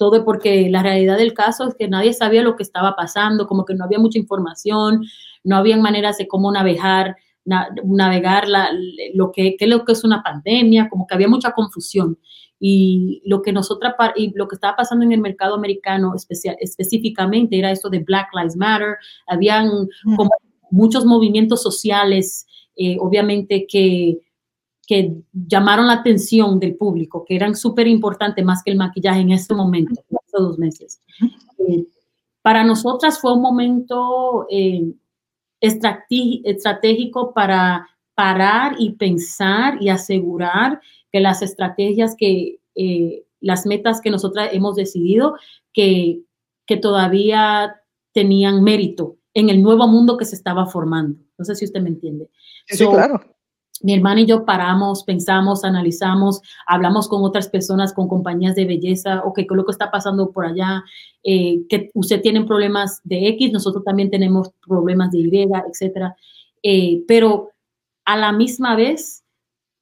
Todo 0.00 0.24
porque 0.24 0.70
la 0.70 0.82
realidad 0.82 1.18
del 1.18 1.34
caso 1.34 1.68
es 1.68 1.74
que 1.74 1.86
nadie 1.86 2.14
sabía 2.14 2.42
lo 2.42 2.56
que 2.56 2.62
estaba 2.62 2.96
pasando, 2.96 3.46
como 3.46 3.66
que 3.66 3.74
no 3.74 3.84
había 3.84 3.98
mucha 3.98 4.18
información, 4.18 5.04
no 5.44 5.56
había 5.56 5.76
maneras 5.76 6.16
de 6.16 6.26
cómo 6.26 6.50
navegar, 6.50 7.16
navegar 7.44 8.46
lo 9.12 9.30
que, 9.30 9.56
qué 9.58 9.66
es 9.66 9.70
lo 9.70 9.84
que 9.84 9.92
es 9.92 10.02
una 10.02 10.22
pandemia, 10.22 10.88
como 10.88 11.06
que 11.06 11.14
había 11.14 11.28
mucha 11.28 11.52
confusión. 11.52 12.18
Y 12.58 13.20
lo 13.26 13.42
que 13.42 13.52
nosotras 13.52 13.94
y 14.16 14.32
lo 14.34 14.48
que 14.48 14.54
estaba 14.54 14.74
pasando 14.74 15.04
en 15.04 15.12
el 15.12 15.20
mercado 15.20 15.54
americano 15.54 16.14
especial, 16.14 16.56
específicamente 16.60 17.58
era 17.58 17.70
esto 17.70 17.90
de 17.90 17.98
Black 17.98 18.28
Lives 18.34 18.56
Matter, 18.56 18.96
habían 19.26 19.68
como 20.16 20.30
muchos 20.70 21.04
movimientos 21.04 21.62
sociales, 21.62 22.46
eh, 22.74 22.96
obviamente 22.98 23.66
que, 23.68 24.16
que 24.90 25.22
llamaron 25.32 25.86
la 25.86 25.92
atención 25.92 26.58
del 26.58 26.74
público, 26.74 27.24
que 27.24 27.36
eran 27.36 27.54
súper 27.54 27.86
importantes 27.86 28.44
más 28.44 28.60
que 28.64 28.72
el 28.72 28.76
maquillaje 28.76 29.20
en 29.20 29.30
este 29.30 29.54
momento, 29.54 29.92
estos 30.10 30.48
dos 30.48 30.58
meses. 30.58 31.00
Eh, 31.58 31.84
para 32.42 32.64
nosotras 32.64 33.20
fue 33.20 33.32
un 33.32 33.40
momento 33.40 34.48
eh, 34.50 34.92
estratégico 35.60 37.32
para 37.32 37.88
parar 38.16 38.74
y 38.80 38.94
pensar 38.94 39.80
y 39.80 39.90
asegurar 39.90 40.80
que 41.12 41.20
las 41.20 41.40
estrategias 41.40 42.16
que, 42.18 42.58
eh, 42.74 43.22
las 43.38 43.66
metas 43.66 44.00
que 44.00 44.10
nosotras 44.10 44.48
hemos 44.52 44.74
decidido, 44.74 45.36
que, 45.72 46.22
que 46.66 46.76
todavía 46.76 47.76
tenían 48.12 48.64
mérito 48.64 49.18
en 49.34 49.50
el 49.50 49.62
nuevo 49.62 49.86
mundo 49.86 50.16
que 50.16 50.24
se 50.24 50.34
estaba 50.34 50.66
formando. 50.66 51.16
No 51.38 51.44
sé 51.44 51.54
si 51.54 51.64
usted 51.64 51.80
me 51.80 51.90
entiende. 51.90 52.28
Sí, 52.66 52.84
claro 52.88 53.20
mi 53.82 53.94
hermana 53.94 54.20
y 54.20 54.26
yo 54.26 54.44
paramos, 54.44 55.04
pensamos, 55.04 55.64
analizamos, 55.64 56.40
hablamos 56.66 57.08
con 57.08 57.24
otras 57.24 57.48
personas, 57.48 57.92
con 57.92 58.08
compañías 58.08 58.54
de 58.54 58.66
belleza, 58.66 59.22
o 59.24 59.32
qué 59.32 59.42
es 59.42 59.46
lo 59.50 59.64
que 59.64 59.72
está 59.72 59.90
pasando 59.90 60.30
por 60.30 60.44
allá, 60.44 60.84
eh, 61.22 61.62
que 61.68 61.90
usted 61.94 62.20
tiene 62.20 62.44
problemas 62.44 63.00
de 63.04 63.28
X, 63.28 63.52
nosotros 63.52 63.84
también 63.84 64.10
tenemos 64.10 64.50
problemas 64.66 65.10
de 65.10 65.18
Y, 65.18 65.48
etcétera. 65.68 66.14
Eh, 66.62 67.02
pero 67.08 67.50
a 68.04 68.16
la 68.16 68.32
misma 68.32 68.76
vez, 68.76 69.24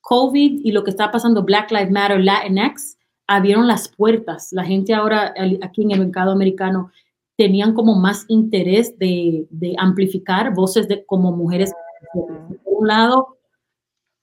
COVID 0.00 0.60
y 0.64 0.72
lo 0.72 0.84
que 0.84 0.90
está 0.90 1.10
pasando, 1.10 1.42
Black 1.42 1.70
Lives 1.70 1.90
Matter, 1.90 2.20
Latinx, 2.20 2.96
abrieron 3.26 3.66
las 3.66 3.88
puertas. 3.88 4.52
La 4.52 4.64
gente 4.64 4.94
ahora 4.94 5.34
aquí 5.62 5.82
en 5.82 5.90
el 5.90 6.00
mercado 6.00 6.32
americano 6.32 6.90
tenían 7.36 7.74
como 7.74 7.94
más 7.94 8.24
interés 8.28 8.98
de, 8.98 9.46
de 9.50 9.74
amplificar 9.78 10.54
voces 10.54 10.88
de, 10.88 11.04
como 11.04 11.30
mujeres. 11.32 11.72
Por 12.12 12.56
un 12.64 12.88
lado, 12.88 13.37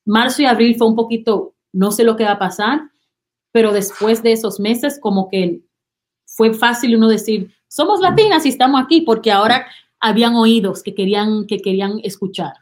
marzo 0.05 0.41
y 0.41 0.45
abril 0.45 0.75
fue 0.77 0.87
un 0.87 0.95
poquito, 0.95 1.55
no 1.73 1.91
sé 1.91 2.03
lo 2.03 2.15
que 2.15 2.23
va 2.23 2.31
a 2.31 2.39
pasar, 2.39 2.89
pero 3.51 3.71
después 3.71 4.23
de 4.23 4.31
esos 4.31 4.59
meses 4.59 4.99
como 4.99 5.29
que 5.29 5.61
fue 6.25 6.53
fácil 6.53 6.95
uno 6.95 7.07
decir, 7.07 7.53
somos 7.67 7.99
latinas 7.99 8.45
y 8.45 8.49
estamos 8.49 8.81
aquí, 8.81 9.01
porque 9.01 9.31
ahora 9.31 9.65
habían 9.99 10.35
oídos 10.35 10.83
que 10.83 10.93
querían, 10.93 11.45
que 11.47 11.59
querían 11.59 11.99
escuchar. 12.03 12.53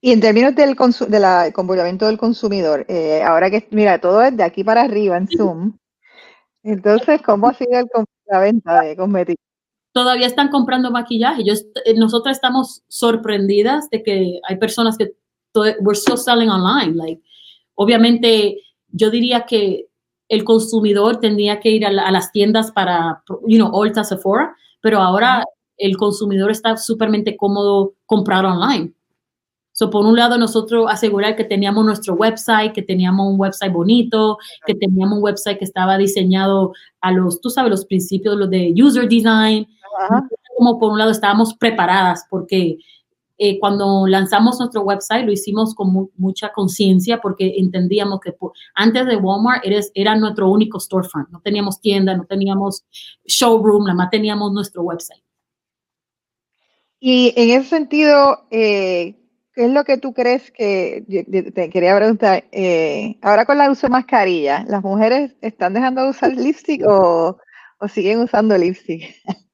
Y 0.00 0.12
en 0.12 0.20
términos 0.20 0.54
del, 0.54 0.76
del 1.08 1.52
comportamiento 1.52 2.06
del 2.06 2.18
consumidor, 2.18 2.84
eh, 2.88 3.22
ahora 3.22 3.50
que, 3.50 3.66
mira, 3.70 4.00
todo 4.00 4.22
es 4.22 4.36
de 4.36 4.44
aquí 4.44 4.62
para 4.62 4.82
arriba 4.82 5.16
en 5.16 5.28
Zoom, 5.28 5.78
entonces, 6.62 7.22
¿cómo 7.22 7.48
ha 7.48 7.54
sido 7.54 7.78
el, 7.78 7.86
la 8.26 8.40
venta 8.40 8.82
de 8.82 8.96
cosméticos? 8.96 9.44
Todavía 9.92 10.26
están 10.26 10.48
comprando 10.48 10.90
maquillaje. 10.90 11.42
Yo, 11.44 11.54
nosotros 11.96 12.36
estamos 12.36 12.82
sorprendidas 12.88 13.88
de 13.90 14.02
que 14.02 14.40
hay 14.46 14.56
personas 14.58 14.96
que 14.98 15.12
we're 15.54 15.94
still 15.94 16.16
selling 16.16 16.50
online. 16.50 16.96
Like, 16.96 17.22
obviamente, 17.74 18.58
yo 18.88 19.10
diría 19.10 19.46
que 19.46 19.88
el 20.28 20.44
consumidor 20.44 21.20
tendría 21.20 21.58
que 21.60 21.70
ir 21.70 21.86
a, 21.86 21.90
las 21.90 22.32
tiendas 22.32 22.70
para, 22.70 23.22
you 23.46 23.56
know, 23.56 23.70
Ulta, 23.72 24.04
Sephora, 24.04 24.54
pero 24.80 24.98
ahora 25.00 25.44
el 25.76 25.96
consumidor 25.96 26.50
está 26.50 26.76
súpermente 26.76 27.36
cómodo 27.36 27.94
comprar 28.04 28.44
online. 28.44 28.92
So, 29.72 29.90
por 29.90 30.04
un 30.04 30.16
lado, 30.16 30.36
nosotros 30.38 30.86
asegurar 30.88 31.36
que 31.36 31.44
teníamos 31.44 31.84
nuestro 31.84 32.14
website, 32.14 32.72
que 32.72 32.82
teníamos 32.82 33.28
un 33.28 33.38
website 33.38 33.72
bonito, 33.72 34.36
que 34.66 34.74
teníamos 34.74 35.18
un 35.18 35.22
website 35.22 35.56
que 35.56 35.64
estaba 35.64 35.96
diseñado 35.96 36.72
a 37.00 37.12
los, 37.12 37.40
tú 37.40 37.48
sabes, 37.48 37.70
los 37.70 37.84
principios 37.84 38.36
los 38.36 38.50
de 38.50 38.74
user 38.76 39.08
design. 39.08 39.68
Como 40.56 40.80
por 40.80 40.90
un 40.90 40.98
lado 40.98 41.12
estábamos 41.12 41.54
preparadas 41.54 42.26
porque 42.28 42.78
eh, 43.40 43.60
cuando 43.60 44.06
lanzamos 44.08 44.58
nuestro 44.58 44.82
website 44.82 45.24
lo 45.24 45.30
hicimos 45.30 45.72
con 45.72 46.10
mucha 46.16 46.50
conciencia 46.52 47.20
porque 47.20 47.54
entendíamos 47.56 48.18
que 48.18 48.34
antes 48.74 49.06
de 49.06 49.16
Walmart 49.16 49.64
eres, 49.64 49.92
era 49.94 50.16
nuestro 50.16 50.50
único 50.50 50.80
storefront. 50.80 51.28
No 51.30 51.40
teníamos 51.40 51.80
tienda, 51.80 52.16
no 52.16 52.26
teníamos 52.26 52.84
showroom, 53.24 53.84
nada 53.84 53.94
más 53.94 54.10
teníamos 54.10 54.52
nuestro 54.52 54.82
website. 54.82 55.22
Y 56.98 57.32
en 57.36 57.50
ese 57.60 57.68
sentido, 57.68 58.44
eh, 58.50 59.14
¿qué 59.54 59.66
es 59.66 59.70
lo 59.70 59.84
que 59.84 59.98
tú 59.98 60.12
crees 60.12 60.50
que, 60.50 61.04
te 61.54 61.70
quería 61.70 61.94
preguntar, 61.96 62.44
eh, 62.50 63.18
ahora 63.22 63.46
con 63.46 63.56
la 63.56 63.70
uso 63.70 63.86
de 63.86 63.92
mascarilla, 63.92 64.64
¿las 64.68 64.82
mujeres 64.82 65.36
están 65.42 65.74
dejando 65.74 66.02
de 66.02 66.10
usar 66.10 66.32
lipstick 66.32 66.82
o, 66.84 67.38
o 67.78 67.88
siguen 67.88 68.18
usando 68.18 68.58
lipstick? 68.58 69.14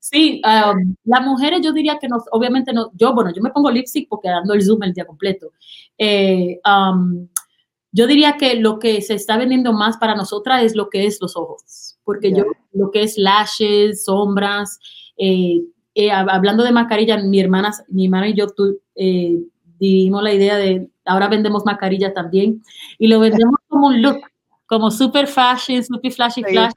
Sí, 0.00 0.40
um, 0.44 0.94
las 1.04 1.22
mujeres 1.22 1.60
yo 1.62 1.72
diría 1.72 1.98
que 1.98 2.08
no, 2.08 2.18
obviamente 2.30 2.72
no, 2.72 2.90
yo, 2.94 3.14
bueno, 3.14 3.32
yo 3.34 3.42
me 3.42 3.50
pongo 3.50 3.70
lipstick 3.70 4.08
porque 4.08 4.28
dando 4.28 4.54
el 4.54 4.62
zoom 4.62 4.82
el 4.84 4.94
día 4.94 5.04
completo. 5.04 5.52
Eh, 5.98 6.60
um, 6.64 7.28
yo 7.90 8.06
diría 8.06 8.36
que 8.36 8.54
lo 8.54 8.78
que 8.78 9.02
se 9.02 9.14
está 9.14 9.36
vendiendo 9.36 9.72
más 9.72 9.96
para 9.96 10.14
nosotras 10.14 10.62
es 10.62 10.76
lo 10.76 10.88
que 10.88 11.06
es 11.06 11.20
los 11.20 11.36
ojos, 11.36 11.98
porque 12.04 12.32
yo, 12.32 12.44
lo 12.72 12.90
que 12.90 13.02
es 13.02 13.18
lashes, 13.18 14.04
sombras, 14.04 14.78
eh, 15.16 15.62
eh, 15.94 16.10
hablando 16.12 16.62
de 16.62 16.70
mascarilla, 16.70 17.18
mi 17.18 17.40
hermana, 17.40 17.72
mi 17.88 18.04
hermana 18.04 18.28
y 18.28 18.34
yo 18.34 18.46
tú, 18.48 18.78
dimos 19.78 20.22
la 20.22 20.32
idea 20.32 20.56
de, 20.56 20.88
ahora 21.04 21.28
vendemos 21.28 21.64
mascarilla 21.64 22.12
también, 22.12 22.62
y 22.98 23.08
lo 23.08 23.20
vendemos 23.20 23.56
como 23.68 23.88
un 23.88 24.02
look, 24.02 24.20
como 24.66 24.90
super 24.90 25.26
fashion, 25.26 25.82
super 25.82 26.12
flashy, 26.12 26.44
flashy. 26.44 26.76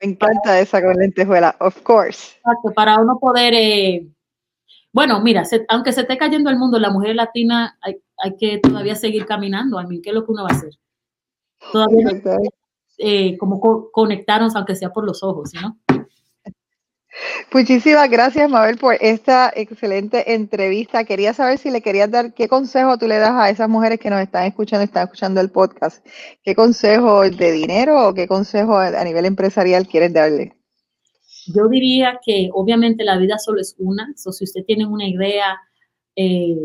Me 0.00 0.10
encanta 0.10 0.60
esa 0.60 0.82
con 0.82 0.94
lentejuela, 0.94 1.56
of 1.60 1.80
course. 1.82 2.36
Exacto, 2.36 2.72
para 2.74 3.00
uno 3.00 3.18
poder, 3.18 3.54
eh, 3.54 4.06
bueno, 4.92 5.20
mira, 5.20 5.44
aunque 5.68 5.92
se 5.92 6.02
esté 6.02 6.18
cayendo 6.18 6.50
el 6.50 6.58
mundo, 6.58 6.78
la 6.78 6.90
mujer 6.90 7.14
latina 7.14 7.78
hay, 7.80 7.96
que 8.38 8.58
todavía 8.58 8.94
seguir 8.94 9.26
caminando. 9.26 9.78
A 9.78 9.84
mí, 9.84 10.00
¿qué 10.02 10.10
es 10.10 10.14
lo 10.14 10.24
que 10.24 10.32
uno 10.32 10.44
va 10.44 10.50
a 10.50 10.56
hacer? 10.56 10.70
Todavía 11.72 12.22
eh, 12.98 13.36
como 13.38 13.60
conectarnos, 13.90 14.56
aunque 14.56 14.74
sea 14.74 14.90
por 14.90 15.04
los 15.04 15.22
ojos, 15.22 15.52
¿no? 15.54 15.78
Muchísimas 17.52 18.10
gracias, 18.10 18.50
Mabel, 18.50 18.76
por 18.76 18.96
esta 19.00 19.52
excelente 19.54 20.34
entrevista. 20.34 21.04
Quería 21.04 21.32
saber 21.32 21.58
si 21.58 21.70
le 21.70 21.80
querías 21.80 22.10
dar, 22.10 22.34
¿qué 22.34 22.48
consejo 22.48 22.98
tú 22.98 23.06
le 23.06 23.18
das 23.18 23.32
a 23.32 23.48
esas 23.48 23.68
mujeres 23.68 23.98
que 23.98 24.10
nos 24.10 24.20
están 24.20 24.44
escuchando, 24.44 24.84
están 24.84 25.04
escuchando 25.04 25.40
el 25.40 25.50
podcast? 25.50 26.04
¿Qué 26.42 26.54
consejo 26.54 27.22
de 27.22 27.52
dinero 27.52 28.08
o 28.08 28.14
qué 28.14 28.26
consejo 28.26 28.76
a 28.76 29.04
nivel 29.04 29.24
empresarial 29.24 29.86
quieres 29.86 30.12
darle? 30.12 30.54
Yo 31.46 31.68
diría 31.68 32.18
que 32.24 32.50
obviamente 32.52 33.04
la 33.04 33.16
vida 33.16 33.38
solo 33.38 33.60
es 33.60 33.74
una, 33.78 34.12
o 34.24 34.32
si 34.32 34.44
usted 34.44 34.64
tiene 34.66 34.84
una 34.84 35.08
idea, 35.08 35.56
eh, 36.16 36.56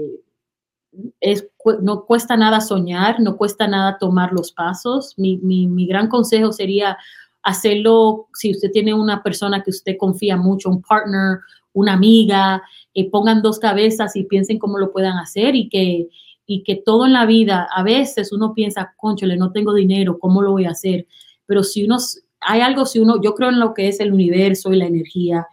no 1.82 2.06
cuesta 2.06 2.36
nada 2.36 2.60
soñar, 2.60 3.20
no 3.22 3.38
cuesta 3.38 3.68
nada 3.68 3.98
tomar 4.00 4.34
los 4.34 4.52
pasos. 4.52 5.14
Mi, 5.18 5.38
mi 5.38 5.88
gran 5.88 6.10
consejo 6.10 6.52
sería 6.52 6.98
hacerlo, 7.44 8.28
si 8.34 8.52
usted 8.52 8.72
tiene 8.72 8.94
una 8.94 9.24
persona 9.24 9.64
que 9.64 9.72
usted 9.72 9.98
confía 9.98 10.38
mucho, 10.38 10.70
un 10.70 10.82
partner, 10.82 11.40
una 11.74 11.94
amiga, 11.94 12.62
eh, 12.94 13.10
pongan 13.10 13.42
dos 13.42 13.60
cabezas 13.60 14.16
y 14.16 14.24
piensen 14.24 14.60
cómo 14.60 14.78
lo 14.78 14.92
puedan 14.92 15.18
hacer 15.18 15.56
y 15.56 15.70
que, 15.70 16.10
y 16.46 16.64
que 16.64 16.76
todo 16.76 17.06
en 17.06 17.14
la 17.14 17.26
vida, 17.26 17.68
a 17.74 17.84
veces 17.84 18.32
uno 18.32 18.54
piensa, 18.54 18.94
conchole, 18.98 19.38
no 19.38 19.52
tengo 19.52 19.74
dinero, 19.74 20.20
¿cómo 20.20 20.42
lo 20.42 20.52
voy 20.52 20.66
a 20.66 20.72
hacer? 20.72 21.08
Pero 21.46 21.64
si 21.64 21.86
uno, 21.86 21.98
hay 22.42 22.62
algo, 22.62 22.86
si 22.86 23.00
uno, 23.00 23.22
yo 23.22 23.34
creo 23.36 23.50
en 23.50 23.60
lo 23.60 23.74
que 23.74 23.88
es 23.88 24.00
el 24.00 24.14
universo 24.14 24.74
y 24.74 24.78
la 24.78 24.86
energía. 24.86 25.48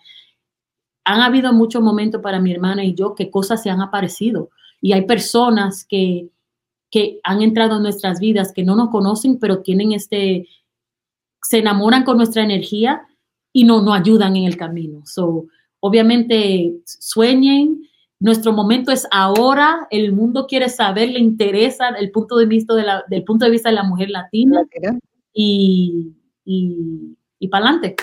Han 1.04 1.20
habido 1.20 1.52
muchos 1.52 1.82
momentos 1.82 2.20
para 2.20 2.40
mi 2.40 2.52
hermana 2.52 2.84
y 2.84 2.94
yo 2.94 3.14
que 3.14 3.30
cosas 3.30 3.62
se 3.62 3.70
han 3.70 3.80
aparecido 3.80 4.50
y 4.80 4.92
hay 4.92 5.06
personas 5.06 5.84
que, 5.84 6.28
que 6.90 7.20
han 7.22 7.42
entrado 7.42 7.76
en 7.76 7.82
nuestras 7.82 8.20
vidas 8.20 8.52
que 8.52 8.62
no 8.62 8.76
nos 8.76 8.90
conocen, 8.90 9.38
pero 9.38 9.62
tienen 9.62 9.92
este, 9.92 10.48
se 11.42 11.58
enamoran 11.58 12.04
con 12.04 12.16
nuestra 12.16 12.42
energía 12.42 13.02
y 13.52 13.64
no 13.64 13.82
nos 13.82 13.98
ayudan 13.98 14.36
en 14.36 14.44
el 14.44 14.56
camino. 14.56 15.02
So, 15.04 15.46
obviamente, 15.80 16.74
sueñen. 16.84 17.82
Nuestro 18.20 18.52
momento 18.52 18.90
es 18.90 19.06
ahora. 19.10 19.86
El 19.90 20.12
mundo 20.12 20.46
quiere 20.46 20.68
saber, 20.68 21.10
le 21.10 21.20
interesa 21.20 21.88
el 21.90 22.10
punto 22.10 22.36
de 22.36 22.46
vista 22.46 22.74
de 22.74 22.82
la, 22.82 23.04
del 23.08 23.24
punto 23.24 23.44
de 23.44 23.50
vista 23.52 23.68
de 23.68 23.76
la 23.76 23.84
mujer 23.84 24.10
latina. 24.10 24.66
Y, 25.32 26.12
y, 26.44 27.16
y 27.38 27.48
para 27.48 27.66
adelante. 27.66 27.96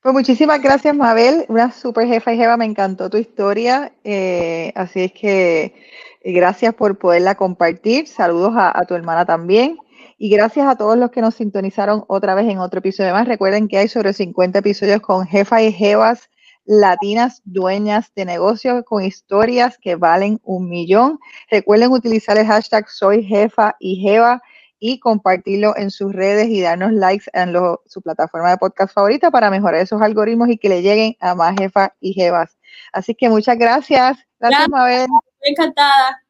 Pues 0.00 0.14
muchísimas 0.14 0.62
gracias, 0.62 0.94
Mabel. 0.94 1.44
Una 1.48 1.72
super 1.72 2.06
jefa 2.06 2.32
y 2.32 2.36
jefa. 2.36 2.56
Me 2.56 2.64
encantó 2.64 3.10
tu 3.10 3.16
historia. 3.16 3.92
Eh, 4.04 4.72
así 4.74 5.00
es 5.00 5.12
que 5.12 5.74
eh, 6.22 6.32
gracias 6.32 6.74
por 6.74 6.96
poderla 6.96 7.34
compartir. 7.34 8.06
Saludos 8.06 8.52
a, 8.54 8.78
a 8.78 8.84
tu 8.84 8.94
hermana 8.94 9.26
también. 9.26 9.78
Y 10.18 10.30
gracias 10.30 10.66
a 10.66 10.76
todos 10.76 10.96
los 10.96 11.10
que 11.10 11.20
nos 11.20 11.34
sintonizaron 11.34 12.04
otra 12.08 12.34
vez 12.34 12.48
en 12.48 12.58
otro 12.58 12.78
episodio 12.78 13.12
más. 13.12 13.28
Recuerden 13.28 13.68
que 13.68 13.78
hay 13.78 13.88
sobre 13.88 14.12
50 14.12 14.60
episodios 14.60 15.00
con 15.00 15.26
jefa 15.26 15.62
y 15.62 15.72
jevas 15.72 16.30
latinas 16.66 17.42
dueñas 17.44 18.12
de 18.14 18.24
negocios 18.24 18.82
con 18.84 19.04
historias 19.04 19.78
que 19.78 19.94
valen 19.94 20.40
un 20.42 20.68
millón. 20.68 21.18
Recuerden 21.50 21.92
utilizar 21.92 22.36
el 22.36 22.46
hashtag 22.46 22.88
soy 22.88 23.24
jefa 23.24 23.76
y 23.78 23.96
jeva 23.96 24.42
y 24.78 24.98
compartirlo 24.98 25.76
en 25.76 25.90
sus 25.90 26.12
redes 26.12 26.48
y 26.48 26.60
darnos 26.60 26.92
likes 26.92 27.26
en 27.32 27.54
su 27.86 28.02
plataforma 28.02 28.50
de 28.50 28.58
podcast 28.58 28.92
favorita 28.92 29.30
para 29.30 29.50
mejorar 29.50 29.80
esos 29.80 30.02
algoritmos 30.02 30.48
y 30.48 30.58
que 30.58 30.68
le 30.68 30.82
lleguen 30.82 31.16
a 31.20 31.34
más 31.34 31.56
jefas 31.56 31.90
y 32.00 32.12
jevas. 32.12 32.58
Así 32.92 33.14
que 33.14 33.28
muchas 33.28 33.56
gracias. 33.58 34.18
Gracias, 34.38 34.68
Mabel. 34.68 35.06
Encantada. 35.40 36.22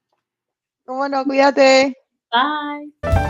¿Cómo 0.84 1.08
no? 1.08 1.24
Cuídate. 1.24 1.96
Bye. 2.30 3.25